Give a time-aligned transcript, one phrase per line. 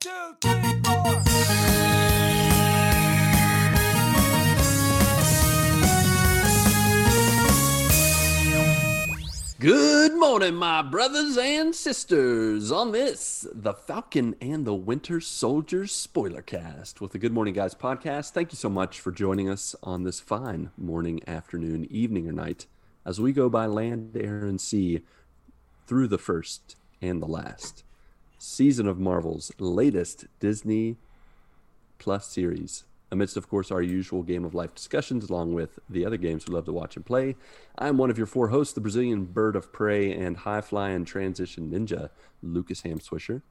[0.00, 1.22] two, three, four.
[9.60, 12.70] Good morning, my brothers and sisters.
[12.70, 17.74] On this, the Falcon and the Winter Soldier spoiler cast with the Good Morning Guys
[17.74, 18.30] podcast.
[18.30, 22.66] Thank you so much for joining us on this fine morning, afternoon, evening, or night
[23.04, 25.00] as we go by land, air, and sea
[25.88, 27.82] through the first and the last
[28.38, 30.96] season of Marvel's latest Disney
[31.98, 32.84] Plus series.
[33.10, 36.54] Amidst, of course, our usual game of life discussions, along with the other games we
[36.54, 37.36] love to watch and play,
[37.78, 41.70] I'm one of your four hosts, the Brazilian bird of prey and high flying transition
[41.70, 42.10] ninja,
[42.42, 43.42] Lucas Ham Swisher.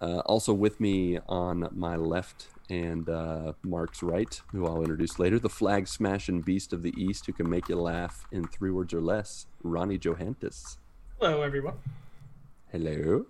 [0.00, 5.38] Uh, also with me on my left and uh, Mark's right, who I'll introduce later,
[5.38, 8.94] the flag smashing beast of the East who can make you laugh in three words
[8.94, 10.78] or less, Ronnie Johantges.
[11.20, 11.74] Hello, everyone.
[12.72, 13.26] Hello.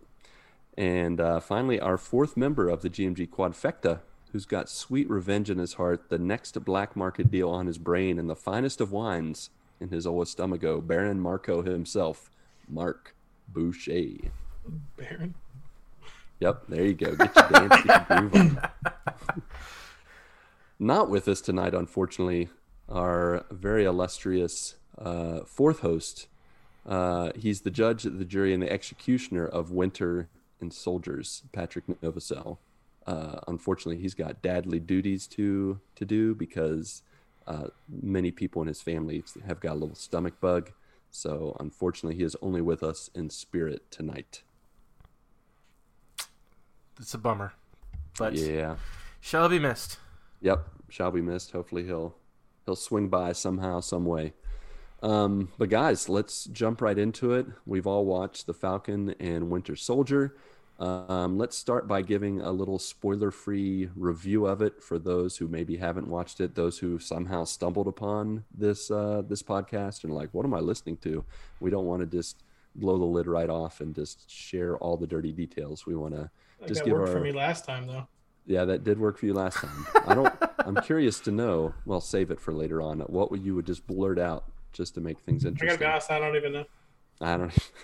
[0.80, 4.01] And uh, finally, our fourth member of the GMG Quadfecta,
[4.33, 8.19] who's got sweet revenge in his heart, the next black market deal on his brain,
[8.19, 12.31] and the finest of wines in his old stomacho, Baron Marco himself,
[12.67, 13.14] Marc
[13.47, 14.31] Boucher.
[14.97, 15.34] Baron.
[16.41, 17.15] Yep, there you go.
[17.15, 18.70] Get your dance, get your groove on.
[20.78, 22.48] Not with us tonight, unfortunately,
[22.89, 26.27] our very illustrious uh, fourth host.
[26.87, 32.58] Uh, he's the judge, the jury, and the executioner of Winter and Soldiers, Patrick Novosel.
[33.06, 37.03] Uh, unfortunately, he's got dadly duties to to do because
[37.47, 40.70] uh, many people in his family have got a little stomach bug.
[41.11, 44.42] So, unfortunately, he is only with us in spirit tonight.
[47.00, 47.55] It's a bummer,
[48.19, 48.77] but Yeah.
[49.20, 49.98] shall be missed.
[50.42, 51.50] Yep, shall be missed.
[51.53, 52.14] Hopefully he'll
[52.66, 54.34] he'll swing by somehow, some way.
[55.03, 57.47] Um, but guys, let's jump right into it.
[57.67, 60.37] We've all watched The Falcon and Winter Soldier.
[60.79, 65.77] Um, let's start by giving a little spoiler-free review of it for those who maybe
[65.77, 70.47] haven't watched it, those who somehow stumbled upon this uh, this podcast and like, "What
[70.47, 71.22] am I listening to?"
[71.60, 72.43] We don't want to just
[72.75, 75.84] blow the lid right off and just share all the dirty details.
[75.84, 76.31] We want to
[76.66, 78.06] just that give worked our for me last time, though.
[78.47, 79.87] yeah, that did work for you last time.
[80.06, 80.33] I don't.
[80.60, 81.75] I'm curious to know.
[81.84, 83.00] Well, save it for later on.
[83.00, 85.69] What would you would just blurt out just to make things interesting.
[85.69, 85.86] I gotta interesting?
[85.86, 86.64] be honest, I don't even know.
[87.20, 87.70] I don't.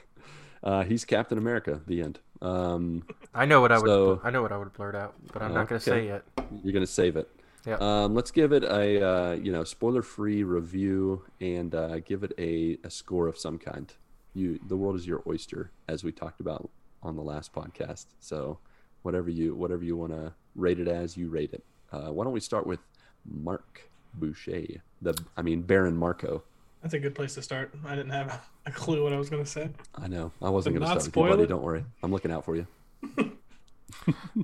[0.62, 1.80] Uh, he's Captain America.
[1.86, 2.18] The end.
[2.42, 3.86] Um, I know what I would.
[3.86, 6.08] So- I know what I would blurt out, but I'm not going to Okay.
[6.08, 6.24] say it.
[6.64, 7.28] you're gonna save it.
[7.64, 7.76] Yeah.
[7.76, 12.78] Um, let's give it a uh, you know spoiler-free review and uh, give it a,
[12.82, 13.92] a score of some kind.
[14.34, 16.68] You, the world is your oyster, as we talked about
[17.00, 18.06] on the last podcast.
[18.18, 18.58] So,
[19.02, 21.62] whatever you whatever you want to rate it as, you rate it.
[21.92, 22.80] Uh, why don't we start with
[23.24, 24.82] Marc Boucher?
[25.00, 26.42] The I mean Baron Marco.
[26.86, 27.74] That's a good place to start.
[27.84, 29.70] I didn't have a clue what I was gonna say.
[29.96, 30.30] I know.
[30.40, 31.42] I wasn't going to not start with you, buddy.
[31.42, 31.48] it?
[31.48, 31.84] Don't worry.
[32.00, 32.66] I'm looking out for you.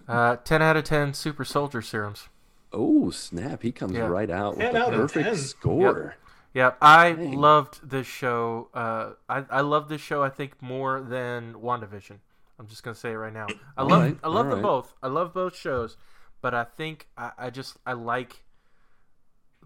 [0.09, 2.29] Uh, ten out of ten super soldier serums.
[2.73, 3.63] Oh snap!
[3.63, 4.07] He comes Yeah.
[4.09, 5.37] right out with 10 a perfect 10.
[5.37, 6.17] score.
[6.53, 7.35] Yeah, I Dang.
[7.39, 8.71] loved this show.
[8.75, 10.23] Uh, I I love this show.
[10.23, 12.19] I think more than WandaVision.
[12.59, 13.47] I'm just gonna say it right now.
[13.77, 14.63] I All love right, I love all them right.
[14.63, 14.95] both.
[15.01, 15.97] I love both shows,
[16.41, 18.43] but I think I, I just I like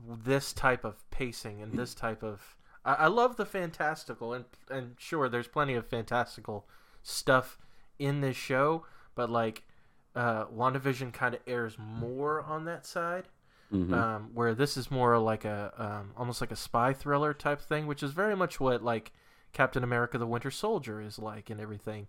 [0.07, 2.56] this type of pacing and this type of.
[2.87, 6.67] I, I love the fantastical and and sure, there's plenty of fantastical
[7.03, 7.59] stuff
[7.99, 9.65] in this show, but like,
[10.15, 13.29] uh, WandaVision kind of airs more on that side
[13.73, 13.93] Mhm.
[13.93, 17.87] um, where this is more like a um, almost like a spy thriller type thing,
[17.89, 19.13] which is very much what like
[19.53, 22.07] Captain America: The Winter Soldier is like and everything.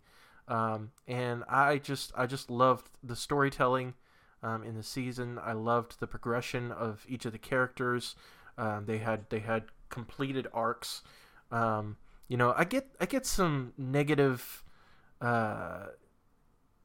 [0.47, 3.95] Um, and I just I just loved the storytelling
[4.43, 5.39] um, in the season.
[5.41, 8.15] I loved the progression of each of the characters.
[8.57, 11.03] Um, they had they had completed arcs.
[11.51, 14.63] Um, you know, I get I get some negative.
[15.21, 15.87] Uh,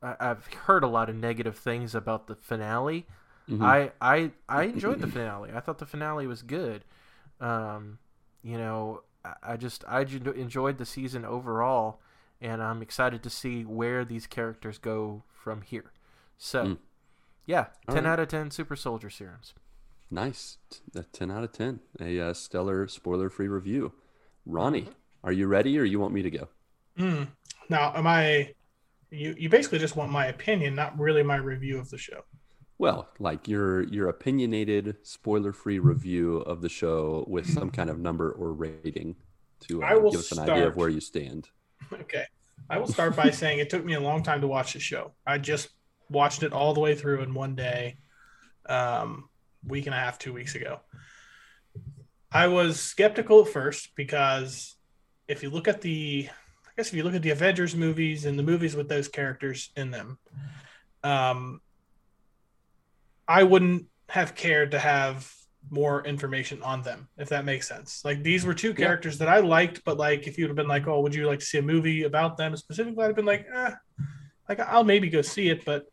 [0.03, 3.07] I, I've heard a lot of negative things about the finale.
[3.49, 3.63] Mhm.
[3.65, 5.51] I I I enjoyed the finale.
[5.55, 6.85] I thought the finale was good.
[7.41, 7.99] Um,
[8.43, 12.01] you know, I, I just I enjoyed the season overall,
[12.41, 15.93] and I'm excited to see where these characters go from here.
[16.39, 16.79] So, Mm.
[17.47, 18.07] yeah, All ten right.
[18.07, 19.55] out of ten super soldier serums.
[20.13, 20.59] Nice.
[20.95, 21.81] A 10 out of 10.
[22.01, 23.93] A uh, stellar spoiler free review.
[24.45, 24.91] Ronnie, Mm-hmm.
[25.25, 26.49] are you ready or you want me to go?
[26.99, 27.23] Hmm.
[27.69, 28.53] Now, am I?
[29.11, 32.25] You you basically just want my opinion, not really my review of the show.
[32.79, 37.99] Well, like your your opinionated spoiler free review of the show with some kind of
[37.99, 39.17] number or rating
[39.69, 41.49] to I uh, will give us an idea of where you stand.
[41.93, 42.25] Okay.
[42.71, 45.13] I will start by saying it took me a long time to watch the show.
[45.27, 45.69] I just
[46.09, 47.97] watched it all the way through in one day,
[48.67, 49.29] um,
[49.67, 50.81] week and a half, two weeks ago.
[52.31, 54.77] I was skeptical at first because
[55.29, 56.29] if you look at the,
[56.67, 59.71] I guess if you look at the Avengers movies and the movies with those characters
[59.77, 60.19] in them,
[61.05, 61.61] um,
[63.29, 65.31] I wouldn't have cared to have
[65.71, 68.05] more information on them, if that makes sense.
[68.05, 70.87] Like these were two characters that I liked, but like if you'd have been like,
[70.87, 73.47] "Oh, would you like to see a movie about them specifically?" I'd have been like,
[73.53, 73.71] "Eh,
[74.49, 75.87] like I'll maybe go see it." But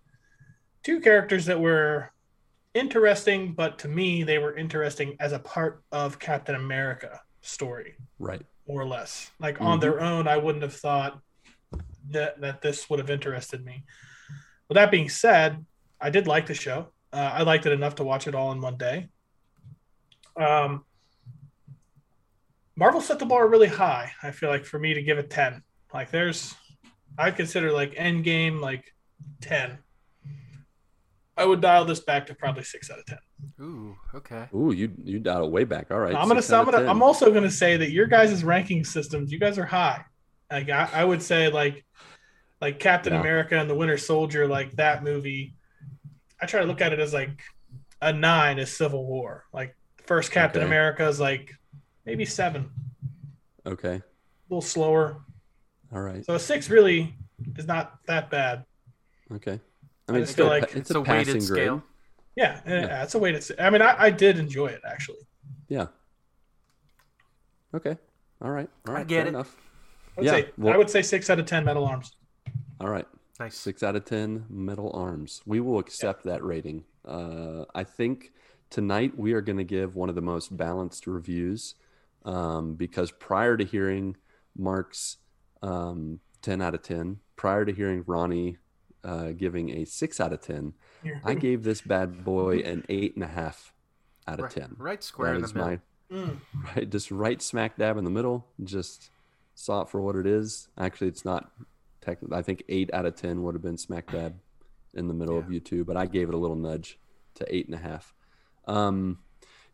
[0.83, 2.11] two characters that were
[2.79, 8.41] interesting, but to me, they were interesting as a part of Captain America story Right.
[8.67, 9.31] more or less.
[9.39, 11.19] Like on their own, I wouldn't have thought
[12.09, 13.83] that that this would have interested me.
[14.67, 15.65] With that being said,
[16.01, 16.87] I did like the show.
[17.11, 19.09] Uh, I liked it enough to watch it all in one day.
[20.35, 20.85] Um,
[22.75, 24.11] Marvel set the bar really high.
[24.23, 26.55] I feel like for me to give it ten, like there's,
[27.17, 28.85] I consider like Endgame like
[29.41, 29.79] ten.
[31.39, 33.17] I would dial this back to probably six out of ten.
[33.61, 34.47] Ooh, okay.
[34.53, 35.89] Ooh, you you dialed way back.
[35.91, 36.13] All right.
[36.13, 39.39] I'm gonna, six I'm gonna, I'm also gonna say that your guys' ranking systems, you
[39.39, 40.03] guys are high.
[40.51, 41.85] Like I, I would say, like,
[42.61, 43.21] like Captain Yeah.
[43.21, 45.55] America and the Winter Soldier, like that movie.
[46.41, 47.41] I try to look at it as like
[48.01, 49.45] a nine is Civil War.
[49.53, 49.75] Like
[50.05, 50.67] first Captain Okay.
[50.67, 51.53] America is like
[52.05, 52.69] maybe seven,
[53.65, 53.95] Okay.
[53.95, 54.03] a
[54.49, 55.21] little slower.
[55.93, 56.25] All right.
[56.25, 57.13] So a six really
[57.57, 58.65] is not that bad.
[59.31, 59.59] Okay.
[60.09, 61.33] I I mean, just it's still feel a like it's it's a a weighted passing
[61.33, 61.63] grade.
[61.63, 61.83] scale.
[62.35, 63.03] Yeah, yeah, Yeah.
[63.03, 63.41] it's a weighted.
[63.43, 63.63] to.
[63.63, 65.19] I mean, I, I did enjoy it actually.
[65.67, 65.87] Yeah.
[67.73, 67.97] Okay.
[68.41, 68.69] All right.
[68.87, 69.27] All I get Fair it.
[69.29, 69.55] enough.
[70.17, 72.13] I would, Yeah, say, well- I would say six out of ten Metal Arms.
[72.81, 73.05] All right.
[73.39, 73.55] Nice.
[73.57, 75.41] Six out of ten metal arms.
[75.45, 76.83] We will accept that rating.
[77.05, 78.33] Uh, I think
[78.69, 81.75] tonight we are going to give one of the most balanced reviews
[82.25, 84.17] um, because prior to hearing
[84.57, 85.17] Mark's
[85.61, 88.57] um, ten out of ten, prior to hearing Ronnie
[89.03, 90.73] uh, giving a six out of ten,
[91.23, 93.73] I gave this bad boy an eight and a half
[94.27, 94.75] out of Right, ten.
[94.77, 95.67] right square That in the middle.
[95.69, 95.79] my
[96.11, 96.39] Mm.
[96.75, 99.11] right just right smack dab in the middle just
[99.53, 101.51] saw it for what it is actually it's not
[102.01, 104.33] technically i think eight out of ten would have been smack dab
[104.95, 106.97] in the middle of you two but i gave it a little nudge
[107.35, 108.11] to eight and a half
[108.67, 109.19] um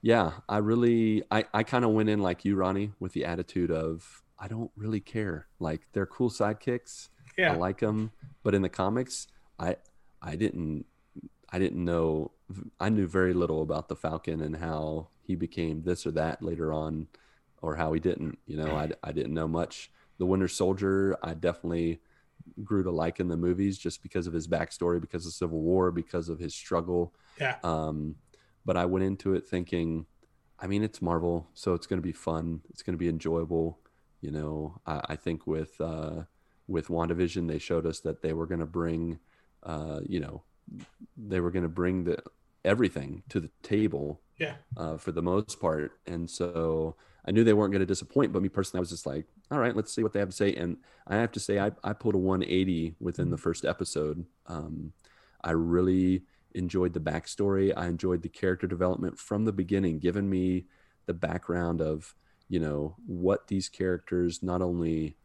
[0.02, 3.72] yeah i really i i kind of went in like you ronnie with the attitude
[3.72, 7.08] of i don't really care like they're cool sidekicks
[7.38, 7.54] Yeah.
[7.54, 8.12] I like them,
[8.46, 9.28] but in the comics,
[9.60, 9.76] I
[10.22, 10.86] I didn't
[11.50, 12.32] I didn't know
[12.80, 16.72] I knew very little about the Falcon and how he became this or that later
[16.72, 17.08] on,
[17.62, 18.38] or how he didn't.
[18.46, 19.92] You know, I I didn't know much.
[20.20, 22.02] The Winter Soldier, I definitely
[22.64, 25.92] grew to like in the movies just because of his backstory, because of Civil War,
[25.92, 27.16] because of his struggle.
[27.42, 27.58] Yeah.
[27.64, 28.16] Um,
[28.64, 30.06] but I went into it thinking,
[30.60, 32.62] I mean, it's Marvel, so it's going to be fun.
[32.70, 33.80] It's going to be enjoyable.
[34.22, 36.24] You know, I, I think with uh,
[36.68, 39.20] with WandaVision, they showed us that they were going to bring,
[39.64, 40.44] uh, you know,
[41.16, 42.18] they were going to bring the
[42.64, 44.56] everything to the table Yeah.
[44.76, 45.92] uh, for the most part.
[46.08, 46.96] And so
[47.26, 49.60] I knew they weren't going to disappoint, but me personally, I was just like, all
[49.60, 50.56] right, let's see what they have to say.
[50.56, 54.26] And I have to say, I, I pulled a 180 within the first episode.
[54.48, 54.94] Um,
[55.44, 56.24] I really
[56.56, 57.72] enjoyed the backstory.
[57.76, 60.66] I enjoyed the character development from the beginning, giving me
[61.06, 62.16] the background of,
[62.50, 65.18] you know, what these characters not only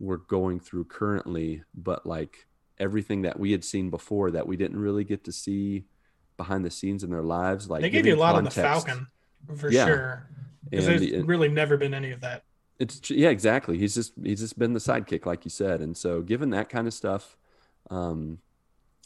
[0.00, 2.46] were going through currently, but like
[2.78, 5.84] everything that we had seen before that we didn't really get to see
[6.36, 7.68] behind the scenes in their lives.
[7.68, 8.50] Like they gave you a lot on the.
[8.50, 9.08] Falcon
[9.56, 9.86] for Yeah.
[9.86, 10.28] sure.
[10.70, 12.44] Because there's the- really never been any of that.
[12.78, 13.76] it's yeah, exactly.
[13.78, 16.86] He's just he's just been the sidekick, like you said, and so given that kind
[16.86, 17.36] of stuff,
[17.90, 18.38] um,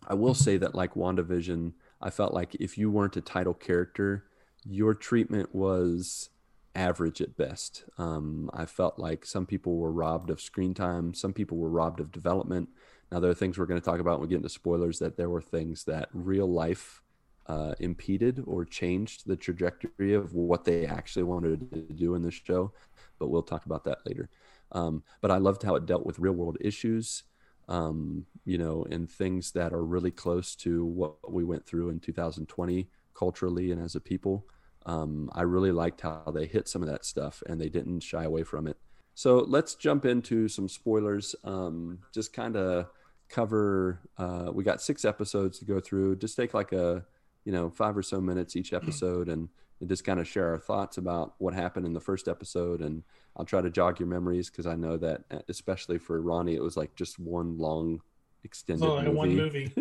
[0.06, 4.25] I will say that like WandaVision, I felt like if you weren't a title character,
[4.65, 6.29] your treatment was
[6.74, 7.84] average at best.
[7.98, 12.00] Um, I felt like some people were robbed of screen time, some people were robbed
[12.00, 12.69] of development.
[13.10, 15.17] Now there are things we're going to talk about when we get into spoilers that
[15.17, 17.02] there were things that real life
[17.46, 22.34] uh, impeded or changed the trajectory of what they actually wanted to do in this
[22.34, 22.72] show.
[23.19, 24.31] But we'll talk about that later.
[24.72, 27.24] Um, but I loved how it dealt with real world issues,
[27.69, 32.00] um, you know, and things that are really close to what we went through in
[32.00, 34.46] 2020 culturally and as a people.
[34.86, 38.24] Um, I really liked how they hit some of that stuff and they didn't shy
[38.24, 38.77] away from it.
[39.15, 41.34] So let's jump into some spoilers.
[41.44, 42.86] Um, just kind of
[43.29, 44.01] cover.
[44.17, 46.17] Uh, we got six episodes to go through.
[46.17, 47.05] Just take like a,
[47.44, 49.48] you know, five or so minutes each episode, and,
[49.81, 52.81] and just kind of share our thoughts about what happened in the first episode.
[52.81, 53.03] And
[53.36, 56.77] I'll try to jog your memories because I know that, especially for Ronnie, it was
[56.77, 58.01] like just one long
[58.44, 59.11] extended So movie.
[59.11, 59.72] one movie.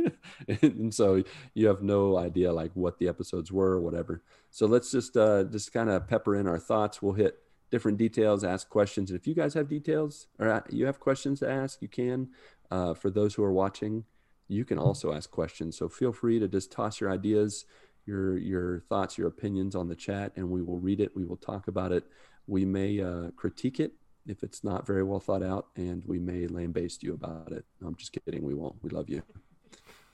[0.62, 4.24] and so you have no idea like what the episodes were or whatever.
[4.50, 7.02] So let's just uh, just kind of pepper in our thoughts.
[7.02, 7.40] We'll hit
[7.72, 11.40] different details, ask questions, and if you guys have details or uh, you have questions
[11.40, 12.30] to ask, you can.
[12.70, 14.06] Uh, for those who are watching,
[14.48, 15.78] you can also ask questions.
[15.78, 17.66] So feel free to just toss your ideas,
[18.06, 21.16] your your thoughts, your opinions on the chat, and we will read it.
[21.16, 22.06] We will talk about it.
[22.48, 23.94] We may uh, critique it
[24.28, 27.66] if it's not very well thought out, and we may lambaste you about it.
[27.86, 28.44] I'm just kidding.
[28.44, 28.76] We won't.
[28.82, 29.24] We love you.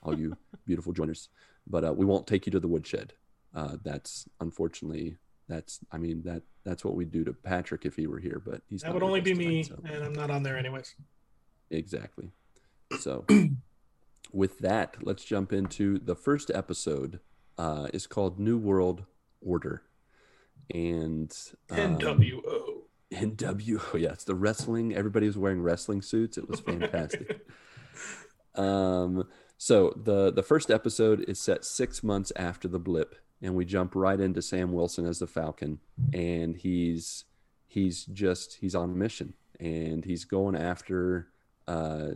[0.03, 0.35] all you
[0.65, 1.29] beautiful joiners.
[1.67, 3.13] But uh, we won't take you to the woodshed.
[3.53, 5.17] Uh, that's unfortunately
[5.49, 8.61] that's I mean that that's what we'd do to Patrick if he were here, but
[8.69, 10.95] he's That not would only be tonight, me, so- and I'm not on there anyways.
[11.69, 12.31] Exactly.
[12.99, 13.25] So,
[14.31, 17.19] with that, let's jump into the first episode.
[17.57, 19.03] Uh, is called New World
[19.41, 19.81] Order,
[20.73, 21.35] and
[21.71, 22.76] um, NWO.
[23.13, 23.81] NW.
[23.93, 24.93] Oh, yeah, it's the wrestling.
[24.95, 26.37] Everybody was wearing wrestling suits.
[26.37, 27.45] It was fantastic.
[28.55, 33.65] um, so the the first episode is set six months after the blip, and we
[33.65, 35.79] jump right into Sam Wilson as the Falcon,
[36.13, 37.25] and he's
[37.65, 41.29] he's just he's on a mission, and he's going after
[41.67, 42.09] uh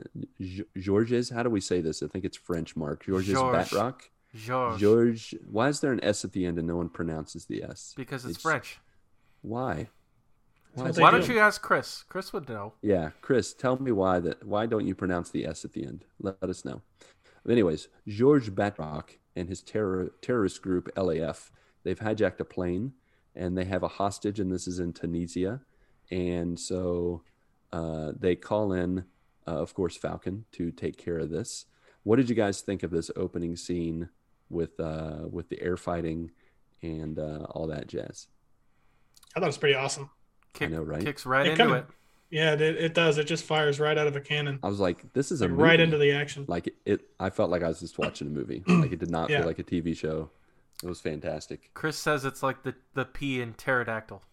[0.78, 1.30] Georges.
[1.30, 2.04] How do we say this?
[2.04, 2.76] I think it's French.
[2.76, 3.70] Mark Georges Georges.
[3.70, 4.02] Batroc.
[4.34, 5.36] George, George.
[5.50, 7.94] Why is there an S at the end and no one pronounces the S?
[7.98, 8.80] because it's, it's- French.
[9.42, 9.90] Why?
[10.74, 11.18] Why what is they Why it- do.
[11.20, 12.04] don't you ask Chris?
[12.08, 12.74] Chris would know.
[12.82, 16.06] Yeah, Chris, tell me why that why don't you pronounce the S at the end?
[16.22, 16.82] Let, let us know.
[17.44, 21.52] But anyways, George Batroc and his terror terrorist group LAF,
[21.84, 22.94] they've hijacked a plane
[23.36, 25.62] and they have a hostage, and this is in Tunisia.
[26.12, 27.24] And so
[27.72, 29.06] uh, they call in,
[29.48, 31.66] uh, of course, Falcon to take care of this.
[32.04, 34.10] What did you guys think of this opening scene
[34.50, 36.32] with uh, with the air fighting
[36.82, 38.28] and uh, all that jazz?
[39.36, 40.10] I thought it was pretty awesome.
[40.54, 41.04] Kick, know, right?
[41.04, 41.86] Kicks right It into kinda- it.
[42.30, 43.18] Yeah, it, it does.
[43.18, 45.58] It just fires right out of a cannon, I was like, this is a like
[45.60, 46.46] right into the action.
[46.48, 49.12] like it, it i felt like i was just watching a movie like it did
[49.12, 49.40] not Yeah.
[49.40, 50.30] feel like a tv show
[50.82, 54.24] it was fantastic Chris says it's like the the P in pterodactyl.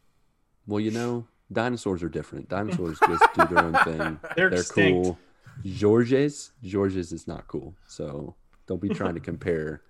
[0.68, 5.18] well you know dinosaurs are different dinosaurs just do their own thing They're they're cool
[5.64, 8.34] georges georges is not cool so
[8.66, 9.82] don't be trying to compare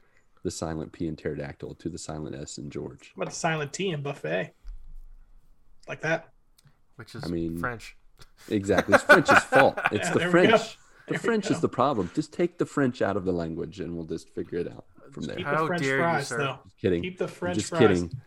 [0.44, 3.72] the silent p in pterodactyl to the silent s in george What about the silent
[3.72, 4.54] T in buffet?
[5.88, 6.28] Like that.
[6.96, 7.96] which is I mean, French.
[8.48, 10.48] exactly it's french's fault it's Yeah, the there we go.
[10.58, 13.80] french the There french is the problem just take the french out of the language
[13.80, 16.26] and we'll just figure it out from there Keep How the French dare you, fries,
[16.28, 16.38] sir.
[16.38, 16.58] though.
[16.64, 17.80] Just kidding Keep the French just fries.
[17.80, 18.20] kidding.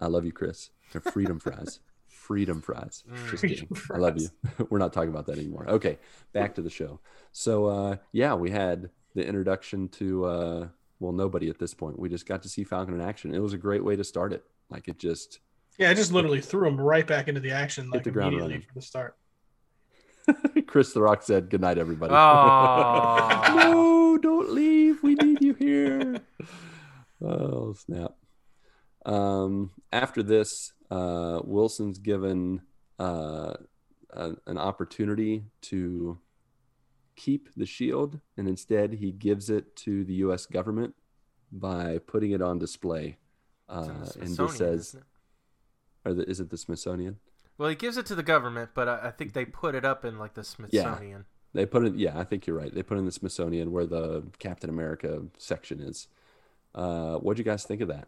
[0.00, 0.70] I love you, Chris.
[0.92, 1.80] They're freedom fries.
[2.06, 3.02] Freedom fries.
[3.10, 3.30] Mm.
[3.30, 3.82] Just Freedom kidding.
[3.92, 4.28] I love you.
[4.70, 5.68] We're not talking about that anymore.
[5.68, 5.98] Okay,
[6.32, 7.00] back to the show.
[7.32, 10.68] So uh, yeah, we had the introduction to uh,
[11.00, 11.98] well, nobody at this point.
[11.98, 13.34] We just got to see Falcon in action.
[13.34, 14.44] It was a great way to start it.
[14.70, 15.40] Like it just
[15.78, 18.54] Yeah, I just literally threw him right back into the action like the ground immediately
[18.54, 18.66] running.
[18.66, 19.16] from the start.
[20.66, 23.54] Chris the Rock said, "Good night, everybody." Aw.
[23.56, 25.02] no, don't leave.
[25.02, 26.20] We need you here.
[27.22, 28.16] oh snap!
[29.06, 32.60] Um, after this, uh, Wilson's given
[33.00, 33.54] uh,
[34.10, 36.18] a, an opportunity to
[37.16, 40.44] keep the shield, and instead he gives it to the U.S.
[40.44, 40.94] government
[41.52, 43.16] by putting it on display.
[43.68, 45.06] Uh, It's in the and Smithsonian, just says, isn't it?
[46.08, 47.18] Or the, is it the Smithsonian?
[47.56, 50.04] Well, he gives it to the government, but I, I think they put it up
[50.04, 51.18] in like the Smithsonian.
[51.20, 51.24] Yeah.
[51.54, 51.94] They put it.
[51.94, 52.72] Yeah, I think you're right.
[52.74, 56.06] They put it in the Smithsonian where the Captain America section is.
[56.74, 58.06] Uh, what would you guys think of that?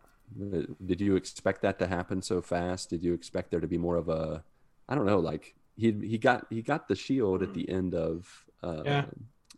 [0.84, 2.90] Did you expect that to happen so fast?
[2.90, 4.44] Did you expect there to be more of a,
[4.88, 8.44] I don't know, like he he got he got the shield at the end of
[8.62, 9.04] uh, Yeah.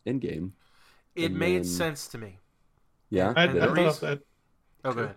[0.06, 0.52] Endgame.
[1.14, 2.38] It made then- sense to me.
[3.11, 3.66] Yeah, I, I And the did it?
[3.75, 4.20] thought reason- that.
[4.84, 5.11] Oh, go.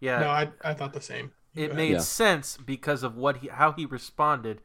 [0.00, 1.32] Yeah, No, I, I thought the same.
[1.56, 1.92] It made.
[1.92, 1.98] Yeah.
[1.98, 4.60] sense because of what he how he responded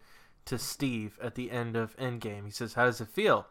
[0.45, 2.45] to Steve at the end of Endgame.
[2.45, 3.47] He says, "How does it feel?"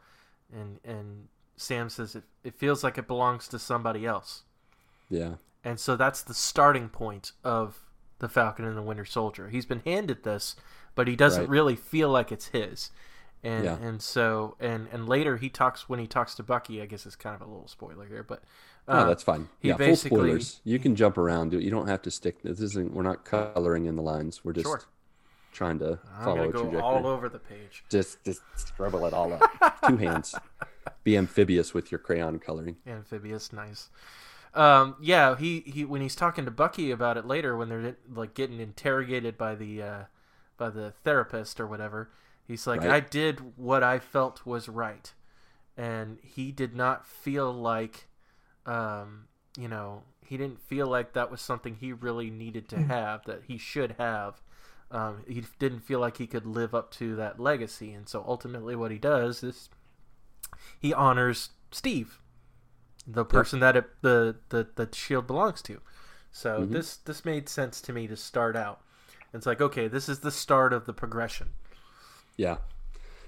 [0.52, 4.42] And and Sam says, "It, it feels like it belongs to somebody else."
[5.08, 7.80] yeah, And so that's the starting point of
[8.20, 9.48] the Falcon and the Winter Soldier.
[9.48, 10.54] He's been handed this,
[10.94, 11.48] but he doesn't Right.
[11.50, 12.90] really feel like it's his.
[13.42, 13.76] And Yeah.
[13.76, 16.80] and so and and later he talks when he talks to Bucky.
[16.82, 18.42] I guess it's kind of a little spoiler here, but
[18.90, 19.48] oh, that's fine.
[19.62, 20.60] yeah, full spoilers.
[20.64, 21.52] You can jump around.
[21.52, 22.42] You don't have to stick.
[22.42, 22.92] This isn't.
[22.92, 24.44] We're not coloring in the lines.
[24.44, 24.82] We're just Sure.
[25.52, 26.80] trying to I'm follow a go trajectory.
[26.80, 27.84] all over the page.
[27.90, 29.80] Just just scribble it all up.
[29.88, 30.34] Two hands.
[31.04, 32.76] Be amphibious with your crayon coloring.
[32.86, 33.88] amphibious nice
[34.52, 38.34] um yeah he he when he's talking to bucky about it later when they're like
[38.34, 40.02] getting interrogated by the uh
[40.56, 42.10] by the therapist or whatever
[42.48, 42.90] he's like Right.
[42.90, 45.12] i did what i felt was right
[45.76, 48.08] and he did not feel like
[48.66, 49.26] um
[49.56, 53.42] you know he didn't feel like that was something he really needed to have that
[53.46, 54.40] he should have
[54.92, 58.74] um, he didn't feel like he could live up to that legacy and so ultimately
[58.74, 59.68] what he does is
[60.80, 62.20] he honors steve
[63.06, 65.80] the person that it, the, the the shield belongs to.
[66.32, 66.72] So Mhm.
[66.72, 68.80] this this made sense to me to start out.
[69.32, 71.54] It's like okay, this is the start of the progression.
[72.36, 72.58] Yeah.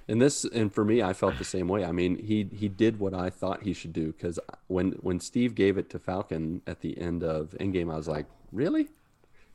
[0.09, 1.85] And this, and for me, I felt the same way.
[1.85, 5.55] I mean, he he did what I thought he should do because when when Steve
[5.55, 8.89] gave it to Falcon at the end of Endgame, I was like, really?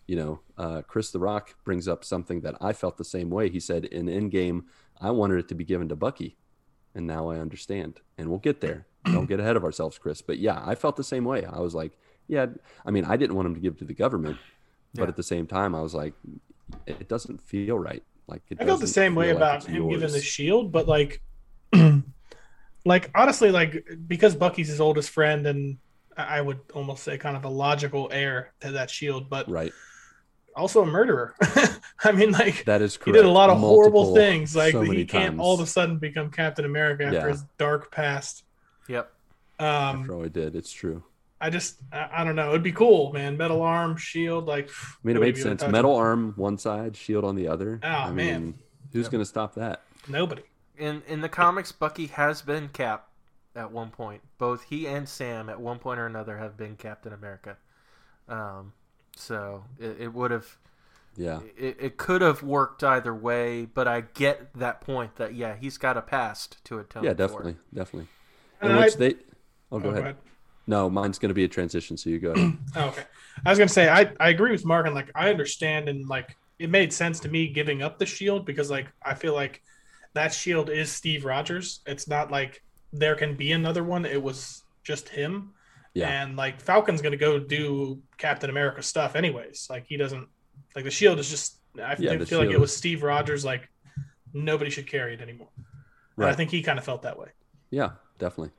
[0.07, 3.49] You know, uh, Chris the Rock brings up something that I felt the same way.
[3.49, 4.63] He said in Endgame,
[5.01, 6.37] I wanted it to be given to Bucky,
[6.95, 7.99] and now I understand.
[8.17, 8.87] And we'll get there.
[9.05, 10.21] Don't get ahead of ourselves, Chris.
[10.21, 11.43] But yeah, I felt the same way.
[11.43, 11.91] I was like,
[12.29, 12.45] yeah,
[12.85, 14.37] I mean, I didn't want him to give to the government,
[14.95, 15.07] but Yeah.
[15.09, 16.13] at the same time, I was like,
[16.85, 18.03] it doesn't feel right.
[18.27, 20.71] Like it I felt the same way feel like about it's him giving the shield,
[20.71, 21.21] but like,
[22.85, 25.77] like honestly, like because Bucky's his oldest friend, and
[26.17, 29.71] I I would almost say kind of a logical heir to that shield, but right.
[30.55, 31.35] also a murderer.
[32.03, 34.55] I mean, like That is he did a lot of horrible things.
[34.55, 37.27] Like so he can't times all of a sudden become Captain America after Yeah.
[37.29, 38.43] his dark past.
[38.87, 39.11] Yep.
[39.59, 41.03] Um, After all he did, it's true.
[41.39, 42.49] I just, I, I don't know.
[42.49, 43.37] It'd be cool, man.
[43.37, 44.69] Metal arm, shield, like.
[44.69, 45.71] I mean, it made be able to sense.
[45.71, 45.97] Metal him?
[46.03, 47.79] arm one side, shield on the other.
[47.83, 48.15] Oh, I man.
[48.43, 48.59] mean,
[48.91, 49.11] who's Yep.
[49.11, 49.83] going to stop that?
[50.07, 50.43] Nobody.
[50.77, 53.07] In in the comics, Bucky has been Cap
[53.55, 54.21] at one point.
[54.37, 57.57] Both he and Sam at one point or another have been Captain America.
[58.29, 58.73] Um,
[59.15, 60.57] so it, it would have
[61.15, 61.39] Yeah.
[61.57, 65.77] it, it could have worked either way, but I get that point that yeah, he's
[65.77, 67.15] got a past to atone Yeah, for.
[67.15, 67.55] definitely.
[67.73, 68.07] Definitely.
[68.61, 69.15] And In I- which they.
[69.71, 70.15] Oh, go Oh, ahead.
[70.67, 72.51] No, mine's going to be a transition, so you go ahead.
[72.75, 73.03] Oh, okay.
[73.45, 76.35] I was gonna say I, I agree with Mark and like I understand and like
[76.59, 79.61] it made sense to me giving up the shield because like I feel like
[80.13, 81.81] that shield is Steve Rogers.
[81.85, 84.05] It's not like there can be another one.
[84.05, 85.53] It was just him.
[85.93, 86.09] Yeah.
[86.09, 89.67] And like Falcon's gonna go do Captain America stuff anyways.
[89.69, 90.27] Like he doesn't
[90.75, 93.69] like the shield is just I Yeah, feel feel like it was Steve Rogers like
[94.33, 95.49] nobody should carry it anymore.
[96.19, 97.29] And I think he kind of felt that way.
[97.69, 98.51] Yeah, definitely.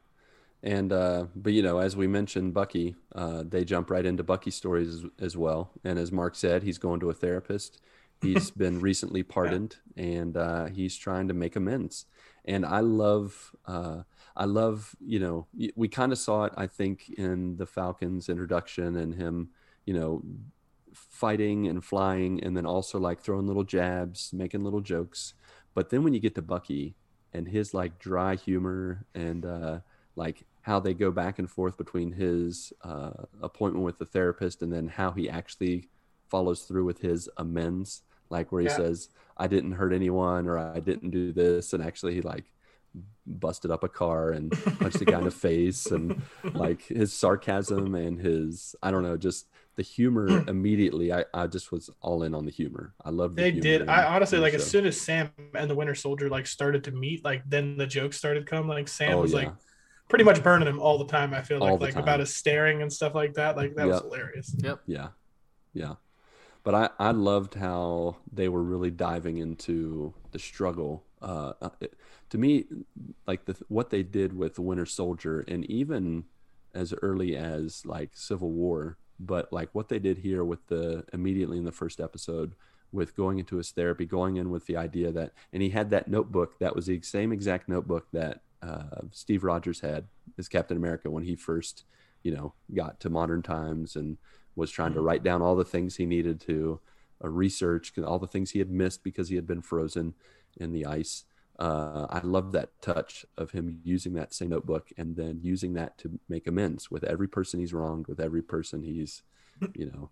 [0.62, 4.50] And uh, but you know, as we mentioned, Bucky, uh, they jump right into Bucky
[4.50, 5.70] stories as, as well.
[5.84, 7.80] And as Mark said, he's going to a therapist.
[8.20, 12.06] He's been recently pardoned, and uh, he's trying to make amends.
[12.44, 14.02] And I love, uh,
[14.34, 15.46] I love, you know,
[15.76, 19.50] we kind of saw it, I think, in the Falcons introduction and him,
[19.84, 20.22] you know,
[20.92, 25.34] fighting and flying, and then also like throwing little jabs, making little jokes.
[25.74, 26.96] But then when you get to Bucky
[27.32, 29.80] and his like dry humor and uh,
[30.16, 33.10] like how they go back and forth between his uh,
[33.42, 35.88] appointment with the therapist and then how he actually
[36.30, 38.76] follows through with his amends, like where he Yeah.
[38.76, 42.46] says, "I didn't hurt anyone" or "I didn't do this," and actually he like
[43.26, 46.22] busted up a car and punched a guy in the face and
[46.54, 51.70] like his sarcasm and his I don't know just the humor immediately I, I just
[51.70, 53.88] was all in on the humor I love the They did.
[53.88, 57.24] I honestly like as soon as Sam and the Winter Soldier like started to meet,
[57.24, 58.66] like then the jokes started come.
[58.68, 59.38] Like Sam Oh, was yeah.
[59.38, 59.52] like
[60.08, 61.34] pretty much burning him all the time.
[61.34, 62.02] I feel All like like time.
[62.02, 63.56] about his staring and stuff like that.
[63.56, 64.54] Like that was hilarious.
[64.58, 64.80] Yep.
[64.86, 65.08] Yeah,
[65.72, 65.94] yeah.
[66.64, 71.04] But I, I loved how they were really diving into the struggle.
[71.22, 71.94] Uh, uh, it-
[72.30, 72.66] to me,
[73.26, 76.24] like the what they did with the Winter Soldier, and even
[76.74, 81.56] as early as like Civil War, but like what they did here with the immediately
[81.56, 82.54] in the first episode
[82.92, 86.08] with going into his therapy, going in with the idea that, and he had that
[86.08, 90.06] notebook that was the same exact notebook that uh, Steve Rogers had
[90.38, 91.84] as Captain America when he first,
[92.22, 94.18] you know, got to modern times and
[94.56, 96.80] was trying to write down all the things he needed to
[97.22, 100.14] uh, research, all the things he had missed because he had been frozen
[100.56, 101.24] in the ice.
[101.58, 105.98] Uh, I love that touch of him using that same notebook and then using that
[105.98, 109.22] to make amends with every person he's wronged, with every person he's,
[109.74, 110.10] you know,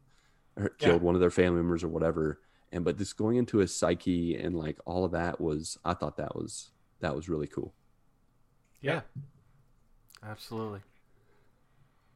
[0.56, 0.88] hurt, Yeah.
[0.88, 2.40] killed one of their family members or whatever.
[2.72, 6.16] And but this going into his psyche and like all of that was, I thought
[6.16, 7.74] that was that was really cool.
[8.86, 9.00] Yeah.
[10.22, 10.80] Absolutely.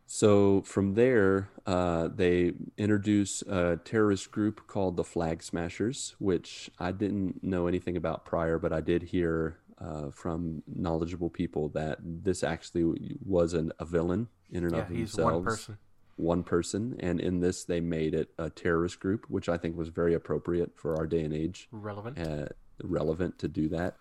[0.06, 6.90] So from there, uh, they introduce a terrorist group called the Flag Smashers, which I
[6.90, 12.42] didn't know anything about prior, but I did hear uh, from knowledgeable people that this
[12.42, 15.34] actually was an, a villain in and Yeah, of he's themselves.
[15.34, 15.78] one person.
[16.16, 19.88] One person, and in this they made it a terrorist group, which I think was
[19.88, 22.18] very appropriate for our day and age Relevant.
[22.18, 22.46] uh,
[22.82, 23.96] relevant to do that.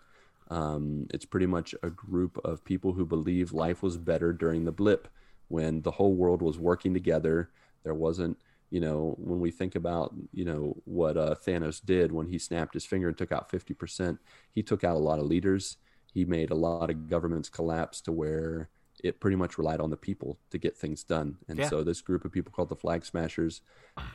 [0.50, 4.72] Um, it's pretty much a group of people who believe life was better during the
[4.72, 5.08] blip
[5.48, 7.50] when the whole world was working together.
[7.84, 8.38] There wasn't,
[8.70, 12.74] you know, when we think about, you know, what uh, Thanos did when he snapped
[12.74, 14.18] his finger and took out 50%,
[14.50, 15.76] he took out a lot of leaders.
[16.12, 18.70] He made a lot of governments collapse to where
[19.02, 21.38] it pretty much relied on the people to get things done.
[21.48, 21.68] And Yeah.
[21.68, 23.62] so this group of people called the Flag Smashers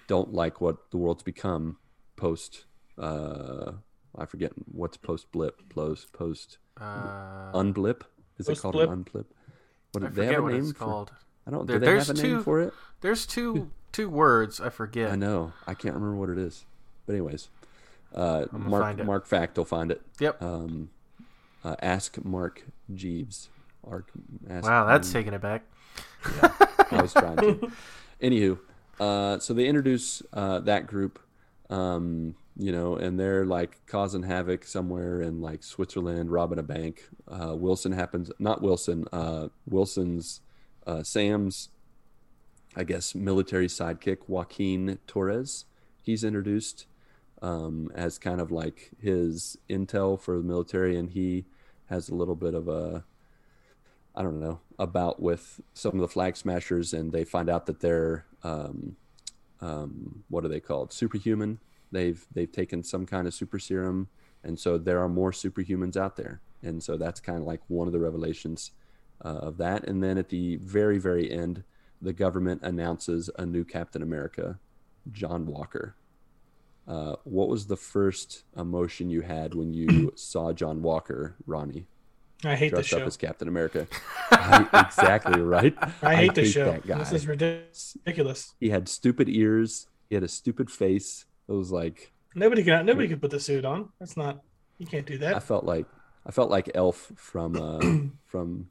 [0.07, 1.77] don't like what the world's become
[2.15, 2.65] post
[2.97, 3.73] uh
[4.17, 8.01] I forget what's post blip, post post Uh, unblip.
[8.37, 9.25] Is it called an unblip?
[9.91, 11.11] What I they have a what name called.
[11.47, 11.65] I don't.
[11.67, 12.73] There- do they there's have a name two- for it?
[13.01, 15.11] There's two two words I forget.
[15.11, 15.53] I know.
[15.67, 16.65] I can't remember what it is.
[17.05, 17.49] But anyways,
[18.13, 19.03] uh, Mark.
[19.05, 20.01] Mark Fact will find it.
[20.19, 20.41] Yep.
[20.41, 20.89] Um,
[21.63, 23.49] uh, ask Mark Jeeves.
[23.83, 25.13] Wow, that's him.
[25.13, 25.63] taking it back.
[26.91, 27.71] I was trying to.
[28.21, 28.57] Anywho,
[28.99, 31.19] uh, so they introduce uh, that group,
[31.69, 37.09] um, you know, and they're like causing havoc somewhere in like Switzerland, robbing a bank.
[37.27, 40.41] Uh, Wilson happens, not Wilson, uh, Wilson's,
[40.87, 41.69] uh, Sam's,
[42.75, 45.65] I guess, military sidekick, Joaquin Torres.
[46.01, 46.85] He's introduced
[47.41, 51.45] um, as kind of like his intel for the military, and he
[51.87, 53.03] has a little bit of a,
[54.15, 57.81] I don't know, about with some of the flag smashers, and they find out that
[57.81, 58.95] they're, um,
[59.59, 60.93] um, what are they called?
[60.93, 61.59] Superhuman.
[61.95, 64.09] They've they've taken some kind of super serum,
[64.43, 67.87] and so there are more superhumans out there, and so that's kind of like one
[67.87, 68.71] of the revelations
[69.23, 69.87] uh, of that.
[69.87, 71.63] And then at the very very end,
[72.01, 74.59] the government announces a new Captain America,
[75.11, 75.95] John Walker.
[76.85, 81.87] Uh, what was the first emotion you had when you saw John Walker, Ronnie,
[82.43, 83.87] I hate this dressed up as Captain America?
[84.31, 85.73] I- exactly right.
[86.03, 86.77] I hate the show.
[86.85, 88.53] This is ridiculous.
[88.59, 89.87] He had stupid ears.
[90.09, 91.25] He had a stupid face.
[91.47, 93.89] It was like Nobody can nobody can put the suit on.
[93.99, 94.41] That's not.
[94.77, 95.35] You can't do that.
[95.35, 95.85] I felt like
[96.25, 98.67] I felt like Elf from uh, from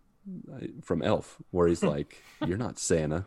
[0.52, 3.24] uh, from Elf, where he's like, "You're not Santa,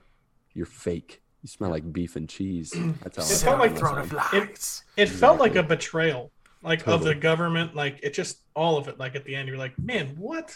[0.54, 1.22] you're fake.
[1.42, 2.72] You smell like beef and cheese."
[3.04, 3.42] That's how It felt.
[3.42, 4.84] felt like throne saw of lies.
[4.96, 6.32] It felt like a betrayal,
[6.62, 7.74] like of the government.
[7.76, 9.00] Like it just all of it.
[9.00, 10.56] Like at the end, you're like, man, what?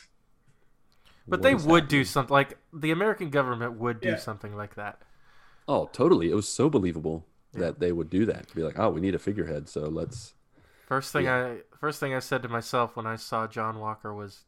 [1.27, 1.87] But What they would happening?
[1.87, 4.15] do something like the American government would do Yeah.
[4.17, 5.01] something like that.
[5.67, 6.29] Oh, totally.
[6.29, 8.53] It was so believable that they would do that.
[8.53, 10.33] Be like, "Oh, we need a figurehead, so let's."
[10.87, 14.43] First thing I first thing I said to myself when I saw John Walker was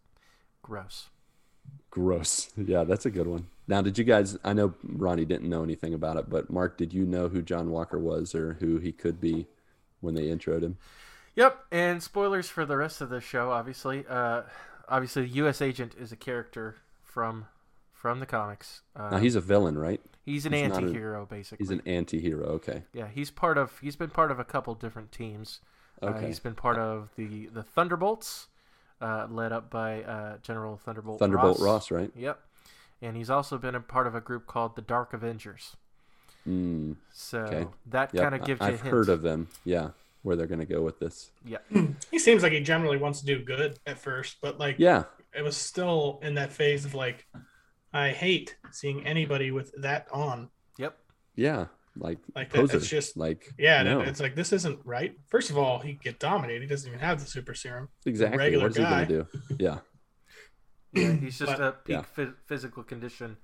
[0.62, 1.10] gross.
[1.90, 2.50] Gross.
[2.58, 3.48] Yeah, that's a good one.
[3.68, 4.38] Now, did you guys?
[4.44, 7.70] I know Ronnie didn't know anything about it, but Mark, did you know who John
[7.70, 9.48] Walker was or who he could be
[10.02, 10.78] when they introed him?
[11.36, 13.52] Yep, and spoilers for the rest of the show.
[13.52, 14.44] Obviously, uh,
[14.88, 15.62] obviously, the U.S.
[15.62, 17.46] agent is a character from
[18.04, 18.82] from the comics.
[18.98, 20.02] Uh, Now he's a villain, right?
[20.26, 21.64] he's an he's anti-hero, basically.
[21.64, 22.44] He's an anti-hero.
[22.48, 22.84] Okay.
[22.94, 23.80] yeah, he's part of.
[23.80, 25.62] He's been part of a couple different teams.
[26.02, 26.28] Uh, Okay.
[26.28, 28.48] he's been part of the the Thunderbolts,
[29.00, 31.20] uh, led up by uh, General Thunderbolt.
[31.20, 31.90] Thunderbolt Ross.
[31.90, 32.12] Ross, right?
[32.14, 32.42] Yep,
[33.02, 35.78] and he's also been a part of a group called the Dark Avengers.
[36.46, 37.68] Mm, So Okay.
[37.86, 38.22] that yep.
[38.24, 38.94] kind of gives you a I've hint.
[38.94, 39.48] heard of them.
[39.64, 39.92] Yeah,
[40.24, 41.32] where they're going to go with this.
[41.46, 41.60] Yeah,
[42.12, 45.42] He seems like he generally wants to do good at first, but like Yeah, it
[45.42, 47.26] was still in that phase of like,
[47.94, 50.50] I hate seeing anybody with that on.
[50.80, 50.98] yep.
[51.36, 52.78] yeah, like Like that- poser.
[52.78, 55.16] it's just- like Yeah, no, it's like this isn't right.
[55.28, 56.62] First of all, he get dominated.
[56.62, 57.90] He doesn't even have the super serum.
[58.06, 58.38] exactly.
[58.38, 59.06] regular What is he guy.
[59.06, 59.56] going to do?
[59.60, 59.78] Yeah,
[60.94, 62.02] Yeah, he's just But- a peak Yeah.
[62.02, 63.38] phy- physical condition.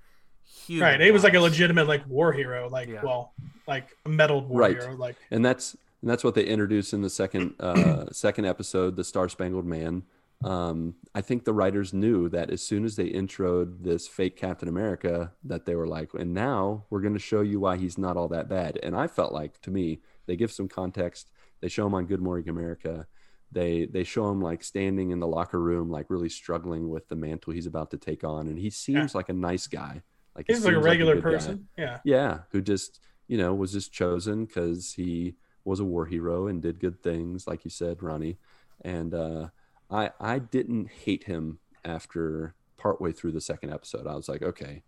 [0.66, 1.00] Human Right.
[1.00, 3.02] He was like a legitimate like war hero, like Yeah.
[3.04, 3.34] well,
[3.68, 4.76] like a metal war Right.
[4.76, 4.94] hero.
[4.96, 9.04] Like and that's and that's what they introduced in the second uh, second episode, the
[9.04, 10.02] Star Spangled Man.
[10.42, 14.68] Um, I think the writers knew that as soon as they introed this fake Captain
[14.68, 18.16] America, that they were like, and now we're going to show you why he's not
[18.16, 18.78] all that bad.
[18.82, 21.30] And I felt like, to me, they give some context.
[21.60, 23.06] They show him on Good Morning America.
[23.52, 27.16] They they show him like standing in the locker room, like really struggling with the
[27.16, 30.02] mantle he's about to take on, and he seems like a nice guy.
[30.36, 31.30] Like he he's like a regular good guy.
[31.30, 31.68] person.
[31.76, 31.98] Yeah.
[32.04, 36.62] Yeah, who just you know was just chosen because he was a war hero and
[36.62, 38.38] did good things, like you said, Ronnie.
[38.82, 39.48] And uh,
[39.90, 44.06] I I didn't hate him after partway through the second episode.
[44.06, 44.82] I was like, okay,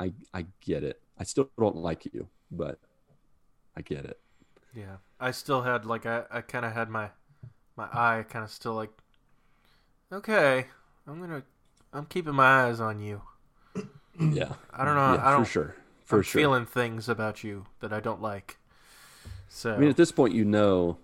[0.00, 1.00] I I get it.
[1.18, 2.78] I still don't like you, but
[3.76, 4.18] I get it.
[4.74, 7.10] Yeah, I still had like I, I kind of had my
[7.76, 8.90] my eye kind of still like.
[10.12, 10.66] Okay,
[11.06, 11.42] I'm gonna
[11.92, 13.22] I'm keeping my eyes on you.
[14.20, 15.14] Yeah, I don't know.
[15.14, 15.44] yeah, I don't.
[15.44, 16.40] for sure, for I'm sure.
[16.40, 18.58] feeling things about you that I don't like.
[19.48, 20.98] So I mean, at this point, you know,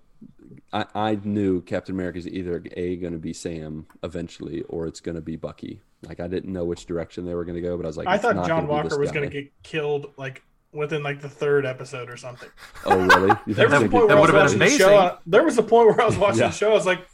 [0.73, 5.01] I, I knew Captain America is either a going to be Sam eventually, or it's
[5.01, 5.81] going to be Bucky.
[6.03, 8.07] Like I didn't know which direction they were going to go, but I was like,
[8.09, 11.67] I thought John gonna Walker was going to get killed like within like the third
[11.67, 12.49] episode or something.
[12.87, 13.37] Oh, really?
[13.47, 14.79] There was a point where I was would've been watching the amazing.
[14.79, 14.97] show.
[14.97, 16.47] uh, There was a point where I was watching Yeah.
[16.49, 16.71] the show.
[16.71, 17.07] I was like,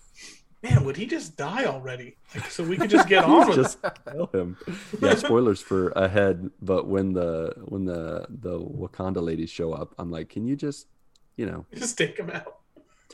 [0.63, 2.17] man, would he just die already?
[2.35, 3.79] Like, so we could just get on with just
[4.11, 4.57] kill him.
[5.01, 6.51] Yeah, spoilers for ahead.
[6.63, 10.87] But when the when the the Wakanda ladies show up, I'm like, can you just,
[11.37, 11.67] you know.
[11.75, 12.59] Just take him out.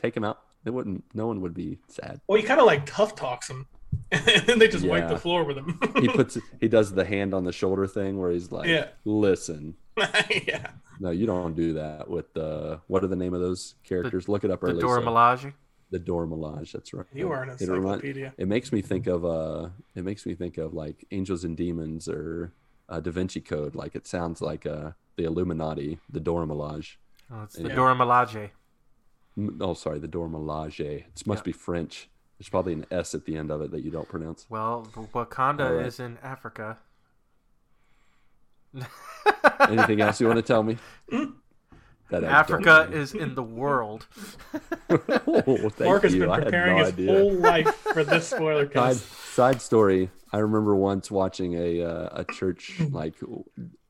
[0.03, 0.39] Take him out?
[0.65, 1.03] It wouldn't.
[1.13, 2.21] No one would be sad.
[2.27, 3.65] Well, he kind of like tough talks him,
[4.11, 5.79] and then they just wipe the floor with him.
[5.99, 8.87] He puts he does the hand on the shoulder thing where he's like, Yeah.
[9.05, 10.67] listen, yeah.
[10.99, 14.29] no, you don't do that with the what are the name of those characters?
[14.29, 14.75] Look it up earlier.
[14.79, 15.01] the early.
[15.03, 15.53] Dora so- Milaje.
[15.91, 16.71] the Dora Milaje.
[16.71, 17.05] That's right.
[17.13, 18.33] You are an It remind- encyclopedia.
[18.37, 22.07] It makes me think of uh, it makes me think of like Angels and Demons
[22.07, 22.53] or
[22.89, 23.75] uh, Da Vinci Code.
[23.75, 26.95] Like it sounds like uh, the Illuminati, the Dora Milaje.
[27.31, 27.75] Oh, it's the Yeah.
[27.75, 28.49] Dora Milaje.
[29.37, 31.05] M- Oh, sorry, the Dora Milaje.
[31.05, 31.43] It must Yeah.
[31.43, 32.09] be French.
[32.37, 34.45] There's probably an S at the end of it that you don't pronounce.
[34.49, 35.85] Well, Wakanda All right.
[35.85, 36.77] is in Africa.
[39.69, 40.77] Anything else you want to tell me?
[42.09, 44.05] That Africa is in the world.
[44.91, 46.19] oh, thank Mark has you.
[46.27, 47.11] been preparing no his idea.
[47.11, 52.25] whole life for this spoiler side, side story i remember once watching a uh, a
[52.33, 53.15] church like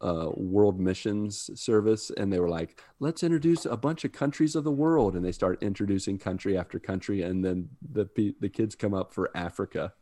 [0.01, 4.63] uh, world missions service and they were like let's introduce a bunch of countries of
[4.63, 8.05] the world and they start introducing country after country and then the
[8.39, 9.93] the kids come up for africa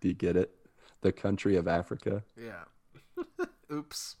[0.00, 0.54] do you get it
[1.02, 2.64] the country of africa Yeah.
[3.72, 4.16] Oops.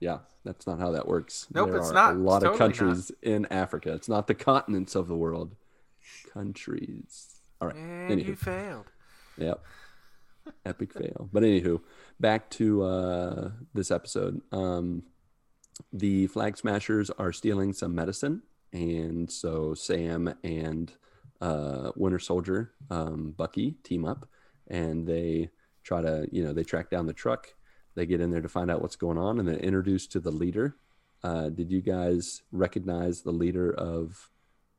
[0.00, 2.14] yeah that's not how that works Nope, there it's are not.
[2.14, 2.76] a It's lot of totally not.
[2.78, 5.54] countries in africa it's not the continents of the world
[6.32, 8.26] countries all right And Anywho.
[8.26, 8.86] you failed.
[9.38, 9.62] Yep.
[10.66, 11.28] Epic fail.
[11.32, 11.80] But anywho,
[12.20, 14.40] back to uh, this episode.
[14.52, 15.04] Um,
[15.92, 20.92] the Flag Smashers are stealing some medicine, and so Sam and
[21.40, 24.28] uh, Winter Soldier, um, Bucky, team up,
[24.68, 25.50] and they
[25.82, 27.54] try to, you know, they track down the truck.
[27.94, 30.30] They get in there to find out what's going on, and they're introduced to the
[30.32, 30.76] leader.
[31.22, 34.30] Uh, did you guys recognize the leader of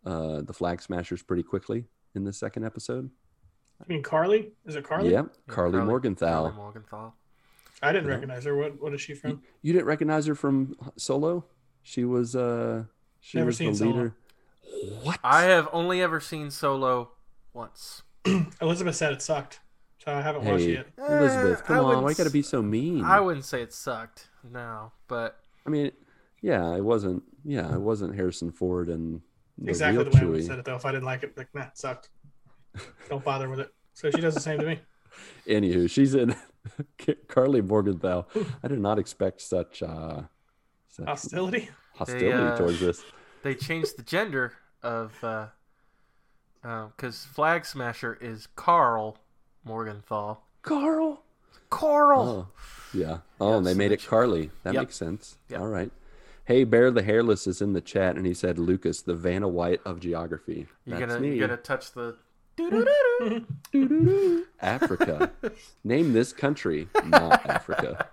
[0.06, 3.10] uh, the Flag Smashers pretty quickly in the second episode?
[3.82, 4.52] I mean, Karli?
[4.66, 5.12] Is it Karli?
[5.12, 6.44] Yep, Yeah, Karli, Morgenthau.
[6.50, 7.14] Karli Morgenthau.
[7.82, 8.14] I didn't Yeah.
[8.16, 8.56] recognize her.
[8.56, 9.42] What What is she from?
[9.62, 11.46] You didn't recognize her from Solo?
[11.84, 12.86] She was uh
[13.20, 13.92] she Never was seen the Solo.
[13.92, 14.16] leader.
[15.04, 15.20] What?
[15.24, 17.12] I have only ever seen Solo
[17.54, 18.04] once.
[18.62, 19.60] Elizabeth said it sucked,
[20.04, 20.88] so I haven't watched it yet.
[21.10, 22.04] Elizabeth, Eh, come I on.
[22.04, 23.04] Why you gotta be so mean?
[23.04, 24.30] I wouldn't say it sucked.
[24.44, 25.92] No, but I mean,
[26.42, 27.24] yeah, it wasn't.
[27.44, 29.22] Yeah, it wasn't Harrison Ford and the
[29.64, 30.76] Exactly real the way I would have said it though.
[30.76, 32.10] If I didn't like it, like nah, it sucked.
[33.10, 33.70] Don't bother with it.
[33.94, 34.80] So she does the same to me.
[35.48, 36.36] Anywho, she's in
[37.28, 38.26] Karli Morgenthau.
[38.64, 40.24] I did not expect such uh
[40.90, 41.70] such Hostility.
[41.96, 43.04] hostility uh, towards this.
[43.44, 45.48] they changed the gender of uh,
[46.62, 49.18] because Flag Smasher is Karl
[49.64, 50.38] Morgenthau.
[50.62, 51.24] Carl.
[51.70, 52.22] Carl.
[52.22, 52.48] Oh,
[52.94, 53.20] yeah.
[53.40, 54.52] Oh, and they Yes, made it Karli.
[54.64, 54.82] That Yep.
[54.84, 55.38] makes sense.
[55.50, 55.60] Yep.
[55.60, 55.92] All right.
[56.46, 59.82] Hey, Bear the Hairless is in the chat, and he said, "Lucas, the Vanna White
[59.86, 61.34] of geography." You That's gonna me.
[61.36, 62.16] you gotta touch the.
[64.62, 65.32] Africa.
[65.84, 68.08] Name this country, not Africa.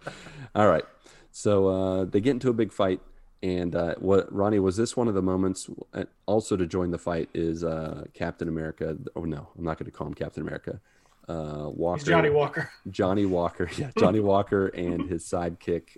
[0.54, 0.84] All right.
[1.32, 3.00] So uh, they get into a big fight,
[3.42, 5.68] and uh, what Ronnie was this one of the moments?
[5.94, 8.96] uh, Also to join the fight is uh, Captain America.
[9.16, 10.80] Oh no, I'm not going to call him Captain America.
[11.28, 11.98] Uh, Walker.
[11.98, 12.70] He's Johnny Walker.
[12.90, 13.68] Johnny Walker.
[13.76, 15.96] Yeah, Johnny Walker and his sidekick.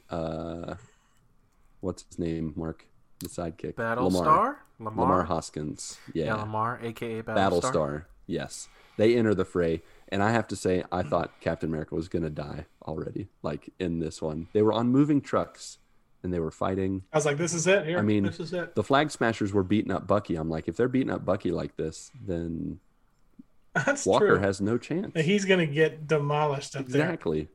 [1.81, 2.53] What's his name?
[2.57, 2.87] Mark,
[3.21, 3.75] the sidekick.
[3.75, 4.12] Battlestar.
[4.12, 4.62] Lamar.
[4.79, 5.99] Lamar Hoskins.
[6.14, 6.35] Yeah, Yeah.
[6.37, 7.62] Lamar, aka Battlestar.
[7.62, 8.05] Battlestar.
[8.27, 8.69] Yes.
[8.97, 9.83] They enter the fray.
[10.09, 13.71] And I have to say, I thought Captain America was going to die already, like
[13.79, 14.49] in this one.
[14.53, 15.79] They were on moving trucks
[16.23, 17.03] and they were fighting.
[17.12, 17.87] I was like, this is it.
[17.87, 18.75] Here, I mean, this is it.
[18.75, 20.37] The Flag Smashers were beating up Bucky.
[20.37, 22.81] I'm like, if they're beating up Bucky like this, then
[23.75, 24.38] That's Walker true.
[24.38, 25.12] has no chance.
[25.19, 27.03] He's gonna get demolished up there.
[27.03, 27.49] Exactly.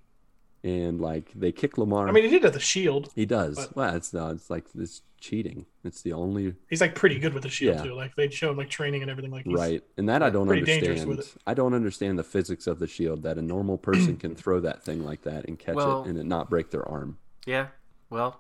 [0.66, 2.10] And like they kick Lamar.
[2.10, 3.12] I mean, he did have the shield.
[3.16, 3.56] he does.
[3.56, 5.68] but- well, it's no, it's like it's cheating.
[5.84, 7.84] It's the only He's like pretty good with the shield Yeah.
[7.84, 7.94] too.
[7.94, 9.30] Like they showed like training and everything.
[9.32, 9.84] Like he's, right.
[9.98, 11.08] And that I don't understand.
[11.08, 14.60] with I don't understand the physics of the shield that a normal person can throw
[14.62, 17.20] that thing like that and catch Well- it and it not break their arm.
[17.46, 17.68] Yeah.
[18.10, 18.40] Well,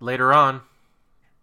[0.00, 0.62] later on,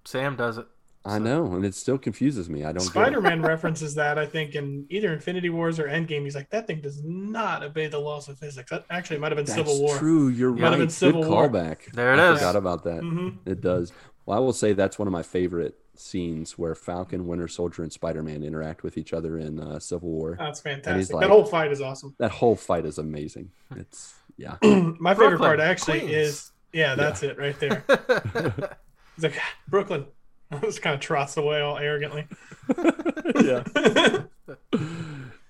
[0.05, 0.65] Sam does it.
[1.03, 2.63] I know, and it still confuses me.
[2.63, 2.81] I don't.
[2.81, 6.23] Spider-Man references that I think in either Infinity Wars or Endgame.
[6.23, 8.69] He's like, that thing does not obey the laws of physics.
[8.69, 9.97] That actually might have been That's Civil War.
[9.97, 10.27] true.
[10.29, 10.77] You're Might have right.
[10.77, 11.49] been Good Civil War.
[11.49, 11.91] callback.
[11.93, 12.39] There it I is.
[12.39, 12.99] Forgot about that.
[13.01, 13.91] hmm It does.
[14.27, 17.91] Well, I will say that's one of my favorite scenes where Falcon, Winter Soldier, and
[17.91, 20.35] Spider-Man interact with each other in uh, Civil War.
[20.37, 21.15] That's fantastic.
[21.15, 22.13] like- that whole fight is awesome.
[22.19, 23.49] That whole fight is amazing.
[23.75, 24.57] It's yeah.
[24.61, 26.13] My favorite Brooklyn, part actually Queens.
[26.15, 27.83] is yeah, that's it right there.
[29.15, 30.05] He's like Brooklyn.
[30.61, 32.27] Just kind of trots away all arrogantly.
[33.41, 33.63] yeah.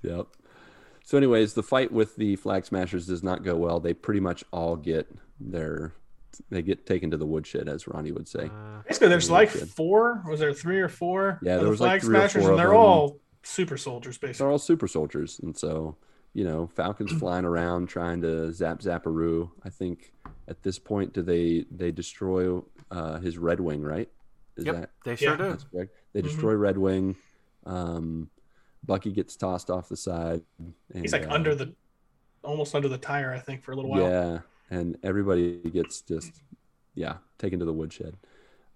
[0.03, 0.27] Yep.
[1.03, 3.79] So, anyways, the fight with the Flag Smashers does not go well.
[3.79, 5.07] They pretty much all get
[5.39, 5.93] their
[6.49, 8.45] they get taken to the woodshed, as Ronnie would say.
[8.45, 9.69] Uh, Basically, there's Really like good.
[9.69, 10.23] four.
[10.27, 11.39] Was there three or four?
[11.43, 13.77] Yeah, of there the was like Flag three or Smashers, four and they're all super
[13.77, 15.97] soldiers, Basically, They're all super soldiers, and so
[16.33, 19.51] you know, Falcon's flying around trying to zap Zapparoo.
[19.63, 20.13] I think
[20.47, 23.83] at this point, do they they destroy uh, his Red Wing?
[23.83, 24.09] Right?
[24.57, 25.37] Is yep, that they sure Yeah.
[25.37, 25.49] do.
[25.49, 25.95] that's correct?
[26.13, 26.23] They Mhm.
[26.23, 27.15] destroy Red Wing.
[27.65, 28.29] Um,
[28.83, 30.43] Bucky gets tossed off the side.
[30.59, 31.73] And, He's like uh, under the,
[32.43, 34.01] almost under the tire, I think, for a little while.
[34.01, 36.41] Yeah, and everybody gets just
[36.95, 38.17] yeah taken to the woodshed.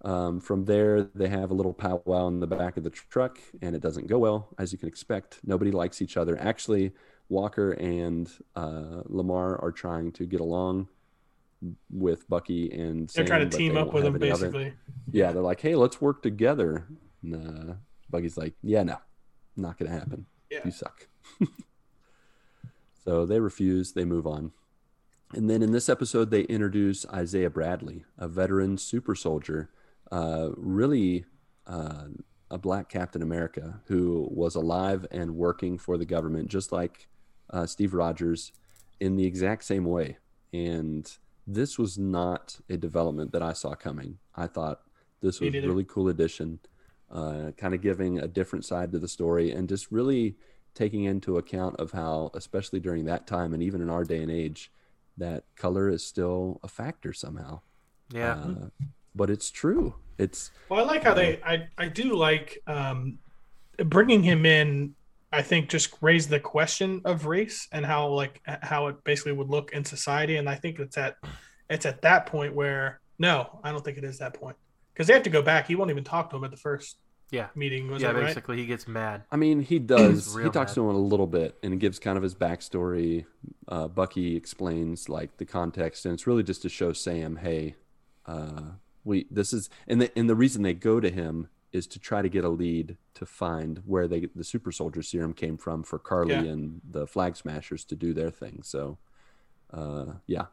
[0.02, 3.74] Um, from there, they have a little powwow in the back of the truck, and
[3.74, 5.40] it doesn't go well, as you can expect.
[5.44, 6.38] Nobody likes each other.
[6.38, 6.92] Actually,
[7.28, 10.88] Walker and uh, Lamar are trying to get along
[11.90, 14.74] with Bucky and They're Sam, trying to team up with him, basically.
[15.10, 16.86] Yeah, they're like, "Hey, let's work together."
[17.22, 17.74] And, uh,
[18.10, 18.98] Bucky's like, "Yeah, no,
[19.56, 20.26] not gonna happen.
[20.50, 20.60] Yeah.
[20.64, 21.08] You suck."
[23.04, 23.92] so they refuse.
[23.92, 24.52] They move on,
[25.34, 29.70] And then in this episode, they introduce Isaiah Bradley, a veteran super soldier,
[30.12, 31.24] uh, really
[31.66, 32.04] uh,
[32.50, 37.08] a black Captain America who was alive and working for the government, just like
[37.50, 38.52] uh, Steve Rogers,
[39.00, 40.18] in the exact same way.
[40.52, 41.10] And
[41.46, 44.18] this was not a development that I saw coming.
[44.34, 44.80] I thought
[45.20, 46.58] this was a really cool addition,
[47.10, 50.36] uh, kind of giving a different side to the story and just really
[50.74, 54.30] taking into account of how, especially during that time and even in our day and
[54.30, 54.70] age,
[55.16, 57.60] that color is still a factor somehow.
[58.12, 58.34] Yeah.
[58.34, 59.94] Uh, but it's true.
[60.18, 61.40] It's Well, I like how they.
[61.42, 63.18] I I do like um,
[63.78, 64.94] bringing him in.
[65.36, 69.50] I think just raised the question of race and how like how it basically would
[69.50, 70.38] look in society.
[70.38, 71.16] And I think it's at
[71.68, 74.56] it's at that point where no, I don't think it is that point
[74.94, 75.66] because they have to go back.
[75.66, 76.96] He won't even talk to him at the first
[77.30, 77.48] yeah.
[77.54, 77.90] meeting.
[77.90, 78.26] Was Yeah, that right?
[78.28, 79.24] basically he gets mad.
[79.30, 80.34] I mean, he does.
[80.34, 80.74] he talks mad.
[80.76, 83.26] to him a little bit and gives kind of his backstory.
[83.68, 87.74] Uh, Bucky explains like the context, and it's really just to show Sam, hey,
[88.24, 88.62] uh,
[89.04, 92.22] we this is, and the and the reason they go to him is to try
[92.22, 95.98] to get a lead to find where they the super soldier serum came from for
[95.98, 96.42] Karli Yeah.
[96.52, 98.62] and the Flag Smashers to do their thing.
[98.62, 98.98] So,
[99.72, 100.46] uh, yeah,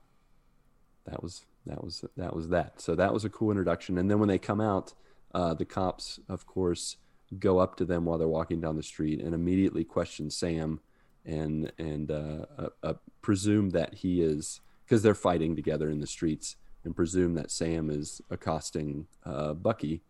[1.06, 2.82] that was that was that was that.
[2.82, 3.98] So that was a cool introduction.
[3.98, 4.94] And then when they come out,
[5.34, 6.98] uh, the cops, of course,
[7.40, 10.80] go up to them while they're walking down the street and immediately question Sam
[11.26, 16.08] and and uh, uh, uh, presume that he is because they're fighting together in the
[16.08, 20.02] streets and presume that Sam is accosting uh, Bucky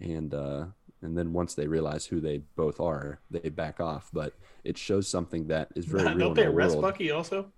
[0.00, 0.66] and uh,
[1.02, 4.10] and then once they realize who they both are, they back off.
[4.12, 7.52] But it shows something that is very real Don't they arrest world Bucky also?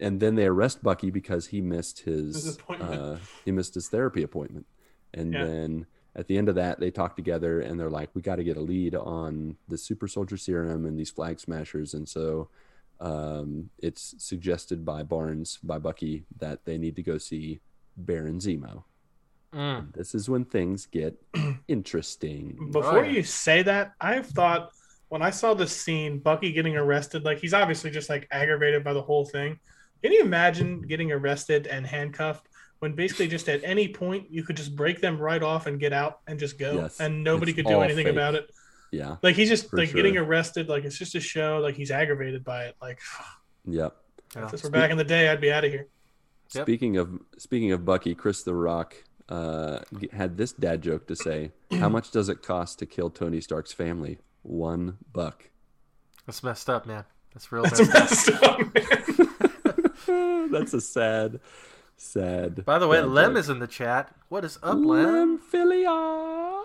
[0.00, 2.92] and then they arrest Bucky because he missed his, His appointment.
[3.00, 4.66] uh, he missed his therapy appointment,
[5.12, 5.44] and Yeah.
[5.44, 8.44] then at the end of that they talk together and they're like, we got to
[8.44, 12.48] get a lead on the super soldier serum and these flag smashers, and so
[13.00, 17.60] um, it's suggested by Barnes by Bucky that they need to go see
[17.96, 18.84] Baron Zemo.
[19.54, 19.92] Mm.
[19.94, 21.16] This is when things get
[21.68, 22.70] interesting.
[22.72, 23.12] Before yeah.
[23.12, 24.72] you say that, I've thought
[25.08, 28.92] when I saw the scene, Bucky getting arrested, like he's obviously just like aggravated by
[28.92, 29.58] the whole thing.
[30.02, 32.48] Can you imagine getting arrested and handcuffed
[32.80, 35.92] when basically just at any point you could just break them right off and get
[35.92, 38.12] out and just go Yes, and nobody it's could do anything fake.
[38.12, 38.50] about it?
[38.90, 39.16] Yeah.
[39.22, 42.44] Like he's just For like getting arrested, like it's just a show, like he's aggravated
[42.44, 42.76] by it.
[42.82, 42.98] Like
[43.66, 43.96] Yep.
[44.36, 44.46] Yeah.
[44.48, 45.86] since we're back in the day, I'd be out of here.
[46.54, 46.64] Yep.
[46.64, 48.96] Speaking of speaking of Bucky, Chris the Rock
[49.28, 49.80] uh,
[50.12, 53.72] had this dad joke to say: "How much does it cost to kill Tony Stark's
[53.72, 54.18] family?
[54.42, 55.50] One buck."
[56.26, 57.04] That's messed up, man.
[57.32, 58.74] That's real That's messed up.
[58.74, 60.50] messed up, man.
[60.52, 61.40] That's a sad,
[61.96, 62.64] sad.
[62.64, 63.38] By the way, Lem joke.
[63.40, 64.14] is in the chat.
[64.28, 65.38] What is up, Lem?
[65.38, 66.62] Lemphilia.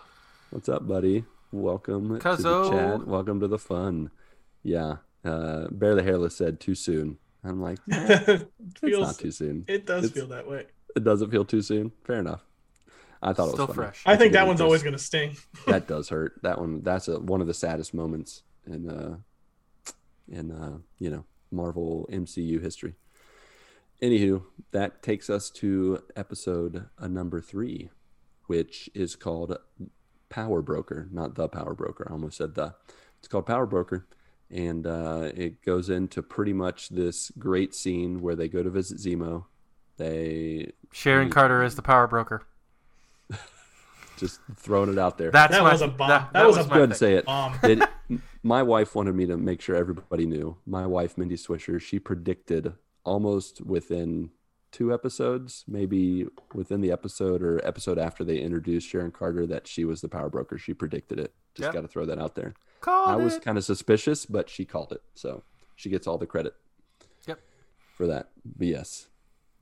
[0.51, 1.25] What's up, buddy?
[1.51, 3.07] Welcome to the chat.
[3.07, 4.11] Welcome to the fun.
[4.63, 4.97] Yeah.
[5.25, 7.17] Uh, Bear the Hairless said too soon.
[7.43, 8.51] I'm like, nah, it
[8.83, 9.65] it's not too soon.
[9.67, 10.67] it does It's- feel that way.
[10.95, 11.91] It doesn't feel too soon.
[12.03, 12.43] Fair enough.
[13.21, 13.75] I thought Still it was funny.
[13.75, 14.03] fresh.
[14.05, 14.65] I That's think that one's Chris.
[14.65, 15.35] always gonna sting.
[15.67, 16.39] that does hurt.
[16.43, 19.17] That one that's a, one of the saddest moments in uh
[20.29, 22.95] in uh you know Marvel MCU history.
[24.01, 27.89] Anywho, that takes us to episode uh, number three,
[28.47, 29.57] which is called
[30.29, 32.07] Power Broker, not the Power Broker.
[32.09, 32.75] I almost said the.
[33.17, 34.07] It's called Power Broker,
[34.49, 38.99] and uh, it goes into pretty much this great scene where they go to visit
[38.99, 39.43] Zemo.
[39.97, 41.29] They Sharon.
[41.29, 42.43] Carter is the power broker.
[44.19, 45.31] Just throwing it out there.
[45.31, 46.09] That's That my, was a bomb.
[46.09, 46.97] That, That was a my Go ahead and thing.
[46.97, 47.27] say it.
[47.27, 50.57] Um, It- my wife wanted me to make sure everybody knew.
[50.65, 54.29] My wife, Mindy Swisher, she predicted almost within
[54.71, 59.83] two episodes, maybe within the episode or episode after they introduced Sharon Carter, that she
[59.83, 60.57] was the power broker.
[60.57, 61.33] She predicted it.
[61.55, 61.73] Just Yep.
[61.73, 62.53] got to throw that out there.
[62.81, 63.41] Called I was it.
[63.43, 65.01] kind of suspicious, but she called it.
[65.15, 65.43] So
[65.75, 66.53] she gets all the credit
[67.27, 67.39] Yep.
[67.97, 68.29] for that.
[68.57, 69.07] But yes,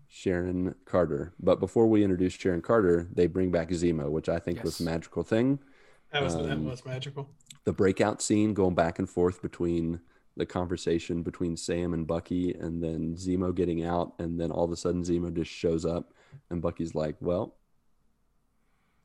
[0.08, 1.34] Sharon Carter.
[1.40, 4.84] But before we introduce Sharon Carter, they bring back Zemo, which I think was a
[4.84, 5.60] magical thing
[6.12, 7.30] that was that Um, was magical.
[7.66, 10.00] the breakout scene going back and forth between
[10.38, 14.72] the conversation between Sam and Bucky and then Zemo getting out and then all of
[14.72, 16.14] a sudden Zemo just shows up
[16.50, 17.56] and Bucky's like, "Well,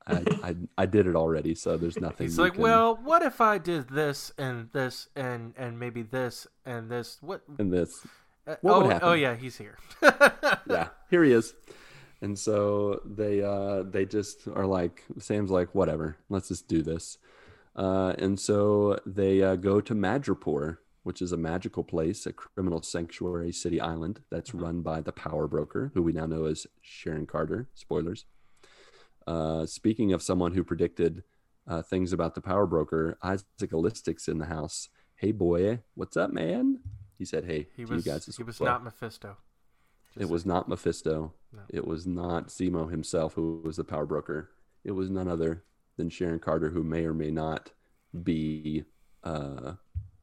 [0.06, 3.40] I I, I did it already, so there's nothing." He's like, can-" well, what if
[3.40, 7.18] I did this and this and and maybe this and this?
[7.20, 7.42] What?
[7.58, 8.06] and this,
[8.44, 9.08] what oh, would happen?
[9.08, 9.78] oh yeah, he's here.
[10.02, 11.54] yeah, here he is.
[12.20, 17.18] And so they uh they just are like Sam's like whatever, let's just do this.
[17.74, 22.82] Uh, and so they uh, go to Madripoor, which is a magical place, a criminal
[22.82, 27.26] sanctuary city island that's run by the power broker, who we now know as Sharon
[27.26, 27.68] Carter.
[27.74, 28.26] Spoilers.
[29.26, 31.22] Uh, speaking of someone who predicted
[31.66, 34.88] uh, things about the power broker, Isaac Alistic's in the house.
[35.16, 36.80] Hey boy, what's up, man?
[37.22, 38.72] He said, "Hey He to was you guys as he was well.
[38.72, 39.36] not Mephisto.
[40.18, 41.32] It was not Mephisto.
[41.52, 41.60] No.
[41.70, 44.50] It was not Zemo himself who was the power broker.
[44.82, 45.62] It was none other
[45.96, 47.70] than Sharon Carter, who may or may not
[48.24, 48.82] be
[49.22, 49.74] uh,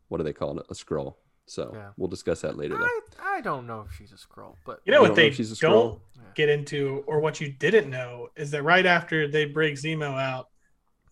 [0.10, 0.66] what do they call it?
[0.70, 1.20] A scroll.
[1.46, 1.92] So Yeah.
[1.96, 2.78] we'll discuss that later.
[2.78, 2.84] Though.
[2.86, 5.32] I, I don't know if she's a scroll, but You know what don't know they
[5.32, 6.02] she's a don't
[6.36, 10.50] get into, or what you didn't know, is that right after they break Zemo out,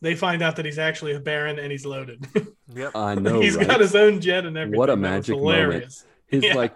[0.01, 2.25] they find out that he's actually a Baron and he's loaded.
[2.75, 2.95] yep.
[2.95, 3.67] I know, he's right?
[3.67, 4.77] got his own jet and everything.
[4.77, 5.57] What a magic moment.
[5.57, 6.05] hilarious.
[6.27, 6.55] his Yeah.
[6.55, 6.73] like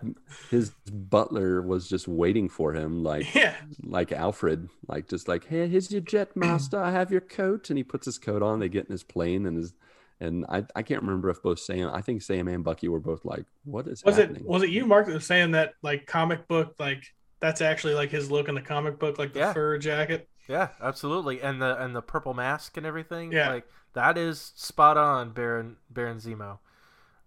[0.50, 5.68] his butler was just waiting for him, like Yeah, like Alfred, like just like, hey,
[5.68, 6.82] here's your jet master.
[6.82, 8.60] I have your coat, and he puts his coat on.
[8.60, 9.74] They get in his plane, and his
[10.20, 13.26] and I I can't remember if both Sam, I think Sam and Bucky were both
[13.26, 14.42] like, what is was happening?
[14.44, 17.04] it was it you, Mark, that was saying that like comic book, like
[17.40, 19.54] that's actually like his look in the comic book, like the Yeah.
[19.54, 20.28] fur jacket.
[20.52, 21.42] Yeah, absolutely.
[21.42, 23.32] And the and the purple mask and everything.
[23.32, 23.50] Yeah.
[23.50, 26.60] Like that is spot on Baron Baron Zemo.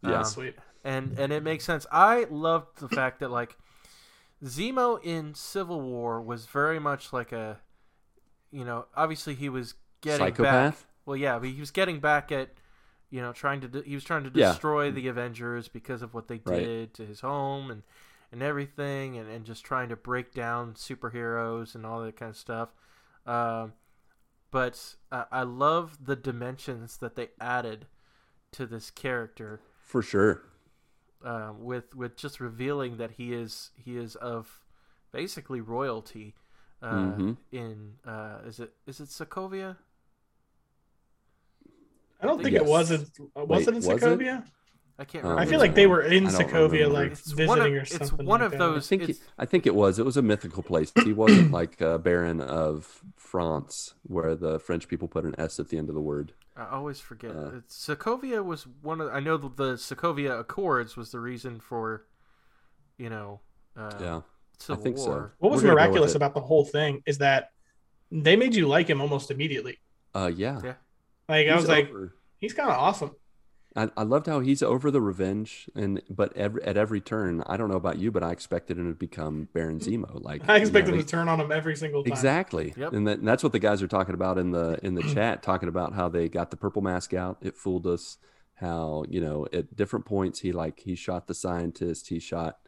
[0.03, 0.19] Yeah.
[0.19, 0.55] Um, Sweet.
[0.85, 1.87] and and it makes sense.
[1.91, 3.57] I loved the fact that like
[4.45, 7.61] Zemo in Civil War was very much like a
[8.53, 10.87] you know, obviously he was getting back Psychopath?
[11.07, 12.51] well, yeah, but he was getting back at,
[13.11, 13.69] you know, trying to.
[13.69, 14.51] De- he was trying to Yeah.
[14.51, 16.61] destroy the Avengers because of what they Right.
[16.61, 17.83] did to his home and
[18.31, 22.37] and everything, and, and just trying to break down superheroes and all that kind of
[22.37, 22.69] stuff.
[23.27, 23.73] Um,
[24.51, 27.87] but uh, I love the dimensions that they added
[28.53, 30.43] to this character for sure.
[31.25, 34.65] uh, with with just revealing that he is he is of
[35.13, 36.35] basically royalty
[36.83, 37.37] uh, Mhm.
[37.51, 39.77] in uh, is it is it Sokovia?
[42.21, 42.63] I don't think Yes.
[42.63, 42.91] it was.
[42.91, 44.19] In, was Wait, it in was it?
[44.19, 44.45] Sokovia?
[44.97, 45.25] I can't.
[45.25, 45.49] Um, remember.
[45.49, 48.13] I feel like they were in I Sokovia, like It's visiting one of- or it's
[48.13, 48.61] one like of that.
[48.63, 49.99] I those- think it's- I think it was.
[49.99, 50.93] It was a mythical place.
[51.03, 55.69] He wasn't like a baron of France, where the French people put an S at
[55.69, 56.33] the end of the word.
[56.57, 57.33] I always forget.
[57.33, 59.13] Uh, Sokovia was one of.
[59.13, 62.07] I know the, the Sokovia Accords was the reason for,
[62.97, 63.41] you know,
[63.77, 64.21] uh, Yeah,
[64.61, 65.31] Civil think so.
[65.39, 67.51] What was We're gonna go with miraculous about the whole thing is that
[68.13, 69.79] they made you like him almost immediately.
[70.15, 70.61] uh, yeah.
[70.63, 70.75] Yeah.
[71.29, 71.91] Like I He's was like,
[72.39, 73.11] he's kind of awesome.
[73.77, 77.57] I, I loved how he's over the revenge, and but every, at every turn, I
[77.57, 80.23] don't know about you, but I expected him to become Baron Zemo.
[80.23, 82.13] Like I you expect know, him to turn on him every single time.
[82.13, 82.73] Exactly.
[82.77, 82.93] Yep.
[82.93, 85.43] And, that, and that's what the guys are talking about in the in the chat,
[85.43, 87.39] talking about how they got the purple mask out.
[87.43, 88.19] It fooled us.
[88.59, 92.59] How you know at different points he like he shot the scientist, he shot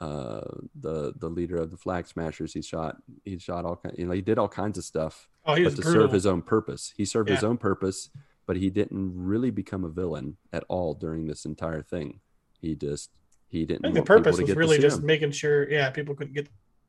[0.00, 0.40] uh,
[0.74, 4.12] the the leader of the Flag Smashers, he shot he shot all kind, you know
[4.12, 6.02] he did all kinds of stuff, Oh, he but was to brutal.
[6.02, 6.92] serve his own purpose.
[6.96, 8.10] He served his own purpose,
[8.48, 12.18] but he didn't really become a villain at all during this entire thing.
[12.60, 13.10] He just
[13.46, 13.84] he didn't.
[13.84, 16.48] I think the purpose was really just making sure, yeah, people couldn't get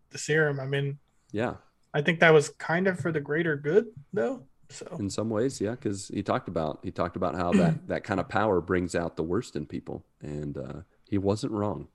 [0.10, 0.60] the serum.
[0.62, 0.98] I mean,
[1.34, 1.56] yeah.
[1.94, 4.46] I think that was kind of for the greater good, though.
[4.72, 8.04] So in some ways yeah because he talked about he talked about how that that
[8.04, 11.88] kind of power brings out the worst in people and uh he wasn't wrong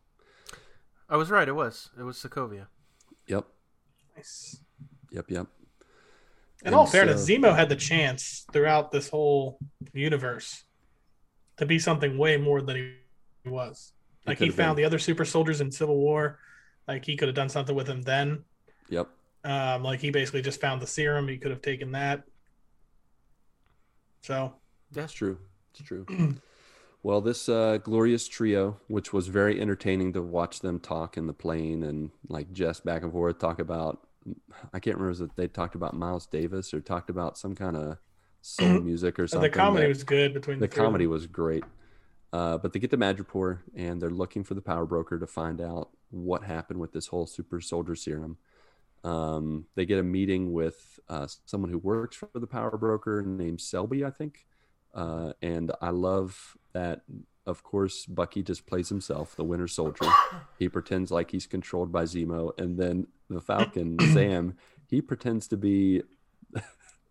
[1.09, 1.47] I was right.
[1.47, 1.91] It was.
[1.97, 2.67] It was Sokovia.
[3.29, 3.47] yep
[4.17, 4.59] nice.
[5.13, 5.47] yep yep
[6.65, 9.59] In And all fairness, so- Zemo had the chance throughout this whole
[9.93, 10.65] universe
[11.59, 12.97] to be something way more than
[13.45, 13.93] he was.
[14.27, 14.83] Like he could've found been.
[14.83, 16.39] the other super soldiers in Civil War.
[16.89, 18.45] Like he could have done something with him then.
[18.89, 19.09] yep
[19.45, 21.29] Um, like he basically just found the serum.
[21.29, 22.25] He could have taken that.
[24.23, 24.55] So
[24.91, 25.39] That's true.
[25.75, 26.07] It's true.
[27.03, 31.33] well, this uh, glorious trio, which was very entertaining to watch them talk in the
[31.35, 34.07] plane and like jest back and forth, talk about.
[34.73, 37.99] I can't remember if they talked about Miles Davis or talked about some kind of
[38.43, 39.51] soul music or something.
[39.51, 41.65] the comedy was good between the the, comedy was great.
[42.33, 45.61] Uh, but they get to Madripoor and they're looking for the power broker to find
[45.61, 48.39] out what happened with this whole super soldier serum.
[49.05, 53.61] Um, they get a meeting with uh, someone who works for the power broker named
[53.61, 54.47] Selby, I think.
[54.95, 57.03] Uh, and I love that,
[57.47, 60.07] of course, Bucky just plays himself, the Winter Soldier.
[60.59, 62.59] He pretends like he's controlled by Zemo.
[62.59, 64.57] And then the Falcon, Sam,
[64.89, 66.03] he pretends to be.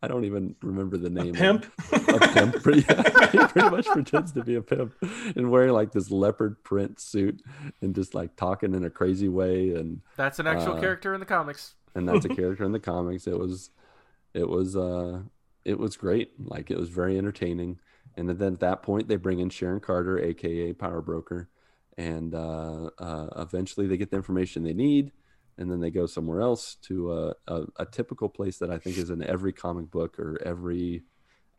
[0.01, 1.27] I don't even remember the name.
[1.27, 1.65] A of- pimp.
[1.93, 2.55] a pimp.
[2.63, 4.93] Pretty, he pretty much pretends to be a pimp
[5.37, 7.41] and wearing like this leopard print suit
[7.81, 9.69] and just like talking in a crazy way.
[9.69, 11.75] And That's an actual Uh, character in the comics.
[11.95, 13.27] and that's a character in the comics.
[13.27, 13.69] It was,
[14.33, 15.21] it was, uh,
[15.63, 16.31] it was great.
[16.37, 17.79] Like it was very entertaining.
[18.15, 21.49] And then at that point, they bring in Sharon Carter, aka Power Broker,
[21.97, 25.11] and uh, uh, eventually they get the information they need.
[25.57, 28.97] And then they go somewhere else to a, a, a typical place that I think
[28.97, 31.03] is in every comic book or every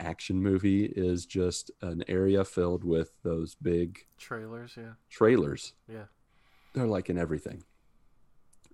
[0.01, 5.75] action movie is just an area filled with those big Trailers, yeah, trailers.
[5.89, 6.07] yeah.
[6.75, 7.63] They're like in everything.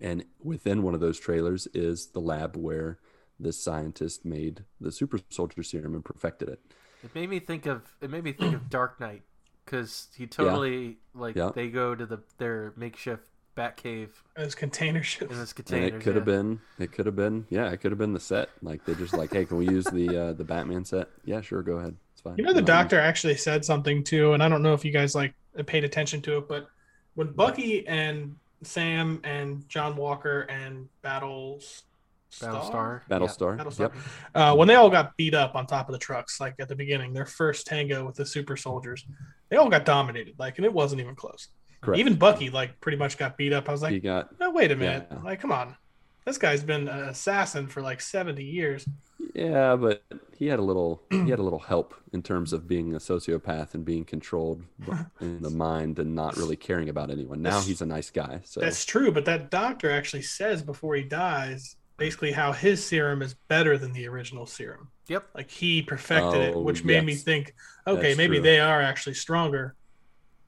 [0.00, 2.98] And within one of those trailers is the lab where
[3.38, 6.60] this scientist made the super soldier serum and perfected it.
[7.02, 9.22] It made me think of it made me think of Dark Knight
[9.64, 11.50] because he totally like Yeah.
[11.54, 13.22] they go to the their makeshift
[13.54, 15.32] bat cave As container ships.
[15.32, 16.60] in this And it could have been.
[16.78, 17.46] It could have been.
[17.50, 18.48] Yeah, it could have been the set.
[18.62, 21.08] Like they just like, hey, can we use the uh, the Batman set?
[21.24, 21.96] Yeah, sure, go ahead.
[22.12, 22.36] It's fine.
[22.38, 25.14] You know, the doctor actually said something too, and I don't know if you guys
[25.14, 25.34] like
[25.66, 26.68] paid attention to it, but
[27.14, 31.82] when Bucky and Sam and John Walker and Battles
[32.30, 33.00] Battlestar.
[33.10, 33.58] Battlestar.
[33.58, 33.78] Battlestar.
[33.80, 33.92] Yep.
[34.34, 36.76] uh, when they all got beat up on top of the trucks, like at the
[36.76, 39.04] beginning, their first tango with the super soldiers,
[39.48, 41.48] they all got dominated, like, and it wasn't even close.
[41.80, 41.98] Correct.
[41.98, 43.68] Even Bucky, like, pretty much got beat up.
[43.68, 44.38] I was he like, got.
[44.38, 45.18] no, wait a minute, Yeah.
[45.22, 45.76] like, come on,
[46.24, 48.86] this guy's been an assassin for like seventy years.
[49.34, 50.02] Yeah, but
[50.36, 51.02] he had a little.
[51.10, 54.64] He had a little help in terms of being a sociopath and being controlled
[55.20, 57.40] in the mind and not really caring about anyone.
[57.40, 58.40] Now he's a nice guy.
[58.44, 63.20] So That's true, but that doctor actually says before he dies, basically how his serum
[63.20, 64.88] is better than the original serum.
[65.08, 65.26] Yep.
[65.34, 67.54] Like he perfected it, Oh, which made me think,
[67.86, 68.42] okay, That's maybe true.
[68.42, 69.76] they are actually stronger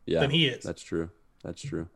[0.07, 0.65] yeah, than he is.
[0.65, 1.11] that's true.
[1.45, 1.89] That's true.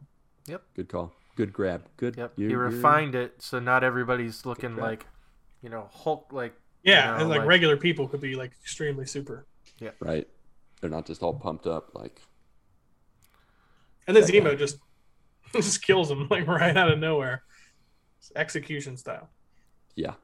[0.47, 0.63] Yep.
[0.77, 1.13] Good call.
[1.37, 1.85] Good grab.
[1.97, 2.17] Good.
[2.19, 2.33] Yep.
[2.37, 5.07] you- he you- refined it so not everybody's looking like,
[5.63, 6.55] you know, Hulk like.
[6.83, 9.47] Yeah, you know, and like, like- regular people could be like extremely super.
[9.81, 9.91] Yeah.
[10.01, 10.29] Right.
[10.81, 12.21] They're not just all pumped up like.
[14.07, 14.39] And then Okay.
[14.41, 14.77] Zemo just
[15.55, 17.43] just kills him like right out of nowhere.
[18.19, 19.31] It's execution style.
[19.97, 20.14] Yeah.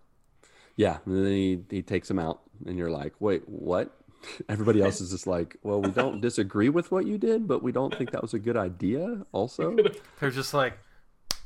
[0.77, 0.99] Yeah.
[1.05, 3.97] And then he, he takes him out, and you're like, wait, what?
[4.49, 7.73] Everybody else is just like, well, we don't disagree with what you did, but we
[7.73, 9.77] don't think that was a good idea, also.
[10.21, 10.79] They're just like,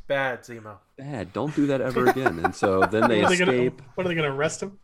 [0.07, 0.77] bad Zemo.
[0.99, 1.33] Bad.
[1.33, 2.39] Don't do that ever again.
[2.45, 3.79] And so then they What they escape.
[3.79, 4.79] gonna, what are they going to arrest him?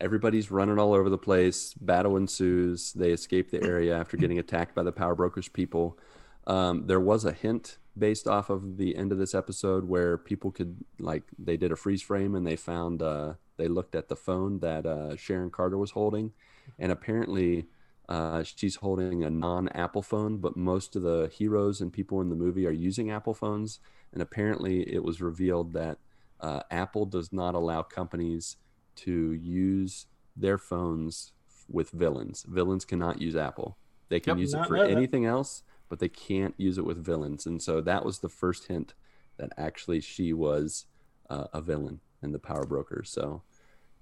[0.00, 1.74] Everybody's running all over the place.
[1.74, 2.92] Battle ensues.
[2.92, 5.98] They escape the area after getting attacked by the Power Brokers people.
[6.46, 10.50] Um, there was a hint based off of the end of this episode where people
[10.50, 14.16] could like they did a freeze frame and they found uh, they looked at the
[14.16, 16.32] phone that uh, Sharon Carter was holding,
[16.78, 17.66] and apparently
[18.08, 22.34] uh, she's holding a non-Apple phone, but most of the heroes and people in the
[22.36, 23.78] movie are using Apple phones,
[24.12, 25.98] and apparently it was revealed that
[26.40, 28.56] uh, Apple does not allow companies
[28.96, 31.32] to use their phones
[31.68, 32.44] with villains.
[32.48, 33.76] Villains cannot use Apple.
[34.08, 34.40] They can Yep.
[34.40, 35.62] use it for anything else,
[35.92, 37.44] but they can't use it with villains.
[37.44, 38.94] And so that was the first hint
[39.36, 40.86] that actually she was
[41.28, 43.10] uh, a villain in the Power Brokers.
[43.10, 43.42] So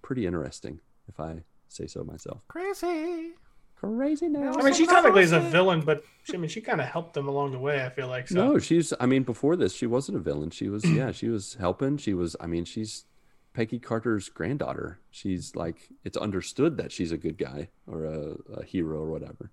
[0.00, 0.78] pretty interesting,
[1.08, 2.46] if I say so myself.
[2.46, 3.32] Crazy.
[3.74, 4.54] Crazy now.
[4.56, 7.14] I mean, she technically is a villain, but she, I mean, she kind of helped
[7.14, 7.84] them along the way.
[7.84, 8.36] I feel like so.
[8.36, 8.92] No, she's.
[9.00, 10.50] I mean, before this, she wasn't a villain.
[10.50, 10.84] She was.
[10.88, 11.96] Yeah, she was helping.
[11.96, 12.36] She was.
[12.38, 13.06] I mean, she's
[13.52, 15.00] Peggy Carter's granddaughter.
[15.10, 15.88] She's like.
[16.04, 19.50] It's understood that she's a good guy or a, a hero or whatever.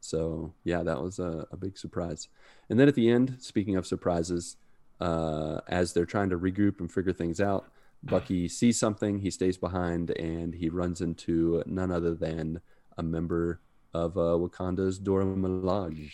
[0.00, 2.28] So yeah, that was a, a big surprise.
[2.68, 4.56] And then at the end, speaking of surprises,
[5.00, 7.68] uh, as they're trying to regroup and figure things out,
[8.02, 9.18] Bucky sees something.
[9.18, 12.60] He stays behind and he runs into none other than
[12.96, 13.60] a member
[13.92, 16.10] of uh, Wakanda's Dora Milaje.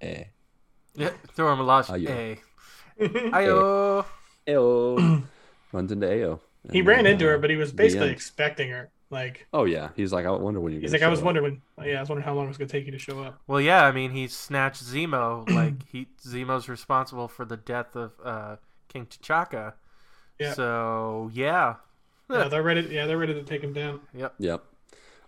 [0.00, 0.24] Eh.
[0.94, 1.86] Yeah, throw him a lot.
[1.86, 2.08] Ayo.
[2.08, 2.40] Hey.
[3.00, 4.04] Ayo.
[4.46, 5.24] Ayo.
[5.72, 6.40] Runs into Ayo.
[6.72, 8.90] he ran uh, into her, but he was basically expecting her.
[9.10, 10.82] Like Oh yeah, he's like, I wonder when you're.
[10.82, 11.86] he's gonna like, I was up." wondering when.
[11.86, 13.40] Yeah, I was wondering how long it was going to take you to show up.
[13.46, 15.48] Well, yeah, I mean, he snatched Zemo.
[15.54, 18.56] like, he Zemo's responsible for the death of uh,
[18.88, 19.74] King T'Chaka.
[20.38, 20.52] Yeah.
[20.52, 21.76] So, yeah.
[22.30, 22.82] Yeah, they're ready.
[22.90, 24.00] Yeah, they're ready to take him down.
[24.14, 24.34] Yep.
[24.38, 24.64] Yep.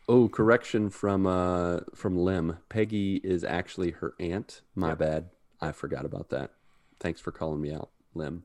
[0.08, 2.58] Oh, correction from uh from Lim.
[2.68, 4.60] Peggy is actually her aunt.
[4.74, 4.98] My Yep.
[4.98, 5.30] bad.
[5.60, 6.50] I forgot about that.
[6.98, 8.42] Thanks for calling me out, Lim.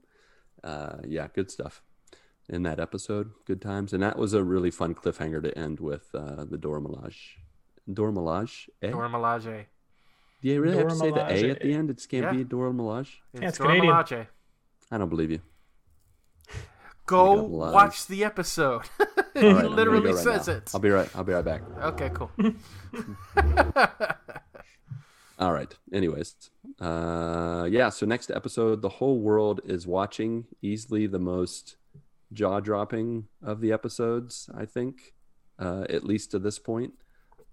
[0.64, 1.82] Uh, yeah, good stuff
[2.50, 3.32] in that episode.
[3.46, 6.82] Good times, and that was a really fun cliffhanger to end with uh, the Dora
[6.82, 7.38] Milaje.
[7.92, 8.68] Dora Milaje?
[8.82, 8.90] Eh?
[8.92, 9.66] Dora Milaje.
[10.42, 11.90] Do you really have to Dora say the A at the end?
[11.90, 12.34] It can't Yeah.
[12.34, 13.16] be Dora Milaje.
[13.34, 13.94] Yeah, it's Dora Canadian.
[13.94, 14.28] Milaje.
[14.92, 15.42] I don't believe you.
[17.08, 18.82] Go watch the episode.
[19.36, 20.54] He right, literally go right says now.
[20.54, 20.72] it.
[20.74, 21.10] I'll be right.
[21.14, 21.62] I'll be right back.
[21.84, 22.32] Okay, cool.
[25.38, 25.76] All right.
[25.92, 26.36] Anyways,
[26.80, 27.90] uh, yeah.
[27.90, 30.46] So next episode, the whole world is watching.
[30.62, 31.76] Easily the most
[32.34, 35.14] jaw-dropping of the episodes, I think,
[35.60, 36.94] uh, at least to this point.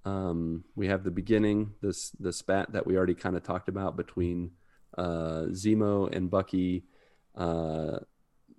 [0.05, 3.97] Um, we have the beginning, this the spat that we already kind of talked about
[3.97, 4.53] between
[4.99, 6.85] uh, Zemo and Bucky,
[7.37, 7.99] uh,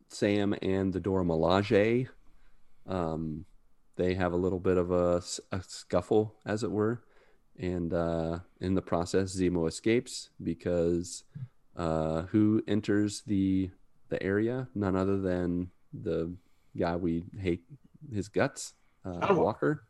[0.07, 2.07] Sam and the Dora Milaje.
[2.88, 3.45] Um,
[3.97, 7.03] they have a little bit of a scuffle, as it were
[7.59, 11.24] and uh, in the process, Zemo escapes because
[11.76, 13.70] uh, who enters the
[14.09, 14.68] the area?
[14.76, 16.34] None other than the
[16.78, 17.64] guy we hate
[18.14, 18.74] his guts,
[19.06, 19.44] uh, Adam Walker.
[19.44, 19.84] Walker.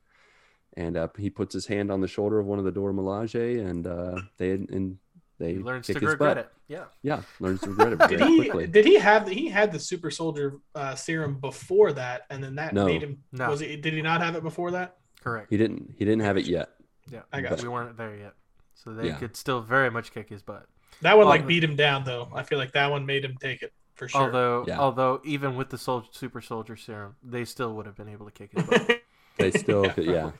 [0.76, 3.64] And uh, he puts his hand on the shoulder of one of the Dora Milaje,
[3.64, 4.97] and uh, they and
[5.38, 6.45] they He learns kick to his regret butt.
[6.45, 6.51] it.
[6.68, 6.86] Yeah.
[7.04, 8.38] Yeah, learns to regret it very Did he?
[8.39, 8.68] quickly.
[8.68, 9.28] Did he have?
[9.28, 12.86] He had the super soldier uh, serum before that, and then that No.
[12.86, 13.20] made him.
[13.32, 13.49] No.
[13.51, 13.76] Was he?
[13.78, 14.97] Did he not have it before that?
[15.22, 15.47] Correct.
[15.51, 15.93] He didn't.
[15.97, 16.70] He didn't have it yet.
[17.12, 17.22] Yeah.
[17.32, 18.34] I got But- We weren't there yet.
[18.74, 19.18] So they Yeah.
[19.18, 20.66] could still very much kick his butt.
[21.01, 22.30] That one like Although- beat him down though.
[22.34, 24.22] I feel like that one made him take it for sure.
[24.22, 24.80] Although, Yeah.
[24.80, 28.32] although even with the sol- super soldier serum, they still would have been able to
[28.32, 29.02] kick his butt.
[29.38, 30.32] They still could, yeah.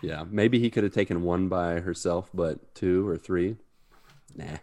[0.00, 3.56] Yeah, maybe he could have taken one by herself, but two or three,
[4.36, 4.58] nah.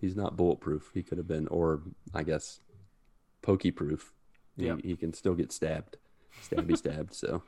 [0.00, 0.90] He's not bulletproof.
[0.94, 1.82] He could have been, or
[2.14, 2.60] I guess,
[3.42, 4.12] pokey proof.
[4.56, 4.80] He, Yep.
[4.82, 5.96] he can still get stabbed,
[6.48, 7.14] stabby stabbed.
[7.14, 7.42] So,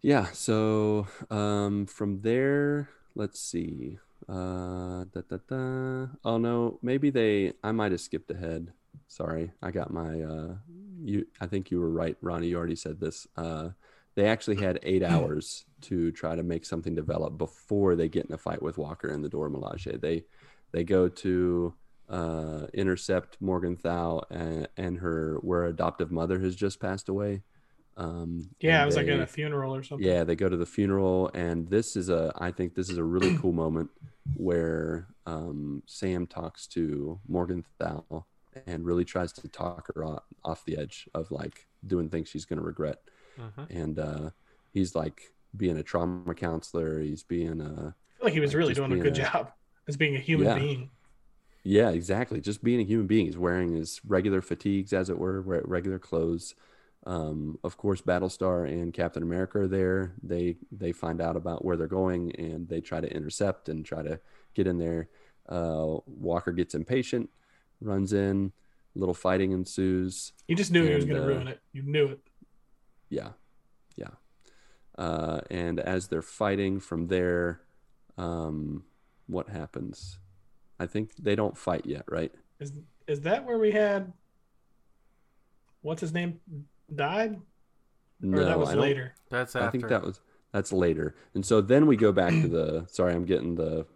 [0.00, 0.26] yeah.
[0.32, 3.98] So um, from there, let's see.
[4.28, 6.06] Uh, da, da, da.
[6.24, 7.54] Oh no, maybe they.
[7.64, 8.72] I might have skipped ahead.
[9.06, 10.20] Sorry, I got my.
[10.22, 10.54] Uh,
[11.02, 11.26] you.
[11.40, 12.48] I think you were right, Ronnie.
[12.48, 13.26] You already said this.
[13.36, 13.70] Uh,
[14.14, 18.34] they actually had eight hours to try to make something develop before they get in
[18.34, 19.98] a fight with Walker and the Dora Milaje.
[20.00, 20.24] They
[20.72, 21.74] they go to
[22.08, 27.42] uh, intercept Morgenthau and, and her where her adoptive mother has just passed away.
[27.98, 30.06] Um, yeah, it was like at a funeral or something.
[30.06, 32.32] yeah, they go to the funeral, and this is a.
[32.36, 33.90] I think this is a really cool moment
[34.36, 38.24] where um, Sam talks to Morgenthau
[38.66, 42.44] and really tries to talk her off, off the edge of like doing things she's
[42.44, 43.00] going to regret.
[43.38, 43.66] Mhm.
[43.70, 44.30] And uh,
[44.72, 47.00] he's like being a trauma counselor.
[47.00, 49.52] He's being a I feel like he was Like, really doing a good a- job
[49.86, 50.58] as being a human Yeah.
[50.58, 50.90] being.
[51.64, 52.40] Yeah, exactly.
[52.40, 53.26] Just being a human being.
[53.26, 56.54] He's wearing his regular fatigues, as it were, re- regular clothes.
[57.06, 60.14] Um, of course, Battlestar and Captain America are there.
[60.22, 64.02] They they find out about where they're going and they try to intercept and try
[64.02, 64.20] to
[64.54, 65.08] get in there.
[65.48, 67.30] Uh, Walker gets impatient,
[67.80, 68.52] runs in.
[68.94, 70.32] Little fighting ensues.
[70.48, 71.60] You just knew he was going to uh, ruin it.
[71.72, 72.20] You knew it.
[73.10, 73.28] Yeah,
[73.96, 74.08] yeah.
[74.96, 77.60] Uh, and as they're fighting from there,
[78.16, 78.82] um,
[79.28, 80.18] what happens?
[80.80, 82.32] I think they don't fight yet, right?
[82.58, 82.72] Is
[83.06, 84.12] is that where we had?
[85.82, 86.40] What's his name?
[86.94, 87.40] Died,
[88.24, 89.14] or that was I later.
[89.30, 89.68] That's after.
[89.68, 90.20] I think that was
[90.52, 91.14] that's later.
[91.34, 93.86] And so then we go back to the sorry, I'm getting the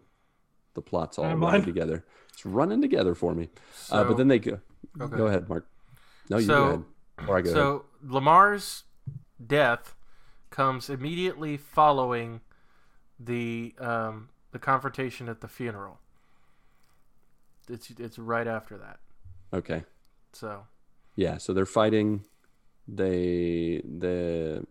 [0.75, 1.41] the plots all Timeline.
[1.41, 2.05] running together.
[2.29, 3.49] It's running together for me.
[3.75, 4.59] So, uh, but then they go
[5.01, 5.17] okay.
[5.17, 5.67] go ahead, Mark.
[6.29, 6.83] No, you So- go ahead.
[7.27, 7.61] Or I go ahead.
[7.61, 8.83] So Lemar's
[9.45, 9.95] death
[10.49, 12.41] comes immediately following
[13.19, 15.99] the um, the confrontation at the funeral.
[17.69, 18.99] It's it's right after that.
[19.53, 19.83] Okay.
[20.33, 20.65] So
[21.15, 22.25] Yeah, so they're fighting.
[22.87, 24.65] They the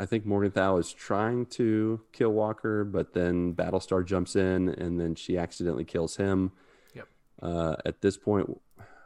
[0.00, 5.14] I think Morgenthau is trying to kill Walker, but then Battlestar jumps in and then
[5.14, 6.52] she accidentally kills him.
[6.94, 7.08] Yep.
[7.40, 8.60] Uh, at this point,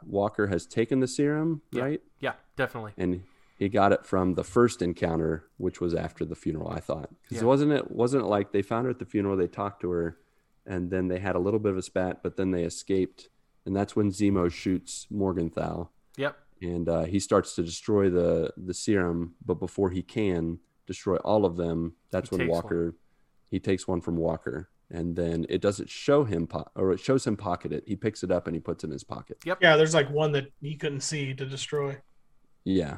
[0.05, 1.83] Walker has taken the serum, Yeah.
[1.83, 2.01] right?
[2.19, 2.93] yeah, definitely.
[2.97, 3.23] and
[3.57, 6.69] he got it from the first encounter, which was after the funeral.
[6.69, 7.47] I thought because Yeah.
[7.47, 10.17] wasn't it wasn't it like they found her at the funeral, they talked to her,
[10.65, 13.29] and then they had a little bit of a spat, but then they escaped,
[13.65, 16.37] and that's when Zemo shoots Morgenthau, Yep.
[16.61, 21.45] And uh, he starts to destroy the the serum, but before he can destroy all
[21.45, 22.95] of them, that's He when takes Walker
[23.51, 24.69] he takes one from Walker.
[24.89, 27.83] And then it doesn't show him, po- or it shows him pocket it.
[27.85, 29.37] He picks it up and he puts it in his pocket.
[29.45, 29.59] Yep.
[29.61, 31.97] Yeah, there's like one that he couldn't see to destroy.
[32.65, 32.97] Yeah.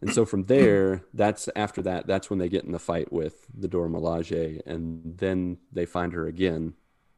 [0.00, 3.46] And so from there, that's after that, that's when they get in the fight with
[3.56, 6.74] the Dora Milaje, and then they find her again,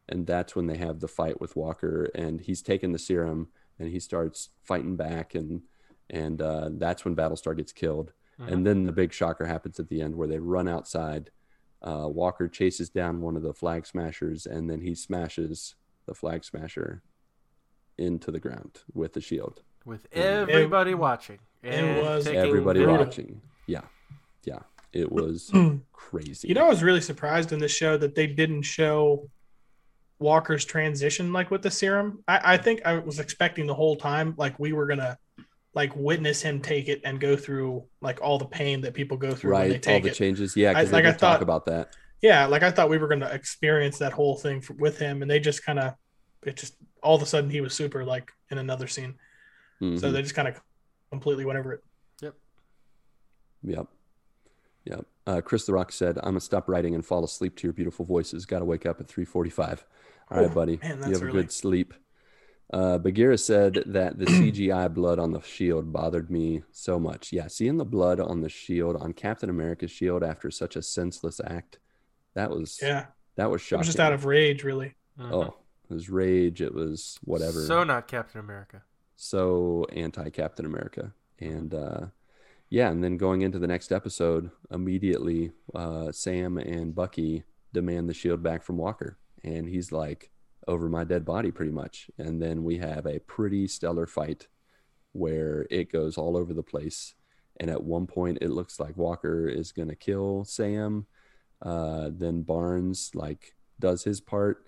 [0.06, 3.88] and that's when they have the fight with Walker, and he's taken the serum, and
[3.88, 5.62] he starts fighting back, and
[6.10, 8.52] and uh, that's when Battlestar gets killed, Mhm.
[8.52, 11.30] and then the big shocker happens at the end where they run outside.
[11.82, 15.74] Uh, Walker chases down one of the flag smashers, and then he smashes
[16.06, 17.02] the flag smasher
[17.98, 19.62] into the ground with the shield.
[19.84, 21.38] With everybody watching.
[21.62, 22.98] And was everybody video.
[22.98, 23.40] watching.
[23.66, 23.82] Yeah,
[24.44, 24.60] yeah,
[24.92, 25.50] it was
[25.92, 26.48] crazy.
[26.48, 29.30] You know, I was really surprised in this show that they didn't show
[30.18, 32.22] Walker's transition like with the serum.
[32.28, 35.18] I, I think I was expecting the whole time like we were gonna
[35.74, 39.34] like witness him take it and go through like all the pain that people go
[39.34, 39.88] through when they right?
[39.88, 40.14] All the it.
[40.14, 40.56] changes.
[40.56, 41.96] Yeah, because I- like they I did talk thought- about that.
[42.22, 45.30] yeah, like I thought we were gonna experience that whole thing f with him, and
[45.30, 45.94] they just kind of
[46.44, 49.14] it just all of a sudden he was super like in another scene.
[49.80, 50.12] So Mhm.
[50.12, 50.60] they just kind of
[51.10, 51.80] completely went over it.
[52.22, 52.34] Yep.
[53.64, 53.86] Yep.
[54.84, 55.06] Yep.
[55.26, 58.04] Uh, Chris the Rock said, "I'm gonna stop writing and fall asleep to your beautiful
[58.04, 58.44] voices.
[58.46, 59.84] Got to wake up at 3:45."
[60.30, 60.78] All right, Oh, buddy.
[60.82, 61.32] man, you that's have a early.
[61.32, 61.94] good sleep.
[62.72, 67.32] Uh, Bagheera said that the CGI blood on the shield bothered me so much.
[67.32, 71.40] Yeah, seeing the blood on the shield on Captain America's shield after such a senseless
[71.44, 71.78] act,
[72.34, 73.06] that was Yeah,
[73.36, 73.78] that was it shocking.
[73.80, 74.94] was just out of rage, really.
[75.20, 75.32] Mhm.
[75.32, 75.54] oh,
[75.88, 76.62] it was rage.
[76.62, 77.60] It was whatever.
[77.64, 78.82] So not Captain America.
[79.16, 81.12] so anti Captain America.
[81.38, 82.06] And uh,
[82.70, 88.14] yeah, and then going into the next episode, immediately uh, Sam and Bucky demand the
[88.14, 89.18] shield back from Walker.
[89.44, 90.30] And he's like,
[90.66, 92.10] over my dead body, pretty much.
[92.18, 94.48] And then we have a pretty stellar fight
[95.12, 97.14] where it goes all over the place.
[97.60, 101.06] And at one point, it looks like Walker is going to kill Sam.
[101.62, 104.66] Uh, then Barnes like does his part.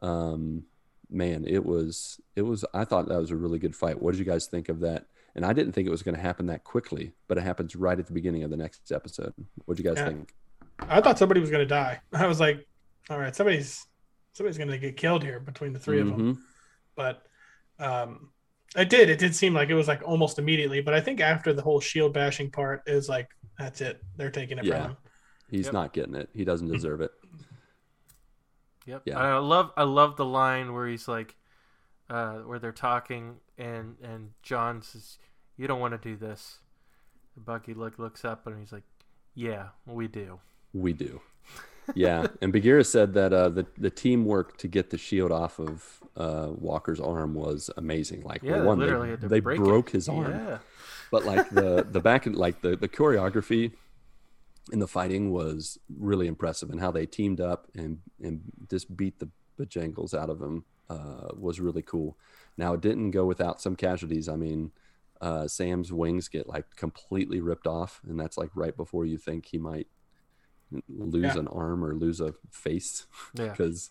[0.00, 0.64] Um,
[1.10, 2.64] man, it was it was.
[2.72, 4.00] I thought that was a really good fight.
[4.00, 5.06] What did you guys think of that?
[5.34, 7.98] And I didn't think it was going to happen that quickly, but it happens right
[7.98, 9.34] at the beginning of the next episode.
[9.64, 10.08] What did you guys Yeah.
[10.08, 10.34] think?
[10.80, 12.00] I thought somebody was going to die.
[12.12, 12.66] I was like,
[13.10, 13.84] all right, somebody's
[14.38, 16.42] somebody's going to get killed here between the 3 of them.
[16.96, 17.26] But
[17.78, 18.30] um,
[18.76, 19.10] it did.
[19.10, 20.80] It did seem like it was like almost immediately.
[20.80, 23.28] But I think after the whole shield bashing part is like,
[23.58, 24.02] that's it.
[24.16, 24.80] They're taking it Yeah.
[24.82, 24.96] from him.
[25.50, 25.72] He's Yep.
[25.72, 26.30] not getting it.
[26.32, 27.10] He doesn't deserve it.
[28.86, 29.02] Yep.
[29.04, 29.18] Yeah.
[29.18, 31.36] I love I love the line where he's like,
[32.08, 35.18] uh, where they're talking and and John says,
[35.56, 36.60] "You don't want to do this."
[37.36, 38.84] Bucky look looks up and he's like,
[39.34, 40.40] "Yeah, we do."
[40.72, 41.20] We do.
[41.94, 46.00] Yeah, and Bagheera said that uh, the the teamwork to get the shield off of
[46.16, 48.22] uh, Walker's arm was amazing.
[48.22, 49.64] Like, Yeah, well, one, literally they, had to they break it.
[49.64, 50.58] broke his arm, Yeah.
[51.10, 53.72] but like the the back and like the the choreography
[54.72, 59.18] in the fighting was really impressive, and how they teamed up and and just beat
[59.18, 59.28] the
[59.58, 62.16] bejangles out of him uh, was really cool.
[62.56, 64.28] Now it didn't go without some casualties.
[64.28, 64.72] I mean.
[65.20, 69.46] Uh, Sam's wings get like completely ripped off, and that's like right before you think
[69.46, 69.88] he might
[70.88, 71.38] lose Yeah.
[71.38, 73.48] an arm or lose a face Yeah.
[73.50, 73.88] because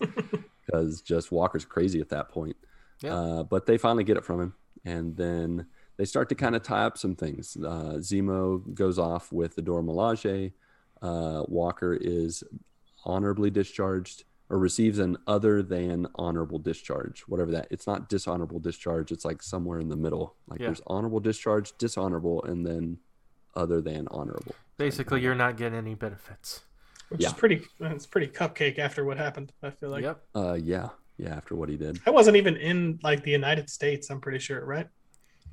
[0.66, 2.56] because just Walker's crazy at that point.
[3.02, 3.16] Yeah.
[3.16, 4.54] Uh, but they finally get it from him,
[4.86, 5.68] and then
[5.98, 7.56] they start to kind of tie up some things.
[7.58, 10.54] Uh, Zemo goes off with the Dora Milaje.
[11.02, 12.44] Uh, Walker is
[13.06, 17.68] honorably discharged or receives an other than honorable discharge, whatever that.
[17.70, 19.12] It's not dishonorable discharge.
[19.12, 20.36] It's like somewhere in the middle.
[20.48, 20.68] Like Yeah.
[20.68, 22.98] there's honorable discharge, dishonorable, and then
[23.56, 24.56] other than honorable.
[24.78, 26.62] Basically, you're not getting any benefits.
[27.10, 27.28] Which Yeah.
[27.30, 27.62] is pretty.
[27.80, 29.52] It's pretty cupcake after what happened.
[29.64, 30.22] I feel like yep.
[30.36, 31.36] Uh, yeah, yeah.
[31.36, 34.10] After what he did, i wasn't even in like the United States.
[34.10, 34.88] I'm pretty sure, right?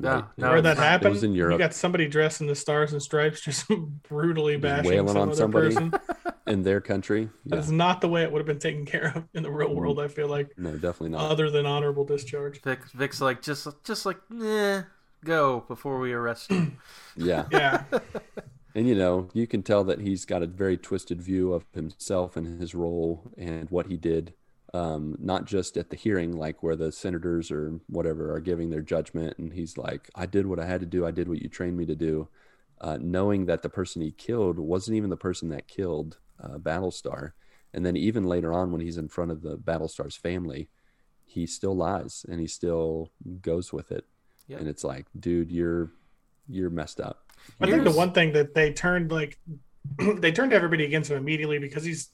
[0.00, 0.24] No, Right.
[0.38, 0.86] no, Where it's that not.
[0.86, 1.52] happened, in Europe.
[1.52, 3.66] you got somebody dressed in the stars and stripes, just
[4.08, 5.68] brutally Just bashing wailing some on somebody.
[5.68, 5.94] person.
[6.48, 9.24] in their country, yeah, That's not the way it would have been taken care of
[9.34, 9.74] in the real Mm.
[9.76, 10.00] world.
[10.00, 11.30] I feel like, no, definitely not.
[11.30, 12.60] other than honorable discharge.
[12.62, 14.82] Vic, Vic's like just just like nah,
[15.24, 16.72] go before we arrest you.
[17.16, 17.84] yeah, Yeah,
[18.74, 22.36] and you know, you can tell that he's got a very twisted view of himself
[22.36, 24.34] and his role and what he did.
[24.72, 28.82] Um, not just at the hearing, like where the senators or whatever are giving their
[28.82, 31.06] judgment, and he's like, "I did what I had to do.
[31.06, 32.28] I did what you trained me to do,"
[32.80, 37.32] uh, knowing that the person he killed wasn't even the person that killed uh, Battlestar.
[37.72, 40.70] And then even later on, when he's in front of the Battlestar's family,
[41.24, 43.10] he still lies and he still
[43.40, 44.04] goes with it.
[44.46, 44.58] Yeah.
[44.58, 45.90] And it's like, dude, you're
[46.48, 47.23] you're messed up.
[47.60, 49.38] I think the one thing that they turned like
[49.98, 52.10] they turned everybody against him immediately because he's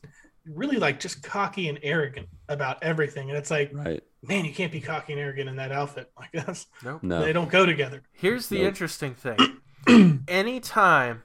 [0.47, 4.03] really like just cocky and arrogant about everything, and it's like, Right?
[4.23, 6.11] man, you can't be cocky and arrogant in that outfit.
[6.19, 7.03] Like that's Nope.
[7.03, 7.21] No.
[7.21, 8.03] they don't go together.
[8.13, 8.69] Here's the Nope.
[8.69, 9.39] interesting thing.
[10.29, 11.23] Anytime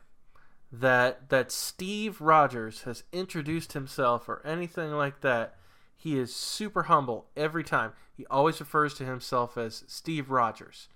[0.71, 5.55] that that Steve Rogers has introduced himself or anything like that,
[5.95, 7.93] he is super humble every time.
[8.15, 10.87] He always refers to himself as Steve Rogers.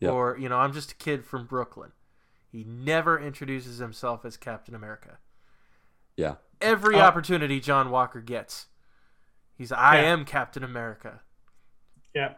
[0.00, 0.12] Yep.
[0.12, 1.92] Or, you know, I'm just a kid from Brooklyn.
[2.50, 5.18] He never introduces himself as Captain America.
[6.16, 6.36] Yeah.
[6.60, 7.00] Every Oh.
[7.00, 8.66] opportunity John Walker gets,
[9.56, 10.08] he's I Yeah.
[10.08, 11.20] am Captain America.
[12.14, 12.34] Yeah.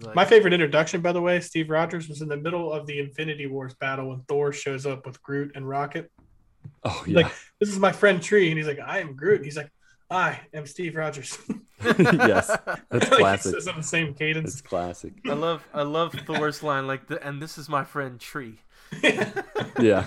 [0.00, 2.98] Like- My favorite introduction, by the way, Steve Rogers was in the middle of the
[3.00, 6.10] Infinity Wars battle when Thor shows up with Groot and Rocket.
[6.84, 7.22] Oh yeah.
[7.22, 9.36] like, this is my friend Tree, and he's like, I am Groot.
[9.36, 9.70] And he's like,
[10.10, 11.38] I am Steve Rogers.
[11.80, 12.48] yes.
[12.48, 13.54] That's Like, he classic.
[13.54, 14.52] says on the same cadence.
[14.52, 15.14] It's classic.
[15.26, 18.58] I love I love Thor's line like the, and this is my friend Tree.
[19.80, 20.06] Yeah.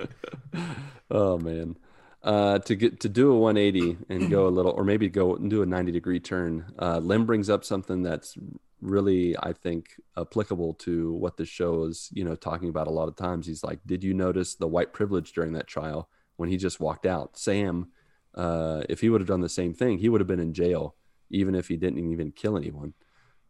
[1.10, 1.76] oh man.
[2.22, 5.50] Uh, to get to do a 180 and go a little, or maybe go and
[5.50, 6.72] do a 90 degree turn.
[6.78, 8.38] Uh, Lim brings up something that's
[8.80, 13.08] really, I think, applicable to what the show is, you know, talking about a lot
[13.08, 13.46] of times.
[13.46, 17.04] He's like, "Did you notice the white privilege during that trial when he just walked
[17.04, 17.88] out?" Sam,
[18.34, 20.96] uh, if he would have done the same thing, he would have been in jail,
[21.28, 22.94] even if he didn't even kill anyone.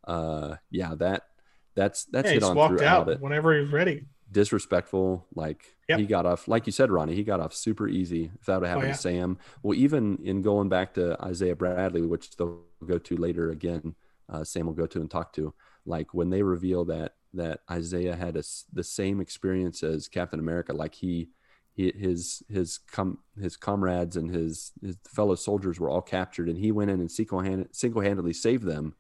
[0.03, 1.29] Uh, yeah, that
[1.77, 4.07] that's that's Yeah, he hit just on walked out it whenever he's ready.
[4.35, 5.27] Disrespectful.
[5.35, 5.99] Like Yep.
[5.99, 8.31] he got off, like you said, Ronnie, he got off super easy.
[8.39, 8.95] without having have happened Oh, yeah.
[8.95, 13.95] Sam, well, even in going back to Isaiah Bradley, which they'll go to later again,
[14.29, 15.55] uh, Sam will go to and talk to.
[15.87, 20.73] Like when they reveal that that Isaiah had a the same experience as Captain America,
[20.75, 21.31] like he.
[21.77, 26.57] He, his his com, his comrades and his his fellow soldiers were all captured, and
[26.57, 28.95] he went in and single handedly saved them.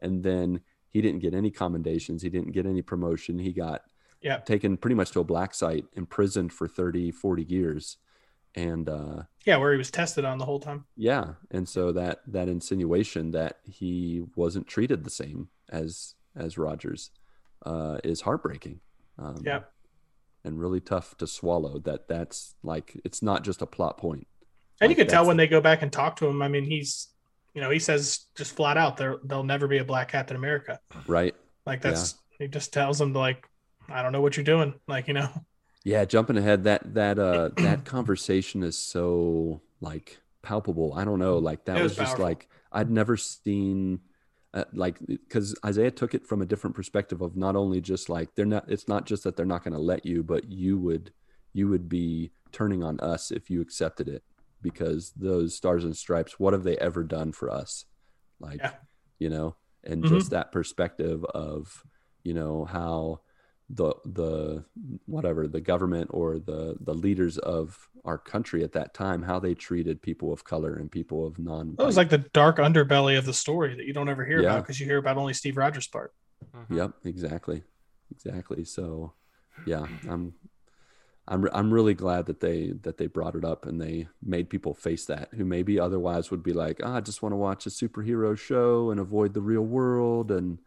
[0.00, 0.60] And then
[0.90, 2.22] he didn't get any commendations.
[2.22, 3.38] He didn't get any promotion.
[3.38, 3.82] He got
[4.26, 4.38] Yeah.
[4.38, 7.96] taken pretty much to a black site, imprisoned for 30, 40 years.
[8.56, 10.84] And uh, Yeah, where he was tested on the whole time.
[10.96, 17.10] yeah, and so that that insinuation that he wasn't treated the same as as Rogers
[17.64, 18.80] uh, is heartbreaking.
[19.16, 19.60] Um, Yeah.
[20.44, 21.78] and really tough to swallow.
[21.78, 24.26] That that's like it's not just a plot point.
[24.80, 26.42] And Like, you can tell when they go back and talk to him.
[26.42, 27.08] I mean, he's
[27.54, 30.80] you know, he says just flat out there there'll never be a black Captain America.
[31.06, 31.34] right?
[31.64, 33.46] Like that's he just tells them like,
[33.88, 34.74] I don't know what you're doing.
[34.88, 35.28] Like, you know.
[35.84, 40.94] Yeah, jumping ahead, that that uh that conversation is so like palpable.
[40.94, 44.00] I don't know, like that It was, was just like I'd never seen
[44.54, 48.34] uh, like because Isaiah took it from a different perspective of not only just like
[48.34, 48.64] they're not.
[48.68, 51.12] It's not just that they're not going to let you, but you would
[51.52, 54.22] you would be turning on us if you accepted it
[54.62, 56.40] because those stars and stripes.
[56.40, 57.84] What have they ever done for us?
[58.40, 58.72] Like Yeah.
[59.18, 60.08] you know, and Mhm.
[60.08, 61.84] just that perspective of
[62.24, 63.20] you know how
[63.68, 64.64] the the
[65.06, 69.54] whatever the government or the the leaders of our country at that time how they
[69.54, 73.24] treated people of color and people of non That was like the dark underbelly of
[73.26, 74.50] the story that you don't ever hear Yeah.
[74.50, 76.14] about because you hear about only Steve Rogers' part.
[76.54, 76.76] Mhm.
[76.76, 77.64] Yep, exactly,
[78.12, 78.64] exactly.
[78.64, 79.14] So,
[79.64, 80.34] yeah, I'm,
[81.26, 84.48] I'm, re- I'm really glad that they that they brought it up and they made
[84.48, 87.66] people face that who maybe otherwise would be like, ah, I just want to watch
[87.66, 90.60] a superhero show and avoid the real world, and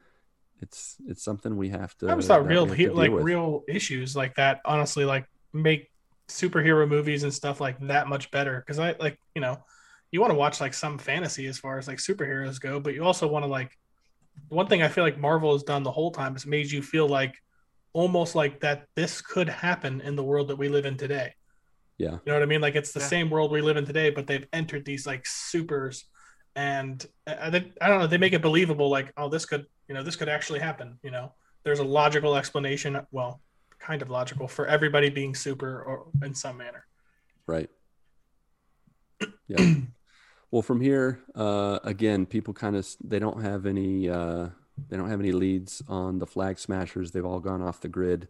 [0.61, 2.07] it's it's something we have to.
[2.07, 3.23] I always thought real he- like with.
[3.23, 5.89] real issues like that honestly like make
[6.27, 9.63] superhero movies and stuff like that much better because I like you know
[10.11, 13.03] you want to watch like some fantasy as far as like superheroes go, but you
[13.03, 13.77] also want to like
[14.49, 17.07] one thing I feel like Marvel has done the whole time is made you feel
[17.07, 17.35] like
[17.93, 21.33] almost like that this could happen in the world that we live in today.
[21.97, 22.11] Yeah.
[22.11, 22.61] You know what I mean?
[22.61, 23.07] Like it's the Yeah.
[23.07, 26.05] same world we live in today, but they've entered these like supers
[26.55, 29.95] and I, they, I don't know, they make it believable like, oh, this could, you
[29.95, 30.99] know, this could actually happen.
[31.03, 31.33] You know,
[31.63, 33.01] there's a logical explanation.
[33.11, 33.41] Well,
[33.79, 36.85] kind of logical for everybody being super or in some manner.
[37.47, 37.69] Right.
[39.47, 39.73] Yeah.
[40.51, 44.49] well, from here, uh, again, people kind of they don't have any uh,
[44.87, 47.11] they don't have any leads on the flag smashers.
[47.11, 48.27] They've all gone off the grid,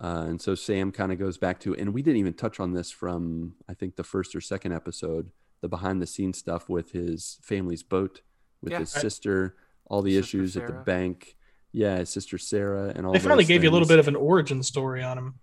[0.00, 2.74] uh, and so Sam kind of goes back to, and we didn't even touch on
[2.74, 5.30] this from I think the first or second episode,
[5.62, 8.20] the behind the scenes stuff with his family's boat,
[8.60, 8.80] with Yeah.
[8.80, 9.02] his Right.
[9.02, 9.56] sister,
[9.88, 11.34] all the Sister issues at the bank.
[11.72, 13.12] Yeah, sister Sarah, and all.
[13.12, 13.18] That.
[13.18, 15.34] They finally those gave you a little bit of an origin story on him,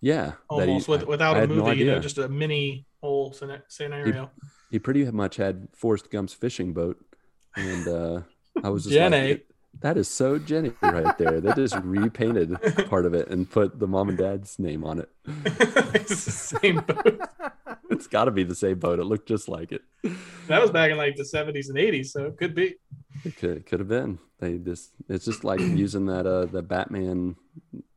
[0.00, 2.18] yeah, that he- almost with, I- without I a had no movie, you know, just
[2.18, 4.30] a mini whole scena- scenario.
[4.70, 6.98] he pretty much had Forrest Gump's fishing boat,
[7.56, 8.20] and uh,
[8.62, 9.28] I was just Jenny.
[9.30, 9.46] like,
[9.80, 12.56] "That is so Jenny right there." They just repainted
[12.88, 15.10] part of it and put the mom and dad's name on it.
[15.94, 17.20] it's the same boat.
[17.90, 18.98] It's got to be the same boat.
[19.00, 19.82] It looked just like it.
[20.48, 22.76] That was back in like the 70s and 80s, so it could be.
[23.22, 24.18] It could could have been.
[24.40, 27.36] They just it's just like using that uh the Batman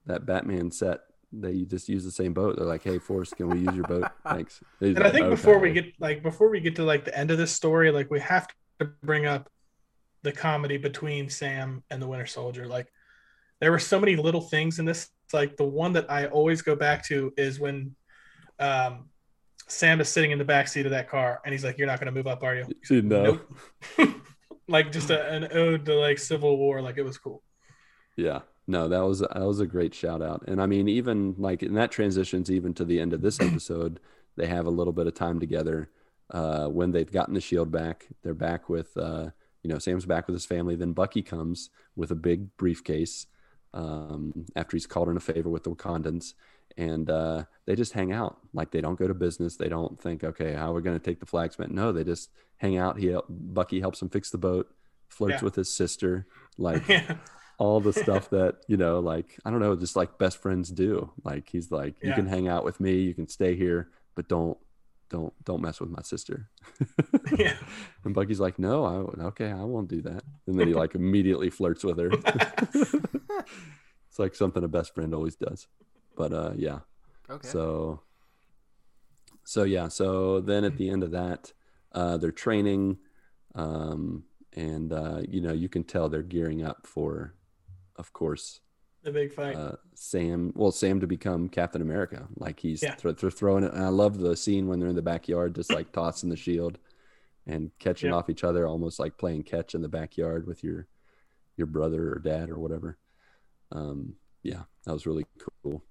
[0.06, 1.00] that Batman set.
[1.32, 2.58] They just use the same boat.
[2.58, 4.12] They're like, "Hey, Forrest, can we use your boat?
[4.28, 7.06] Thanks." He's And I like, think before we get like before we get to like
[7.06, 8.48] the end of this story, like we have
[8.80, 9.50] to bring up
[10.26, 12.68] the comedy between Sam and the Winter Soldier.
[12.68, 12.92] Like
[13.62, 15.10] there were so many little things in this.
[15.24, 17.96] It's like the one that I always go back to is when
[18.60, 19.06] um,
[19.68, 22.00] Sam is sitting in the back seat of that car and he's like, "You're not
[22.00, 23.40] going to move up, are you?" You know,
[23.98, 24.12] Nope.
[24.68, 26.82] like just a, an ode to like Civil War.
[26.82, 27.42] Like it was cool.
[28.18, 28.42] Yeah.
[28.68, 30.44] No, that was that was a great shout out.
[30.48, 34.00] And I mean, even like and that transitions even to the end of this episode.
[34.38, 35.90] They have a little bit of time together.
[36.30, 39.30] Uh, when they've gotten the shield back, they're back with uh,
[39.66, 40.76] you know, Sam's back with his family.
[40.76, 43.26] Then Bucky comes with a big briefcase
[43.74, 46.36] um, after he's called in a favor with the Wakandans.
[46.78, 48.38] And uh, they just hang out.
[48.54, 49.56] Like they don't go to business.
[49.56, 51.72] They don't think, okay, how are we going to take the flagsman?
[51.72, 53.00] No, they just hang out.
[53.00, 54.70] He Bucky helps him fix the boat,
[55.10, 55.46] flirts Yeah.
[55.46, 56.28] with his sister.
[56.60, 57.16] Like yeah.
[57.58, 61.10] all the stuff that you know like i don't know just like best friends do
[61.24, 64.58] like he's like you can hang out with me you can stay here but don't
[65.10, 66.50] don't don't mess with my sister.
[67.38, 67.58] Yeah.
[68.04, 70.24] and bucky's like no i okay i won't do that.
[70.46, 72.12] And then he like immediately flirts with her.
[74.10, 75.68] It's like something a best friend always does.
[76.16, 76.80] But uh yeah.
[77.30, 77.48] Okay.
[77.50, 78.02] so
[79.44, 79.90] so yeah.
[79.90, 81.52] So then at the end of that
[81.92, 82.98] uh they're training
[83.56, 87.34] um and uh you know you can tell they're gearing up for
[87.98, 88.62] of course
[89.06, 89.56] The big fight.
[89.56, 92.28] uh sam well sam to become captain america.
[92.36, 92.96] Like he's Yeah.
[92.96, 95.72] thro- they're throwing it and i love the scene when they're in the backyard just
[95.72, 96.78] like tossing the shield
[97.48, 100.88] and catching off each other almost like playing catch in the backyard with your
[101.56, 102.98] your brother or dad or whatever.
[103.72, 105.26] Um yeah that was really
[105.64, 105.84] cool.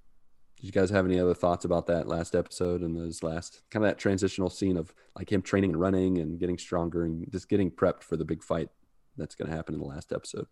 [0.56, 3.84] Did you guys have any other thoughts about that last episode and those last kind
[3.84, 7.48] of that transitional scene of like him training and running and getting stronger and just
[7.48, 8.70] getting prepped for the big fight
[9.16, 10.46] that's going to happen in the last episode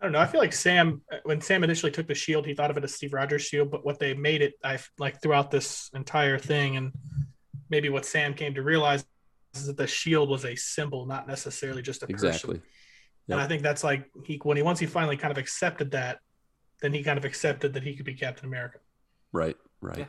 [0.00, 0.20] I don't know.
[0.20, 2.84] I feel like Sam, uh, when Sam initially took the shield, he thought of it
[2.84, 6.76] as Steve Rogers' shield, but what they made it, I like throughout this entire thing,
[6.76, 6.92] and
[7.68, 9.04] maybe what Sam came to realize
[9.54, 12.28] is that the shield was a symbol, not necessarily just a person.
[12.28, 12.60] exactly
[13.28, 16.18] And I think that's like he when he once he finally kind of accepted that,
[16.80, 18.78] then he kind of accepted that he could be Captain America.
[19.32, 20.06] right right Yeah.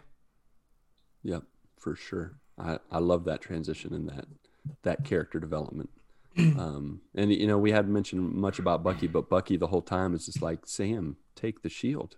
[1.24, 1.44] yep
[1.80, 4.26] for sure i i love that transition and that
[4.84, 5.90] that character development
[6.38, 10.14] Um, and you know, we hadn't mentioned much about Bucky, but Bucky the whole time
[10.14, 12.18] is just like, Sam, take the shield.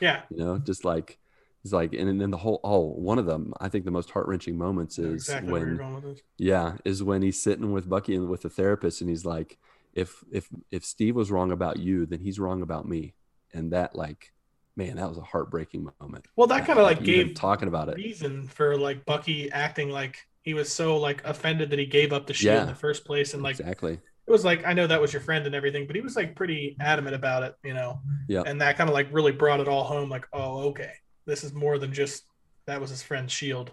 [0.00, 1.18] Yeah, You know, just like
[1.62, 4.26] it's like, and then the whole oh, one of them, I think the most heart
[4.26, 6.22] wrenching moments is exactly when going with this.
[6.38, 9.58] yeah, is when he's sitting with Bucky and with the therapist, and he's like,
[9.92, 13.14] if if if Steve was wrong about you, then he's wrong about me,
[13.52, 14.32] and that like,
[14.74, 16.26] man, that was a heartbreaking moment.
[16.34, 17.96] Well, that kind of like gave talking about it.
[17.96, 22.26] reason for like Bucky acting like he was so like offended that he gave up
[22.26, 22.62] the shield Yeah.
[22.62, 23.94] in the first place, and like exactly.
[24.26, 26.34] it was like I know that was your friend and everything, but he was like
[26.36, 28.00] pretty adamant about it, you know.
[28.28, 28.42] Yeah.
[28.46, 30.08] And that kind of like really brought it all home.
[30.08, 30.92] Like, oh, okay,
[31.26, 32.24] this is more than just
[32.66, 33.72] that was his friend's shield.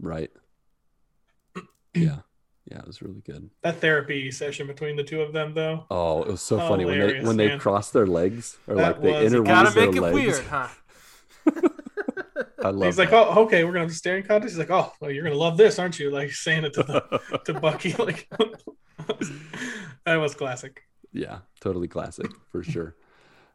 [0.00, 0.30] Right.
[1.94, 2.18] Yeah.
[2.70, 3.48] Yeah, it was really good.
[3.62, 5.86] That therapy session between the two of them, though.
[5.88, 7.58] Oh, it was so funny when they Hilarious, when they man.
[7.60, 10.14] cross their legs or That like they was- interweave Gotta their it legs.
[10.14, 10.66] weird, huh?
[12.62, 14.54] I love He's like, oh, okay, we're gonna have a staring contest.
[14.54, 16.10] He's like, oh, well, you're gonna love this, aren't you?
[16.10, 17.92] Like saying it to the to Bucky.
[17.94, 18.28] Like
[20.04, 20.82] that was classic.
[21.12, 22.96] Yeah, totally classic for sure.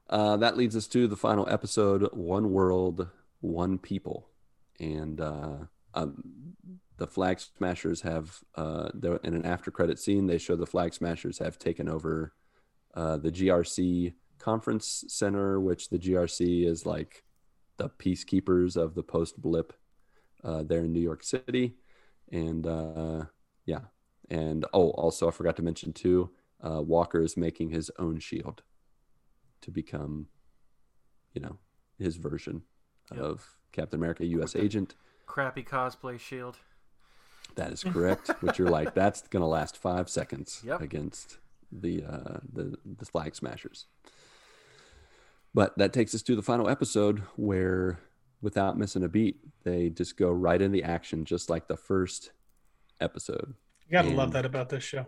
[0.10, 3.08] Uh, that leads us to the final episode: One World,
[3.40, 4.28] One People,
[4.80, 5.58] and uh,
[5.94, 6.24] um,
[6.98, 8.90] the Flag Smashers have uh,
[9.24, 10.28] in an after-credit scene.
[10.28, 12.34] They show the Flag Smashers have taken over
[12.94, 17.24] uh, the GRC conference center, which the GRC is like
[17.78, 19.74] the peacekeepers of the post blip
[20.44, 21.76] uh, there in New York City,
[22.32, 23.26] and uh,
[23.66, 23.82] yeah,
[24.30, 26.32] and oh, also I forgot to mention too
[26.64, 28.64] uh, Walker is making his own shield
[29.62, 30.28] to become,
[31.34, 31.58] you know,
[31.98, 32.64] his version
[33.14, 33.20] Yep.
[33.22, 34.56] of Captain America, U.S.
[34.56, 34.96] agent.
[35.26, 36.58] Crappy cosplay shield.
[37.56, 38.30] That is correct.
[38.40, 40.80] which you're like, that's going to last five seconds Yep.
[40.82, 41.40] against
[41.72, 43.86] the uh, the the Flag Smashers.
[45.54, 48.00] But that takes us to the final episode where,
[48.42, 52.32] without missing a beat, they just go right in the action, just like the first
[53.00, 53.54] episode.
[53.88, 55.08] You gotta And- love that about this show.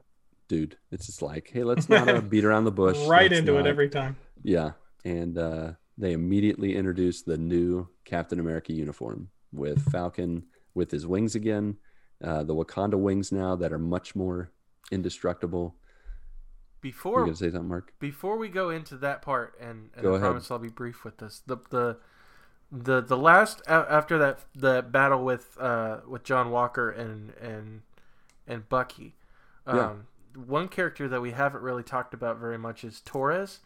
[0.50, 2.98] Dude, it's just like, hey, let's not uh, beat around the bush.
[3.08, 4.18] right Let's into it every time.
[4.44, 4.72] Yeah,
[5.06, 10.44] and uh, they immediately introduced the new Captain America uniform with Falcon
[10.76, 11.78] with his wings again,
[12.24, 14.52] uh, the Wakanda wings now that are much more
[14.92, 15.76] indestructible.
[16.84, 17.94] You Before gonna say something, Mark?
[18.00, 20.28] before we go into that part, and, and Go I ahead.
[20.28, 21.42] promise I'll be brief with this.
[21.46, 21.98] The the
[22.72, 27.82] the the last after that the battle with uh with John Walker and and
[28.48, 29.16] and Bucky.
[29.66, 29.94] Um, Yeah.
[30.48, 33.60] One character that we haven't really talked about very much is Torres,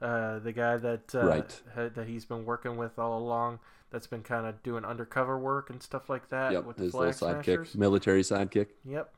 [0.00, 1.62] uh, the guy that uh, Right.
[1.74, 3.58] ha- that he's been working with all along.
[3.90, 6.94] That's been kind of doing undercover work and stuff like that Yep, with the his
[6.94, 7.74] little sidekick, smashers.
[7.76, 8.68] military sidekick.
[8.84, 9.14] Yep.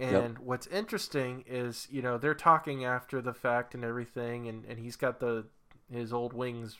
[0.00, 4.78] And what's interesting is, you know, they're talking after the fact and everything, and, and
[4.78, 5.46] he's got the
[5.92, 6.78] his old wings,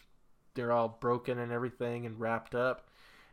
[0.55, 2.89] they're all broken and everything and wrapped up,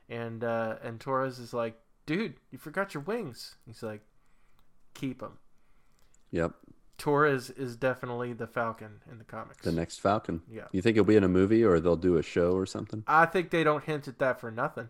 [0.09, 3.55] and uh, and Torres is like, dude, you forgot your wings.
[3.65, 4.01] He's like,
[4.93, 5.37] keep them.
[6.31, 6.53] Yep,
[6.97, 9.61] Torres is definitely the Falcon in the comics.
[9.63, 10.41] the next Falcon.
[10.51, 10.63] Yeah.
[10.71, 13.03] You think he'll be in a movie or they'll do a show or something?
[13.07, 14.89] I think they don't hint at that for nothing.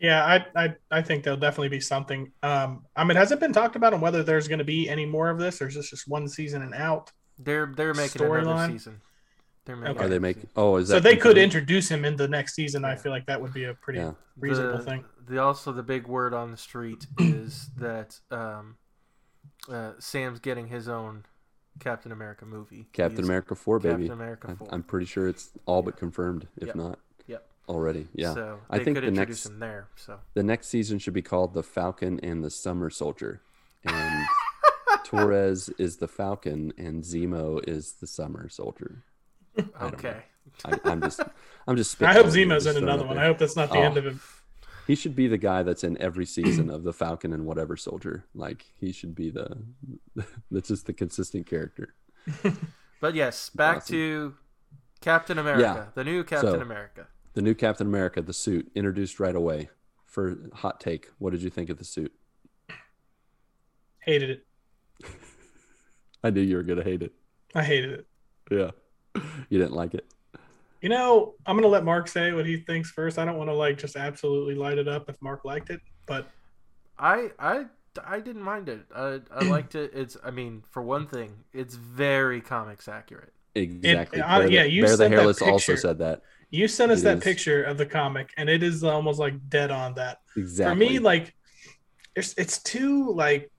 [0.00, 2.30] Yeah, I, I I think there'll definitely be something.
[2.42, 5.06] Um, I mean, has it been talked about on whether there's going to be any
[5.06, 7.10] more of this, or is this just one season and out?
[7.38, 8.72] They're they're making another Storyline?
[8.72, 9.00] season.
[9.64, 10.04] They're making Okay.
[10.04, 10.36] Are they another make?
[10.36, 10.50] season.
[10.56, 12.84] Oh, is that So they could introduce him in the next season.
[12.84, 14.12] I feel like that would be a pretty Yeah.
[14.38, 15.04] reasonable the, thing.
[15.26, 18.76] The also the big word on the street is that um,
[19.72, 21.24] uh, Sam's getting his own
[21.80, 22.88] Captain America movie.
[22.92, 24.02] Captain He's- America four, baby.
[24.08, 24.68] Captain America I'm, four.
[24.70, 26.76] I'm pretty sure it's all but confirmed, if Yep.
[26.76, 26.98] not Yep.
[27.68, 28.08] Already.
[28.14, 28.34] Yeah.
[28.34, 29.88] So I think could the introduce next- him there.
[29.96, 33.40] So The next season should be called The Falcon and the Summer Soldier.
[33.84, 34.24] And
[35.04, 39.02] Torres is the Falcon and Zemo is the Summer Soldier.
[39.80, 40.22] Okay.
[40.64, 41.20] I, I'm just
[41.66, 43.16] I'm just I hope Zemo's in another one.
[43.16, 43.24] there.
[43.24, 43.82] I hope that's not the Oh.
[43.82, 44.20] end of him.
[44.22, 44.66] Oh.
[44.86, 48.24] He should be the guy that's in every season of the Falcon and whatever soldier.
[48.34, 49.56] Like he should be the
[50.50, 51.94] that's just the consistent character.
[53.00, 53.94] But yes, back Awesome.
[53.94, 54.34] to
[55.00, 57.06] Captain America, the new Captain So- America.
[57.34, 59.68] The new Captain America, the suit, introduced right away.
[60.06, 62.12] For hot take, what did you think of the suit?
[63.98, 64.46] Hated it.
[66.22, 67.12] I knew you were gonna hate it.
[67.52, 68.06] I hated it.
[68.50, 68.70] Yeah.
[69.48, 70.06] You didn't like it.
[70.80, 73.18] You know, I'm gonna let Mark say what he thinks first.
[73.18, 76.28] I don't want to like just absolutely light it up if Mark liked it, but
[76.98, 77.64] I I
[78.04, 78.86] I didn't mind it.
[78.94, 79.92] I I liked it.
[79.94, 83.32] It's I mean, for one thing, it's very comics accurate.
[83.54, 84.20] Exactly.
[84.20, 86.22] uh, Bear yeah, you Bear the sent that Hairless also said that.
[86.54, 87.24] You sent us It that is.
[87.24, 90.18] picture of the comic, and it is almost like dead on that.
[90.36, 90.86] Exactly.
[90.86, 91.34] For me, like,
[92.16, 93.50] it's it's too like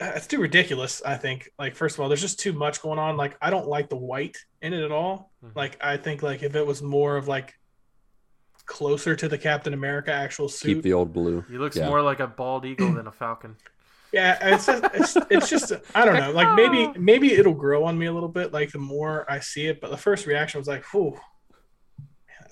[0.00, 1.02] uh, it's too ridiculous.
[1.04, 1.50] I think.
[1.58, 3.16] Like, first of all, there's just too much going on.
[3.16, 5.32] Like, I don't like the white in it at all.
[5.44, 5.56] Mhm.
[5.56, 7.54] Like, I think like if it was more of like
[8.66, 11.44] closer to the Captain America actual suit, keep the old blue.
[11.50, 11.88] He looks Yeah.
[11.88, 13.56] more like a bald eagle than a falcon.
[14.12, 16.32] Yeah, it's just, it's it's just I don't know.
[16.32, 18.52] Like maybe maybe it'll grow on me a little bit.
[18.52, 21.16] Like the more I see it, but the first reaction was like, "Whew,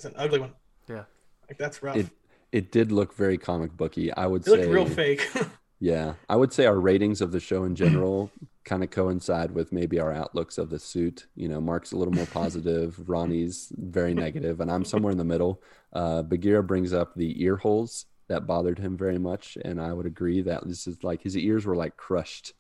[0.05, 0.53] man, that's an ugly one."
[0.88, 1.05] Yeah.
[1.49, 1.96] like that's rough.
[1.96, 2.12] It It,
[2.51, 4.12] it did look very comic booky.
[4.12, 5.28] I would looked say real fake.
[5.80, 8.32] Yeah, I would say our ratings of the show in general
[8.64, 11.26] kind of coincide with maybe our outlooks of the suit.
[11.36, 15.24] You know, Mark's a little more positive, Ronnie's very negative, and I'm somewhere in the
[15.24, 15.62] middle.
[15.92, 20.05] Uh, Bagheera brings up the ear holes that bothered him very much, and I would
[20.05, 22.55] agree that this is like his ears were like crushed,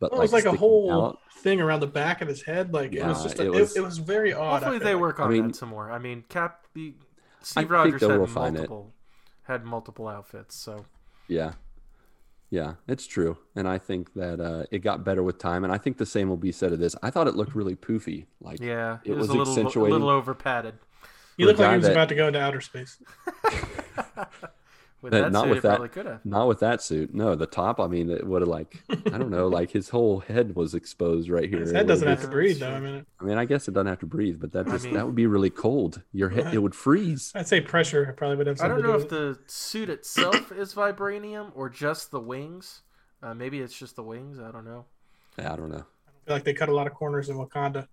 [0.00, 1.18] but Well, it was like a whole out.
[1.38, 2.72] thing around the back of his head.
[2.72, 4.62] Like it was just a, it it, was- it, was very odd.
[4.62, 5.00] I Hopefully they like.
[5.00, 5.90] work I on mean- that some more.
[5.90, 6.94] I mean, Cap, the,
[7.42, 8.20] Steve think Rogers they'll had
[8.54, 8.58] it.
[8.58, 8.92] multiple
[9.44, 10.84] had multiple outfits, so
[11.28, 11.52] Yeah.
[12.50, 13.36] Yeah, it's true.
[13.56, 15.64] And I think that uh, it got better with time.
[15.64, 16.96] And I think the same will be said of this.
[17.02, 18.24] I thought it looked really poofy.
[18.40, 20.74] Like, yeah, It it, was, was a little a little over padded.
[21.36, 22.96] You look like guy he was that- about to go into outer space.
[25.00, 26.24] With But that not suit, with it that- probably could have.
[26.26, 27.14] not with that suit.
[27.14, 30.18] No, the top, I mean, it would have, like, I don't know, like his whole
[30.18, 31.60] head was exposed right here.
[31.60, 32.72] His head doesn't would've to breathe though.
[32.72, 34.86] I mean, I mean, I guess it doesn't have to breathe, but that I just
[34.86, 36.02] mean- that would be really cold.
[36.12, 37.30] Your head, it would freeze.
[37.36, 39.46] I'd say pressure probably would have I don't know to if do with it.
[39.46, 42.82] the suit itself is vibranium or just the wings.
[43.22, 44.40] Uh, maybe it's just the wings.
[44.40, 44.84] I don't know.
[45.38, 45.84] I don't know.
[46.08, 47.86] I feel like they cut a lot of corners in Wakanda.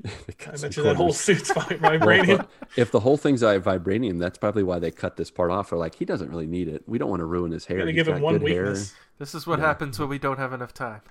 [0.26, 2.46] They cut I some bet you that whole suit's vi- Well, vibranium.
[2.76, 5.70] if the whole thing's uh, vibranium, that's probably why they cut this part off.
[5.70, 6.82] They're like, he doesn't really need it.
[6.86, 7.78] We don't want to ruin his hair.
[7.78, 8.94] Gotta give him one good hair." weakness.
[9.18, 9.66] This is what Yeah.
[9.66, 11.02] happens when we don't have enough time.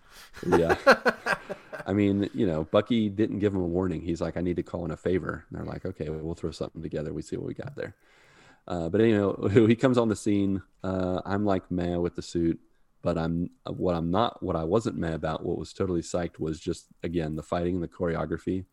[0.46, 0.76] Yeah.
[1.88, 4.02] I mean, you know, Bucky didn't give him a warning.
[4.02, 5.46] He's like, I need to call in a favor.
[5.50, 7.14] And they're like, okay, well, we'll throw something together.
[7.14, 7.96] We see what we got there.
[8.68, 9.34] Uh, but anyway,
[9.68, 10.62] he comes on the scene.
[10.84, 12.60] Uh, I'm like meh with the suit,
[13.02, 14.42] but I'm what I'm not.
[14.44, 17.84] What I wasn't mad about, what was totally psyched, was just again the fighting and
[17.84, 18.66] the choreography.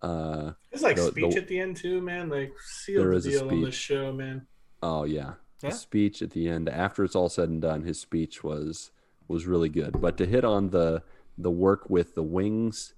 [0.00, 2.28] Uh, It's like the- speech the- at the end too, man.
[2.28, 3.82] Like seal There the is a deal on this speech.
[3.84, 4.46] show, man.
[4.82, 5.70] oh yeah, Yeah.
[5.70, 8.90] the speech at the end after it's all said and done, his speech was
[9.28, 10.00] was really good.
[10.00, 11.02] But to hit on the
[11.38, 12.94] the work with the wings,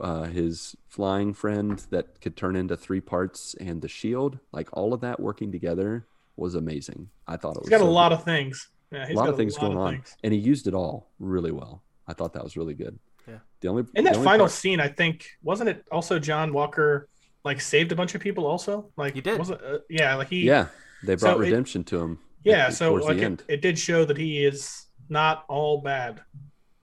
[0.00, 4.92] uh, his flying friend that could turn into three parts, and the shield, like all
[4.94, 6.06] of that working together
[6.36, 7.10] was amazing.
[7.26, 8.68] I thought it was He's got a so lot of things.
[8.92, 10.16] Yeah, he's a lot got of things going on, things.
[10.24, 11.82] and he used it all really well.
[12.06, 12.98] I thought that was really good.
[13.26, 13.38] Yeah.
[13.60, 17.08] The only In that only final part- scene, I think wasn't it also John Walker
[17.44, 18.90] like saved a bunch of people also?
[18.96, 19.38] Like He did.
[19.38, 20.40] Wasn't, uh, yeah, like he.
[20.44, 20.68] yeah,
[21.02, 22.18] they brought So it- redemption to him.
[22.44, 22.68] Yeah.
[22.70, 23.44] the- So towards like the it, end.
[23.48, 26.22] it did show that he is not all bad.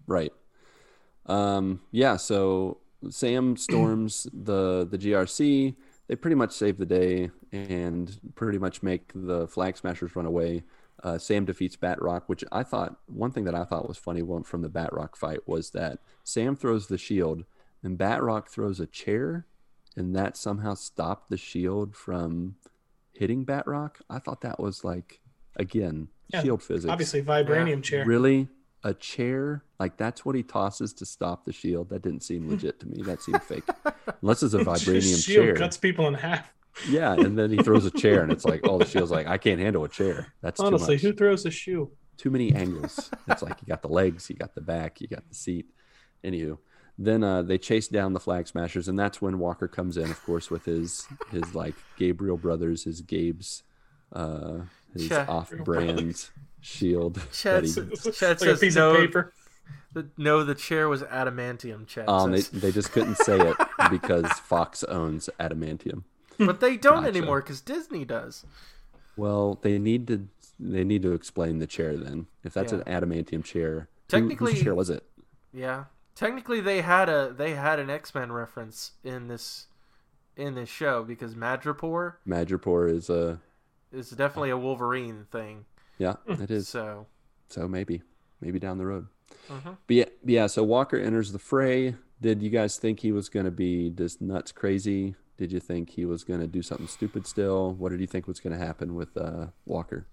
[0.06, 0.32] Right.
[1.26, 2.78] Um, yeah, so
[3.10, 5.76] Sam storms the the GRC.
[6.08, 10.64] They pretty much save the day and pretty much make the Flag Smashers run away.
[11.04, 14.44] Uh, Sam defeats Batroc, which I thought one thing that I thought was funny one
[14.44, 17.44] from the Batroc fight was that Sam throws the shield
[17.84, 19.46] and Batroc throws a chair,
[19.96, 22.56] and that somehow stopped the shield from
[23.14, 23.98] hitting Batroc.
[24.10, 25.20] I thought that was like
[25.56, 26.92] again Yeah, shield physics.
[26.92, 28.06] Obviously, vibranium chair.
[28.06, 28.48] Really?
[28.84, 29.64] A chair?
[29.80, 31.90] Like that's what he tosses to stop the shield?
[31.90, 33.02] That didn't seem legit to me.
[33.04, 33.64] That seemed fake.
[34.22, 35.56] Unless it's a vibranium shield chair.
[35.56, 36.52] cuts people in half.
[36.90, 39.38] Yeah, and then he throws a chair and it's like, oh, the shield's like, I
[39.38, 40.34] can't handle a chair.
[40.42, 41.92] That's Honestly, too who throws a shoe?
[42.18, 43.12] Too many angles.
[43.28, 45.66] It's like you got the legs, you got the back, you got the seat.
[46.24, 46.58] Anywho.
[46.98, 50.24] Then uh, they chase down the flag smashers, and that's when Walker comes in, of
[50.26, 53.64] course, with his his like Gabriel brothers, his Gabe's
[54.14, 54.60] uh
[54.94, 56.30] his Cha- off-brand
[56.62, 57.22] shield.
[57.34, 59.34] Chad, that he- says- Chad like a says piece no, of paper.
[59.94, 61.86] the, no, the chair was adamantium.
[61.86, 62.62] Chad Um, they, says.
[62.62, 63.58] they just couldn't say it
[63.92, 66.04] because Fox owns adamantium.
[66.38, 67.18] But they don't Gotcha.
[67.18, 68.46] anymore because Disney does.
[69.18, 70.28] Well, they need to
[70.60, 72.28] they need to explain the chair then.
[72.44, 72.82] If that's Yeah.
[72.86, 75.04] an adamantium chair, Technically- whose chair was it?
[75.54, 75.86] Yeah,
[76.16, 79.68] technically they had a they had an X Men reference in this
[80.38, 83.40] in this show because Madripoor Madripoor is a
[83.92, 85.66] is definitely a Wolverine thing.
[85.98, 86.68] yeah, it is.
[86.68, 87.08] So
[87.50, 88.02] So maybe
[88.42, 89.08] maybe down the road.
[89.50, 89.78] Mhm.
[89.88, 90.48] But yeah, yeah.
[90.48, 91.96] So Walker enters the fray.
[92.22, 95.16] Did you guys think he was going to be just nuts crazy?
[95.38, 97.74] Did you think he was going to do something stupid still?
[97.74, 100.08] What did you think was going to happen with uh, Walker?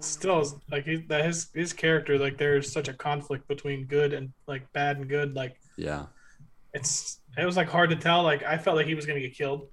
[0.00, 4.32] Still, like he, that his his character, like there's such a conflict between good and
[4.46, 5.34] like bad and good.
[5.34, 6.06] Like Yeah,
[6.74, 8.22] it's it was like hard to tell.
[8.22, 9.68] Like I felt like he was gonna get killed,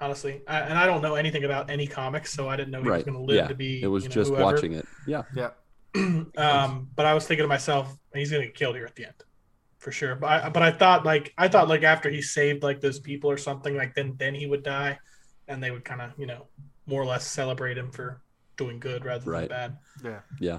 [0.00, 0.42] honestly.
[0.48, 3.04] I, and I don't know anything about any comics, so I didn't know he was
[3.04, 3.82] gonna live Yeah, to be.
[3.82, 4.44] it was you know, just whoever.
[4.44, 4.88] watching it.
[5.06, 5.50] Yeah, yeah,
[6.36, 9.14] um, but I was thinking to myself, he's gonna get killed here at the end,
[9.78, 10.14] for sure.
[10.14, 13.30] But I, but I thought like I thought like after he saved like those people
[13.30, 14.98] or something, like then then he would die,
[15.46, 16.46] and they would kind of you know
[16.86, 18.20] more or less celebrate him for
[18.56, 19.48] doing good rather Right.
[19.48, 20.20] than bad.
[20.40, 20.40] yeah.
[20.40, 20.58] yeah,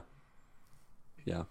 [1.25, 1.43] yeah.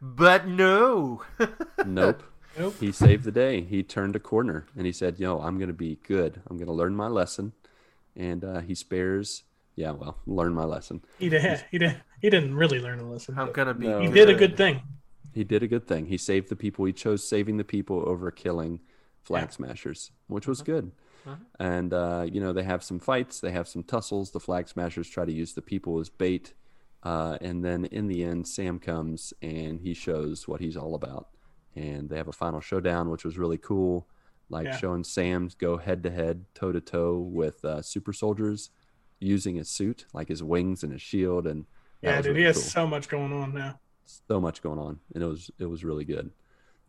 [0.00, 1.22] But no.
[1.86, 2.22] Nope.
[2.58, 2.74] Nope.
[2.80, 3.60] he saved the day.
[3.62, 6.40] He turned a corner and he said, "Yo, I'm gonna be good.
[6.50, 7.52] I'm gonna learn my lesson."
[8.16, 9.44] And uh, he spares.
[9.76, 11.00] Yeah, well, learn my lesson.
[11.18, 11.64] He did.
[11.70, 12.02] He did.
[12.20, 13.38] He didn't really learn a lesson.
[13.38, 13.86] I'm but gonna be.
[13.86, 14.00] No.
[14.00, 14.82] He did a good thing.
[15.32, 16.06] He did a good thing.
[16.06, 16.84] He saved the people.
[16.84, 18.80] He chose saving the people over killing
[19.22, 19.50] flag Yeah.
[19.50, 20.92] smashers, which was good.
[21.26, 21.38] Mhm.
[21.58, 24.30] And uh, you know they have some fights, they have some tussles.
[24.30, 26.54] The flag smashers try to use the people as bait,
[27.02, 31.28] uh, and then in the end, Sam comes and he shows what he's all about.
[31.76, 34.08] And they have a final showdown, which was really cool,
[34.48, 34.76] like Yeah.
[34.76, 38.70] showing Sam go head to head, toe to toe with uh, super soldiers,
[39.20, 41.66] using his suit, like his wings and his shield, and
[42.02, 43.78] Yeah, dude, really he has cool so much going on now.
[44.28, 46.30] So much going on and it was it was really good.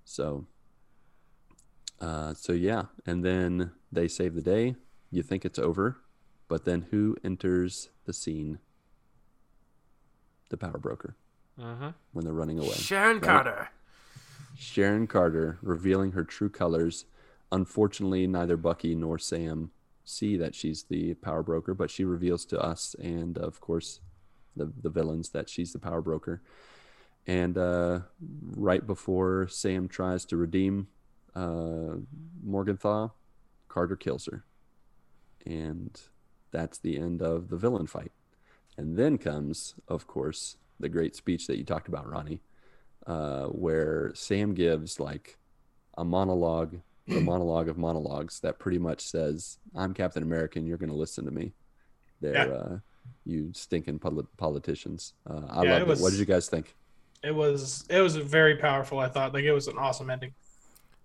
[0.05, 0.45] So
[1.99, 4.75] uh so yeah and then they save the day.
[5.11, 5.97] You think it's over
[6.47, 8.59] but then who enters the scene?
[10.49, 11.15] The power broker.
[11.59, 11.89] Mm-hmm.
[12.13, 12.73] when they're running away.
[12.73, 13.23] Sharon right?
[13.23, 13.69] Carter.
[14.57, 17.05] sharon carter revealing her true colors.
[17.51, 19.71] Unfortunately neither bucky nor sam
[20.03, 23.99] see that she's the power broker but she reveals to us and of course
[24.55, 26.41] the, the villains that she's the power broker
[27.27, 27.99] and uh,
[28.55, 30.87] right before sam tries to redeem
[31.35, 31.95] uh,
[32.43, 33.11] morgenthau
[33.67, 34.43] carter kills her
[35.45, 36.01] and
[36.51, 38.11] that's the end of the villain fight
[38.77, 42.41] and then comes of course the great speech that you talked about ronnie
[43.07, 45.39] uh, where Sam gives like
[45.97, 46.77] a monologue,
[47.07, 50.95] the monologue of monologues that pretty much says, "I'm Captain America, and you're going to
[50.95, 51.53] listen to me."
[52.21, 52.53] There, Yeah.
[52.53, 52.77] uh,
[53.25, 55.13] you stinking poli- politicians.
[55.27, 56.75] Uh, I Yeah, loved it it, What did you guys think?
[57.23, 58.99] It was it was very powerful.
[58.99, 60.33] I thought like it was an awesome ending.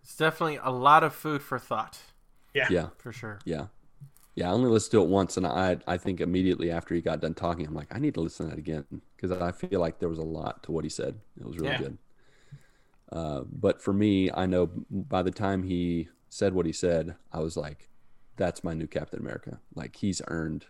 [0.02, 1.98] It's definitely a lot of food for thought,
[2.55, 3.44] Yeah, Yeah, for sure.
[3.44, 3.66] yeah,
[4.36, 4.51] yeah.
[4.51, 7.34] I only listened to it once, and I, I think immediately after he got done
[7.34, 8.86] talking, I'm like, I need to listen to that again
[9.16, 11.20] because I feel like there was a lot to what he said.
[11.40, 11.76] It was really Yeah.
[11.76, 11.98] good.
[13.12, 17.40] Uh, but for me, I know by the time he said what he said, I
[17.40, 17.88] was like,
[18.36, 19.60] that's my new Captain America.
[19.74, 20.66] Like he's earned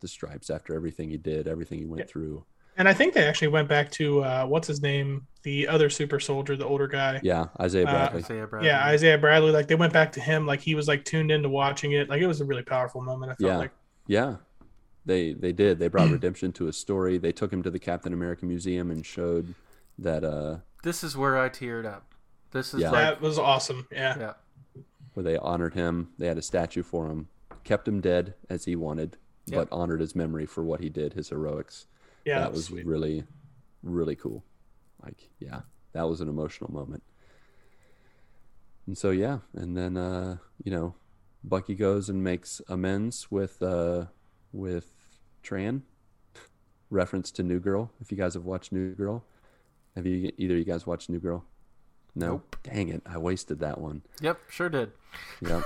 [0.00, 2.06] the stripes after everything he did, everything he went Yeah.
[2.06, 2.44] through.
[2.76, 6.18] And I think they actually went back to uh, what's his name, the other super
[6.20, 7.20] soldier, the older guy.
[7.22, 8.18] Yeah, Isaiah Uh, Bradley.
[8.20, 8.68] Isaiah Bradley.
[8.68, 9.50] Yeah, Isaiah Bradley.
[9.52, 10.46] Like they went back to him.
[10.46, 12.08] Like he was like tuned into watching it.
[12.08, 13.32] Like it was a really powerful moment.
[13.32, 13.58] I felt Yeah.
[13.58, 13.70] like.
[14.06, 14.36] Yeah,
[15.04, 15.78] they they did.
[15.78, 17.18] They brought redemption to his story.
[17.18, 19.54] They took him to the Captain America Museum and showed
[19.98, 22.14] that uh, This is where I teared up.
[22.52, 22.90] This is Yeah.
[22.90, 23.86] like, That was awesome.
[23.90, 24.18] Yeah.
[24.18, 24.82] yeah,
[25.14, 26.10] where they honored him.
[26.18, 27.28] They had a statue for him,
[27.64, 29.16] kept him dead as he wanted,
[29.46, 29.58] Yep.
[29.70, 31.86] but honored his memory for what he did, his heroics.
[32.24, 32.40] Yeah.
[32.40, 32.86] that was sweet.
[32.86, 33.24] really,
[33.82, 34.44] really cool.
[35.02, 35.60] Like, yeah,
[35.92, 37.02] that was an emotional moment.
[38.86, 40.94] And so, yeah, and then uh, you know,
[41.44, 44.06] Bucky goes and makes amends with uh,
[44.52, 44.92] with
[45.44, 45.82] Tran.
[46.90, 47.90] Reference to New Girl.
[48.00, 49.24] If you guys have watched New Girl,
[49.96, 51.44] have you either you guys watched New Girl?
[52.14, 52.26] No.
[52.26, 52.56] Nope.
[52.64, 53.02] Dang it!
[53.06, 54.02] I wasted that one.
[54.20, 54.92] yep, sure did.
[55.40, 55.62] Yeah.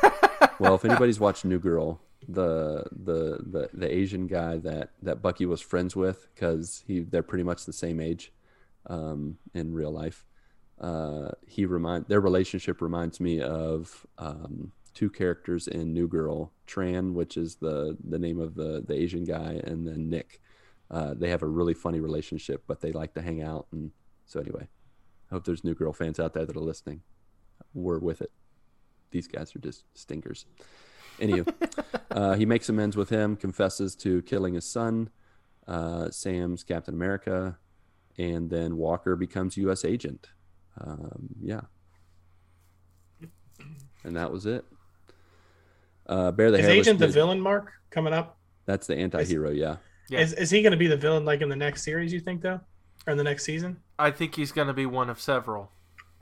[0.59, 5.47] well, if anybody's watched New Girl, the the the the Asian guy that that Bucky
[5.47, 8.33] was friends with, because he they're pretty much the same age,
[8.87, 10.27] um, in real life.
[10.81, 17.13] Uh, he remind their relationship reminds me of um, two characters in New Girl, Tran,
[17.13, 20.41] which is the the name of the the Asian guy, and then Nick.
[20.89, 23.91] Uh, they have a really funny relationship, but they like to hang out, and
[24.25, 24.69] so anyway,
[25.31, 27.03] I hope there's New Girl fans out there that are listening.
[27.75, 28.31] We're with it
[29.11, 30.47] these guys are just stinkers.
[31.19, 31.47] Anywho,
[32.11, 35.09] uh, he makes amends with him, confesses to killing his son,
[35.67, 37.57] uh, Sam's Captain America,
[38.19, 39.85] and then Walker becomes U.S.
[39.85, 40.29] agent.
[40.81, 41.63] Um, yeah,
[44.05, 44.65] and that was it.
[46.07, 48.39] Uh, Bear the Is Hairless Agent the Kid- villain mark coming up?
[48.67, 49.51] That's the anti-hero.
[49.51, 49.77] Yeah,
[50.09, 50.21] Yeah.
[50.21, 52.13] Is is he going to be the villain like in the next series?
[52.13, 52.61] You think though,
[53.07, 53.79] or in the next season?
[53.99, 55.71] I think he's going to be one of several.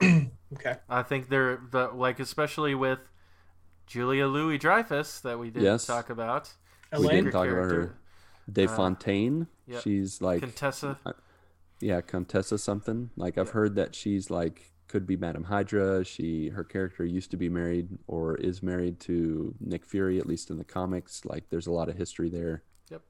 [0.53, 0.75] Okay.
[0.87, 2.99] I think they're the like especially with
[3.87, 5.85] Julia Louis Dreyfus that we did Yes.
[5.85, 6.53] talk about.
[6.97, 7.69] We didn't talk about her.
[7.69, 7.95] Character.
[8.51, 9.47] De Uh, Fontaine.
[9.67, 9.81] yep.
[9.81, 10.97] She's like Contessa.
[11.79, 13.09] yeah, Contessa something.
[13.15, 16.03] Like I've heard that she's like could be Madame Hydra.
[16.05, 20.49] She her character used to be married or is married to Nick Fury, at least
[20.51, 21.25] in the comics.
[21.25, 22.63] Like there's a lot of history there.
[22.91, 23.01] Yep.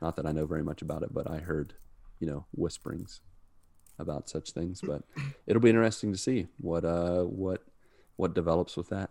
[0.00, 1.74] Not that I know very much about it, but I heard,
[2.18, 3.20] you know, whisperings
[3.98, 4.80] about such things.
[4.80, 5.02] But
[5.46, 7.62] it'll be interesting to see what uh what
[8.16, 9.10] what develops with that.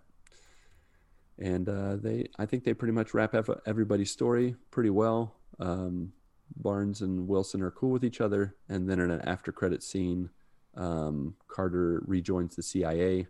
[1.39, 5.35] And uh, they, I think they pretty much wrap ev- everybody's story pretty well.
[5.59, 6.11] Um,
[6.55, 10.29] Barnes and Wilson are cool with each other, and then in an after credit scene,
[10.75, 13.27] um, Carter rejoins the CIA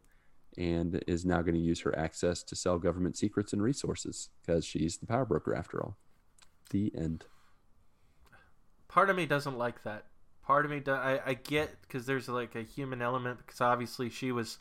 [0.57, 4.65] and is now going to use her access to sell government secrets and resources because
[4.65, 5.98] she's the power broker after all.
[6.72, 7.26] The end.
[8.88, 10.06] Part of me doesn't like that.
[10.44, 14.10] Part of me, do, I, I get because there's like a human element because obviously
[14.10, 14.57] she was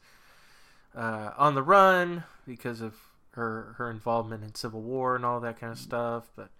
[0.94, 2.94] uh, on the run because of
[3.32, 5.84] her her involvement in Civil War and all that kind of mm-hmm.
[5.88, 6.30] stuff.
[6.36, 6.50] But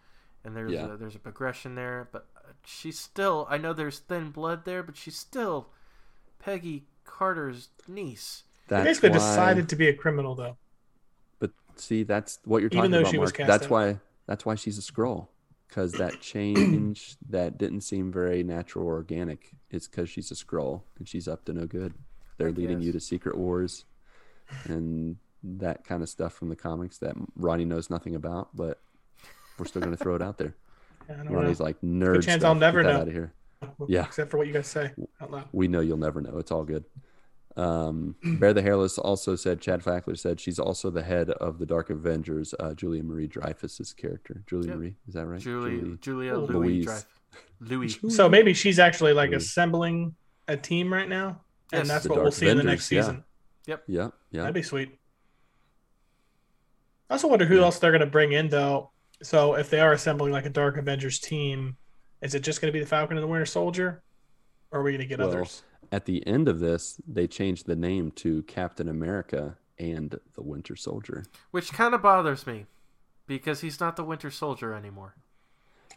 [0.44, 0.94] and there's Yeah.
[0.94, 2.08] a, there's a progression there.
[2.12, 3.46] But uh, she's still.
[3.50, 5.68] I know there's thin blood there, but she's still
[6.38, 8.44] Peggy Carter's niece.
[8.68, 10.56] They That's basically why, decided to be a criminal, though.
[11.38, 13.34] But see, that's what you're Even talking though about, she Mark.
[13.34, 13.70] cast That's out.
[13.70, 13.98] why.
[14.26, 15.28] That's why she's a Skrull.
[15.68, 20.82] Because that change that didn't seem very natural or organic is because she's a Skrull
[20.98, 21.94] and she's up to no good.
[22.38, 23.84] They're leading you to secret wars
[24.64, 28.80] and that kind of stuff from the comics that Ronnie knows nothing about, but
[29.58, 30.54] we're still going to throw it out there.
[31.08, 31.64] Yeah, Ronnie's know.
[31.64, 32.22] like nerd.
[32.22, 32.44] chance stuff.
[32.50, 32.90] I'll never know.
[32.90, 33.32] out of here.
[33.88, 34.04] Yeah.
[34.04, 34.92] Except for what you guys say
[35.22, 35.44] out loud.
[35.52, 36.36] We know you'll never know.
[36.38, 36.84] It's all good.
[37.56, 41.64] Um, Bear the Hairless also said, Chad Fackler said, she's also the head of the
[41.66, 44.42] Dark Avengers, uh, Julia Marie Dreyfus's character.
[44.46, 44.76] Julia Yep.
[44.76, 45.40] Marie, is that right?
[45.40, 46.84] Julie, Julia Louis Louise.
[46.84, 47.06] Drive.
[47.60, 47.98] Louis.
[48.10, 49.38] So maybe she's actually like Louis.
[49.44, 50.14] assembling
[50.46, 51.40] a team right now,
[51.72, 51.80] Yes.
[51.80, 53.24] and that's The what we'll Dark see in the next season.
[53.66, 53.76] yeah.
[53.76, 53.94] season.
[53.94, 54.40] Yeah, yeah.
[54.42, 54.97] That'd be sweet.
[57.10, 57.62] I also wonder who Yeah.
[57.64, 58.90] else they're going to bring in, though.
[59.22, 61.76] So if they are assembling like a Dark Avengers team,
[62.22, 64.02] is it just going to be the Falcon and the Winter Soldier,
[64.70, 65.62] or are we going to get Well, others?
[65.90, 70.76] At the end of this, they changed the name to Captain America and the Winter
[70.76, 71.24] Soldier.
[71.50, 72.66] Which kind of bothers me
[73.26, 75.14] because he's not the Winter Soldier anymore.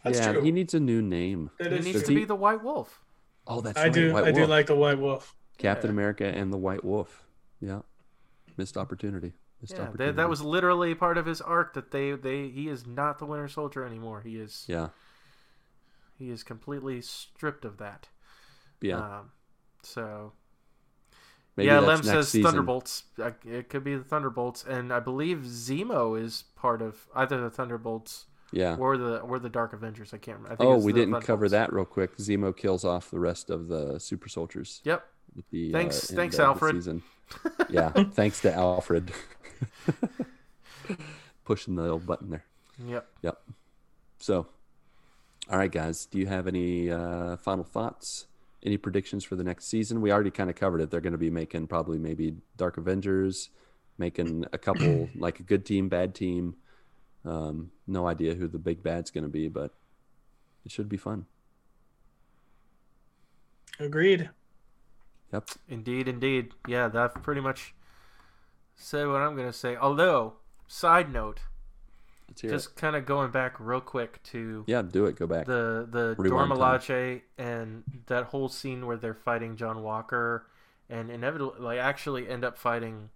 [0.03, 0.41] That's yeah, true.
[0.41, 1.51] he needs a new name.
[1.59, 2.99] It He is needs Does to he- be the White Wolf.
[3.47, 3.93] Oh, that's I right.
[3.93, 4.13] do.
[4.13, 5.35] White I do like the White Wolf.
[5.57, 5.93] Captain yeah.
[5.93, 7.23] America and the White Wolf.
[7.59, 7.81] Yeah,
[8.57, 9.33] missed opportunity.
[9.61, 10.05] Missed Yeah, opportunity.
[10.11, 13.25] that, that was literally part of his arc that they, they he is not the
[13.25, 14.21] Winter Soldier anymore.
[14.21, 14.89] He is Yeah,
[16.17, 18.07] he is completely stripped of that.
[18.81, 18.97] yeah.
[19.19, 19.31] Um,
[19.83, 20.33] so
[21.57, 22.45] Maybe yeah, Lem says season.
[22.49, 23.03] Thunderbolts.
[23.21, 27.49] Uh, It could be the Thunderbolts, and I believe Zemo is part of either the
[27.49, 28.77] Thunderbolts Yeah.
[28.77, 30.13] or the or the Dark Avengers.
[30.13, 30.53] I can't remember.
[30.53, 32.15] I think Oh, we didn't cover that real quick.
[32.17, 34.81] Zemo kills off the rest of the super soldiers.
[34.85, 35.05] Yep.
[35.51, 37.01] The, Thanks- uh, thanks, Alfred.
[37.69, 39.11] Yeah, thanks to Alfred.
[41.45, 42.45] Pushing the old button there.
[42.85, 43.07] Yep.
[43.21, 43.41] Yep.
[44.19, 44.47] So,
[45.49, 46.05] all right, guys.
[46.05, 48.27] Do you have any uh, final thoughts?
[48.63, 50.01] Any predictions for the next season?
[50.01, 50.91] We already kind of covered it.
[50.91, 53.49] They're going to be making probably maybe Dark Avengers,
[53.97, 56.55] making a couple like a good team, bad team.
[57.25, 59.73] Um, no idea who the big bad's going to be, but
[60.65, 61.25] it should be fun.
[63.79, 64.29] Agreed.
[65.33, 65.49] Yep.
[65.69, 66.53] Indeed, indeed.
[66.67, 67.73] Yeah, that pretty much
[68.75, 69.75] said what I'm gonna say.
[69.75, 70.33] Although,
[70.67, 71.39] side note,
[72.35, 72.75] just it.
[72.75, 75.15] kind of going back real quick to Yeah, do it.
[75.17, 75.45] Go back.
[75.45, 76.49] the the Rewind.
[76.49, 80.47] Dora Milaje and that whole scene where they're fighting John Walker
[80.89, 83.09] and inevitably like actually end up fighting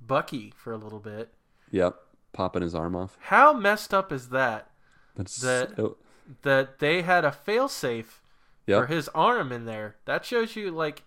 [0.00, 1.32] Bucky for a little bit.
[1.70, 1.96] Yep.
[2.32, 3.16] Popping his arm off.
[3.20, 4.70] How messed up is that?
[5.16, 5.96] That's That- so-
[6.42, 8.20] That they had a failsafe
[8.66, 9.96] for his arm in there.
[10.06, 11.02] That shows you like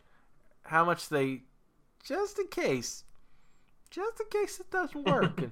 [0.65, 1.41] how much they
[2.03, 3.03] just in case,
[3.89, 5.39] just in case it doesn't work.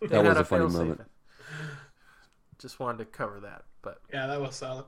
[0.00, 0.78] That was had a funny fail-safe.
[0.78, 1.00] moment.
[2.60, 4.84] Just wanted to cover that, but Yeah, that was solid.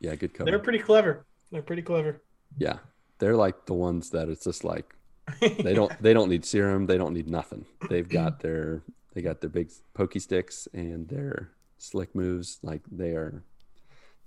[0.00, 0.50] Yeah, good cover.
[0.50, 1.24] They're pretty clever.
[1.50, 2.20] They're pretty clever.
[2.58, 2.78] Yeah.
[3.18, 4.94] They're like the ones that it's just like
[5.40, 7.64] they don't they don't need serum, they don't need nothing.
[7.88, 8.82] They've got their
[9.14, 12.58] they got their big pokey sticks and their slick moves.
[12.62, 13.42] Like they are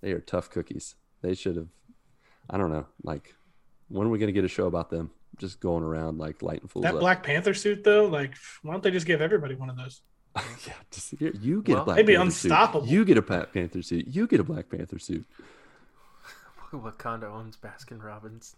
[0.01, 0.95] they are tough cookies.
[1.21, 1.67] They should have
[2.49, 3.35] I don't know, like
[3.89, 5.11] when are we gonna get a show about them?
[5.37, 6.99] Just going around like lighting fools That up.
[6.99, 10.01] Black Panther suit, though, like, why don't they just give everybody one of those?
[10.67, 12.51] yeah, just here, you get Well, a Black they'd be Panther suit.
[12.51, 12.87] unstoppable.
[12.87, 14.07] You get a Black Panther suit.
[14.07, 15.25] You get a Black Panther suit.
[16.73, 18.55] Wakanda owns Baskin Robbins.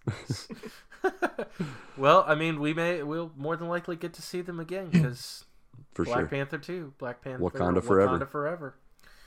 [1.98, 5.46] well, I mean, we may we'll more than likely get to see them again because
[5.94, 6.28] For Black sure.
[6.28, 8.20] Panther two, Black Panther, Wakanda forever.
[8.20, 8.76] Wakanda forever.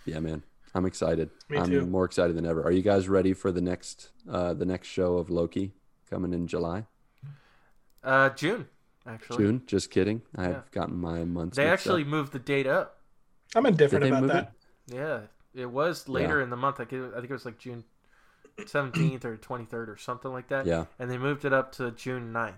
[0.05, 0.43] Yeah, man.
[0.75, 1.31] I'm excited.
[1.49, 1.87] Me I'm too.
[1.87, 2.63] more excited than ever.
[2.63, 5.73] Are you guys ready for the next uh the next show of Loki
[6.11, 6.85] coming in July?
[8.05, 8.67] Uh, June
[9.07, 9.39] actually.
[9.45, 9.63] June?
[9.67, 10.23] Just kidding.
[10.37, 10.61] I've Yeah.
[10.71, 11.57] gotten my months.
[11.57, 12.09] They actually up.
[12.09, 13.01] moved the date up.
[13.57, 14.53] I'm indifferent about move that.
[14.87, 15.21] Yeah,
[15.55, 16.81] it was later in the month.
[16.81, 17.85] I think I think it was like June
[18.67, 20.67] seventeenth or twenty third or something like that.
[20.67, 20.85] Yeah.
[20.99, 22.53] and they moved it up to June 9th.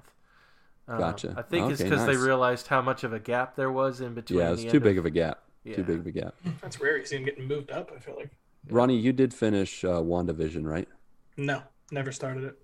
[0.89, 1.35] Um, Gotcha.
[1.37, 4.15] I think it's Okay, because they realized how much of a gap there was in
[4.15, 4.39] between.
[4.39, 5.43] Yeah, it's the too end big of a gap.
[5.65, 5.77] Yeah.
[5.77, 6.35] Too big of a gap.
[6.63, 6.97] That's rare.
[6.97, 7.91] You see them getting moved up.
[7.95, 8.31] I feel like.
[8.69, 10.89] Ronnie, you did finish uh, WandaVision, right?
[11.37, 12.59] No, never started it.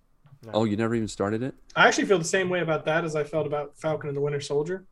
[0.45, 0.51] No.
[0.55, 1.55] Oh, you never even started it?
[1.77, 4.21] I actually feel the same way about that as I felt about Falcon and the
[4.21, 4.85] Winter Soldier.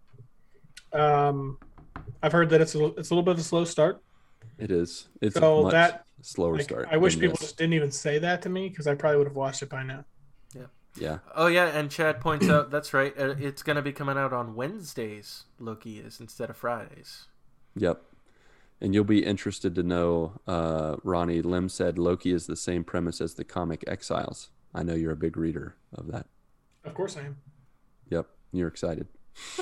[0.93, 1.59] Um,
[2.23, 4.03] I've heard that it's a, it's a little bit of a slow start.
[4.59, 5.09] It is.
[5.21, 6.89] It's So a much that- slower Like, start.
[6.91, 7.41] I wish people this.
[7.41, 9.83] just didn't even say that to me because I probably would have watched it by
[9.83, 10.05] now.
[10.55, 10.67] Yeah.
[10.99, 11.19] Yeah.
[11.35, 13.19] Oh yeah, and Chad points out that's right.
[13.19, 15.45] uh, It's going to be coming out on Wednesdays.
[15.59, 17.27] Loki is instead of Fridays.
[17.75, 18.03] Yep.
[18.83, 23.21] And you'll be interested to know, uh, Ronnie, Lim said Loki is the same premise
[23.21, 24.51] as the comic Exiles.
[24.75, 26.27] I know you're a big reader of that.
[26.85, 27.37] Of course I am.
[28.11, 28.27] Yep.
[28.53, 29.07] You're excited.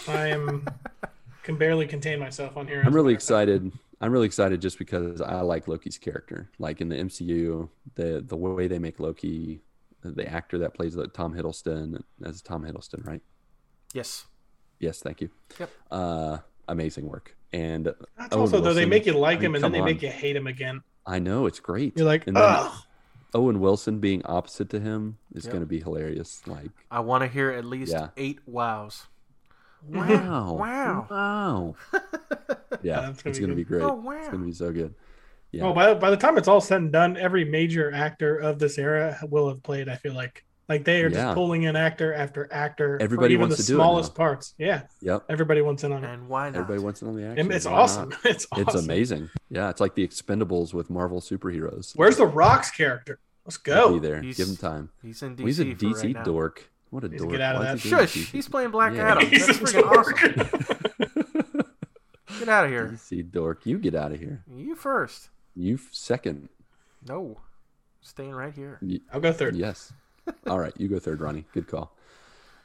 [0.06, 0.66] I am
[1.42, 2.82] can barely contain myself on here.
[2.84, 3.72] I'm really excited.
[4.00, 6.50] I'm really excited just because I like Loki's character.
[6.58, 9.60] Like in the MCU, the the way they make Loki,
[10.02, 13.22] the actor that plays the Tom Hiddleston as Tom Hiddleston, right?
[13.94, 14.26] Yes.
[14.78, 15.30] Yes, thank you.
[15.58, 15.70] Yep.
[15.90, 17.34] Uh, amazing work.
[17.52, 19.80] And That's Owen also though they make you like I mean, him and then come
[19.80, 20.82] they make you hate him again.
[21.06, 21.96] I know it's great.
[21.96, 22.72] You're like, and then ugh.
[23.34, 25.52] Owen Wilson being opposite to him is Yep.
[25.52, 26.42] going to be hilarious.
[26.46, 28.08] Like, I want to hear at least Yeah.
[28.16, 29.06] eight wows.
[29.86, 31.06] wow, Wow.
[31.10, 31.74] wow.
[32.82, 33.82] Yeah, gonna it's going to be great.
[33.82, 34.94] Oh, It's going to be so good.
[35.50, 35.64] Yeah.
[35.64, 38.78] Oh, by, by the time it's all said and done, every major actor of this
[38.78, 39.88] era will have played.
[39.88, 41.22] I feel like like they are Yeah.
[41.24, 42.98] just pulling in actor after actor.
[43.00, 44.16] Everybody even wants the to do it smallest now.
[44.16, 44.54] parts.
[44.58, 45.24] Yeah, Yep.
[45.28, 46.12] everybody wants in on it.
[46.12, 46.58] And why not?
[46.60, 47.38] Everybody wants it on the action.
[47.46, 47.78] And it's Why not?
[47.80, 48.14] awesome.
[48.24, 48.64] It's awesome.
[48.68, 49.30] It's amazing.
[49.50, 51.92] Yeah, it's like the Expendables with Marvel superheroes.
[51.96, 53.18] Where's the Rock's character?
[53.44, 53.92] Let's He'll go.
[53.94, 54.20] be there.
[54.22, 54.90] He's- Give him time.
[55.02, 55.38] He's in DC.
[55.38, 56.22] Well, he's a for DC right now.
[56.24, 56.70] dork.
[56.90, 57.32] What a Needs to dork.
[57.32, 57.80] get out of Why that.
[57.80, 58.14] he Shush!
[58.14, 58.30] DC?
[58.30, 59.10] He's playing Black Yeah.
[59.12, 59.26] Adam.
[59.30, 60.22] He's That's a freaking dork.
[60.24, 61.64] awesome.
[62.38, 62.86] Get out of here.
[62.86, 63.66] DC dork.
[63.66, 64.44] You get out of here.
[64.54, 65.28] You first.
[65.56, 66.48] You second.
[67.06, 67.40] No.
[68.00, 68.78] Staying right here.
[69.12, 69.56] I'll go third.
[69.56, 69.92] Yes.
[70.46, 71.44] All right, you go third, Ronnie.
[71.52, 71.96] Good call.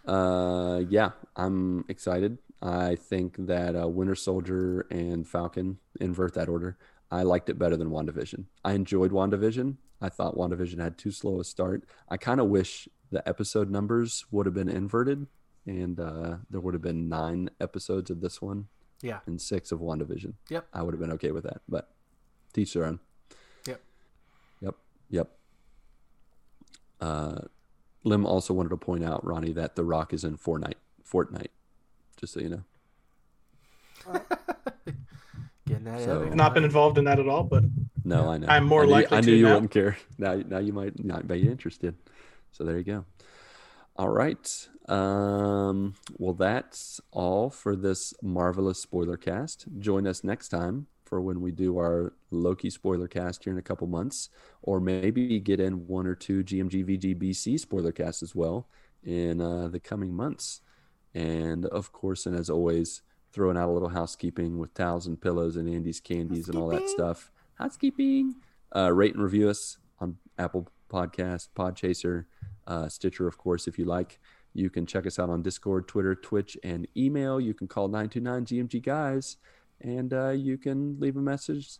[0.05, 2.37] Uh, yeah, I'm excited.
[2.61, 6.77] I think that uh, Winter Soldier and Falcon invert that order.
[7.11, 8.45] I liked it better than WandaVision.
[8.65, 9.75] I enjoyed WandaVision.
[10.01, 11.83] I thought WandaVision had too slow a start.
[12.09, 15.27] I kind of wish the episode numbers would have been inverted
[15.65, 18.67] and uh, there would have been nine episodes of this one
[19.01, 19.19] Yeah.
[19.25, 20.33] and six of WandaVision.
[20.49, 20.67] Yep.
[20.73, 21.89] I would have been okay with that, but
[22.53, 22.99] teach their own.
[23.67, 23.81] Yep.
[24.61, 24.75] Yep.
[25.09, 25.29] Yep.
[27.03, 27.35] Uh,
[28.05, 30.75] Lim also wanted to point out, Ronnie, that The Rock is in Fortnite.
[31.09, 31.47] Fortnite,
[32.17, 32.63] just so you know.
[35.67, 37.63] Getting that So- epic I've not been involved in that at all, but
[38.03, 38.47] No, I know.
[38.47, 39.53] I'm more I knew, likely I knew to you now.
[39.53, 39.97] wouldn't care.
[40.17, 41.95] Now, now you might not be interested.
[42.51, 43.05] So there you go.
[43.95, 44.67] All right.
[44.89, 49.65] Um, well, that's all for this marvelous spoiler cast.
[49.79, 53.61] Join us next time for when we do our Loki spoiler cast here in a
[53.61, 54.29] couple months,
[54.63, 58.67] or maybe get in one or two GMG VGBC spoiler casts as well
[59.03, 60.61] in uh, the coming months.
[61.13, 65.55] And of course, and as always, throwing out a little housekeeping with towels and pillows
[65.55, 67.31] and Andy's candies and all that stuff.
[67.59, 68.33] Housekeeping.
[68.75, 72.25] Uh, rate and review us on Apple Podcast, Podchaser,
[72.65, 74.19] uh, Stitcher, of course, if you like.
[74.55, 77.39] You can check us out on Discord, Twitter, Twitch, and email.
[77.39, 79.37] You can call 929 GMG Guys
[79.83, 81.77] and uh, you can leave a message.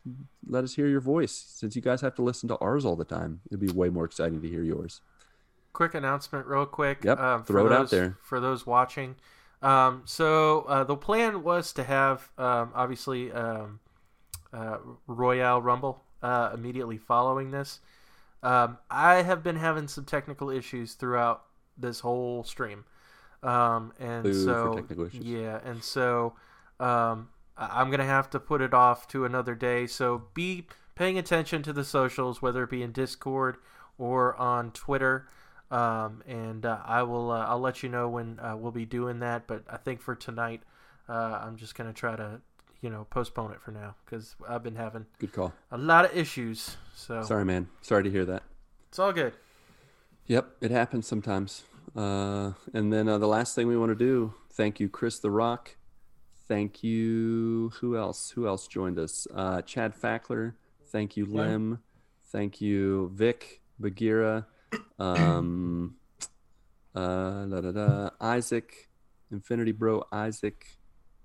[0.48, 1.32] Let us hear your voice.
[1.32, 4.06] Since you guys have to listen to ours all the time, it'd be way more
[4.06, 5.02] exciting to hear yours.
[5.72, 8.18] quick announcement real quick Yep, um, throw for it out those, there.
[8.22, 9.16] for those watching
[9.64, 13.80] um, so uh, the plan was to have um, obviously um,
[14.54, 14.78] uh,
[15.08, 17.80] royale rumble uh, immediately following this
[18.44, 22.86] um, i have been having some technical issues throughout this whole stream
[23.42, 25.26] um, and for so technical issues.
[25.26, 26.34] yeah and so
[26.80, 31.64] um, I'm gonna have to put it off to another day so be paying attention
[31.64, 33.58] to the socials whether it be in discord
[33.98, 35.28] or on twitter
[35.74, 39.20] um, and uh, I will uh, I'll let you know when uh, we'll be doing
[39.20, 39.48] that.
[39.48, 40.62] But I think for tonight,
[41.10, 42.42] uh, I'm just gonna try to
[42.82, 45.52] you know postpone it for now because I've been having Good call.
[45.72, 46.78] a lot of issues.
[46.96, 47.70] So Sorry, man.
[47.82, 48.44] Sorry to hear that.
[48.88, 49.34] it's all good.
[50.28, 51.64] Yep, it happens sometimes.
[51.96, 55.32] Uh, and then uh, the last thing we want to do, thank you, Chris the
[55.32, 55.76] Rock.
[56.54, 57.72] Thank you.
[57.82, 58.30] Who else?
[58.30, 59.26] Who else joined us?
[59.34, 60.54] Uh, Chad Fackler.
[60.92, 61.80] Thank you, Lim.
[62.32, 64.46] Thank you, Vic Bagheera.
[65.00, 65.96] Um,
[66.96, 68.88] uh, da, da, da, Isaac,
[69.32, 70.78] Infinity Bro, Isaac,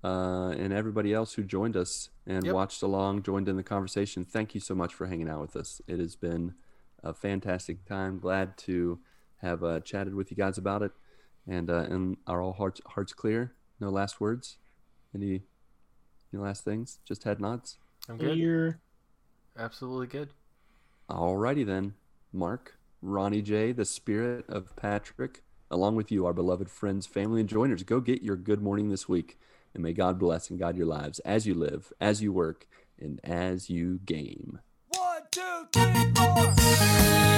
[0.03, 2.55] uh, and everybody else who joined us and Yep.
[2.55, 4.25] watched along, joined in the conversation.
[4.25, 5.79] Thank you so much for hanging out with us.
[5.87, 6.55] It has been
[7.03, 8.17] a fantastic time.
[8.17, 8.97] Glad to
[9.43, 10.91] have uh, chatted with you guys about it,
[11.45, 13.53] and uh, and are all hearts hearts clear?
[13.79, 14.57] No last words?
[15.13, 15.41] Any
[16.33, 16.99] any last things?
[17.05, 17.77] Just head nods.
[18.07, 18.37] I'm good.
[18.37, 18.79] you're
[19.57, 20.29] Absolutely good.
[21.09, 21.95] Alrighty then,
[22.31, 27.49] Mark, Ronnie J, the spirit of Patrick, along with you, our beloved friends, family, and
[27.49, 27.83] joiners.
[27.83, 29.39] Go get your good morning this week,
[29.73, 32.67] and may God bless and guide your lives as you live, as you work,
[32.99, 34.59] and as you game.
[34.89, 37.28] One, two, three, four.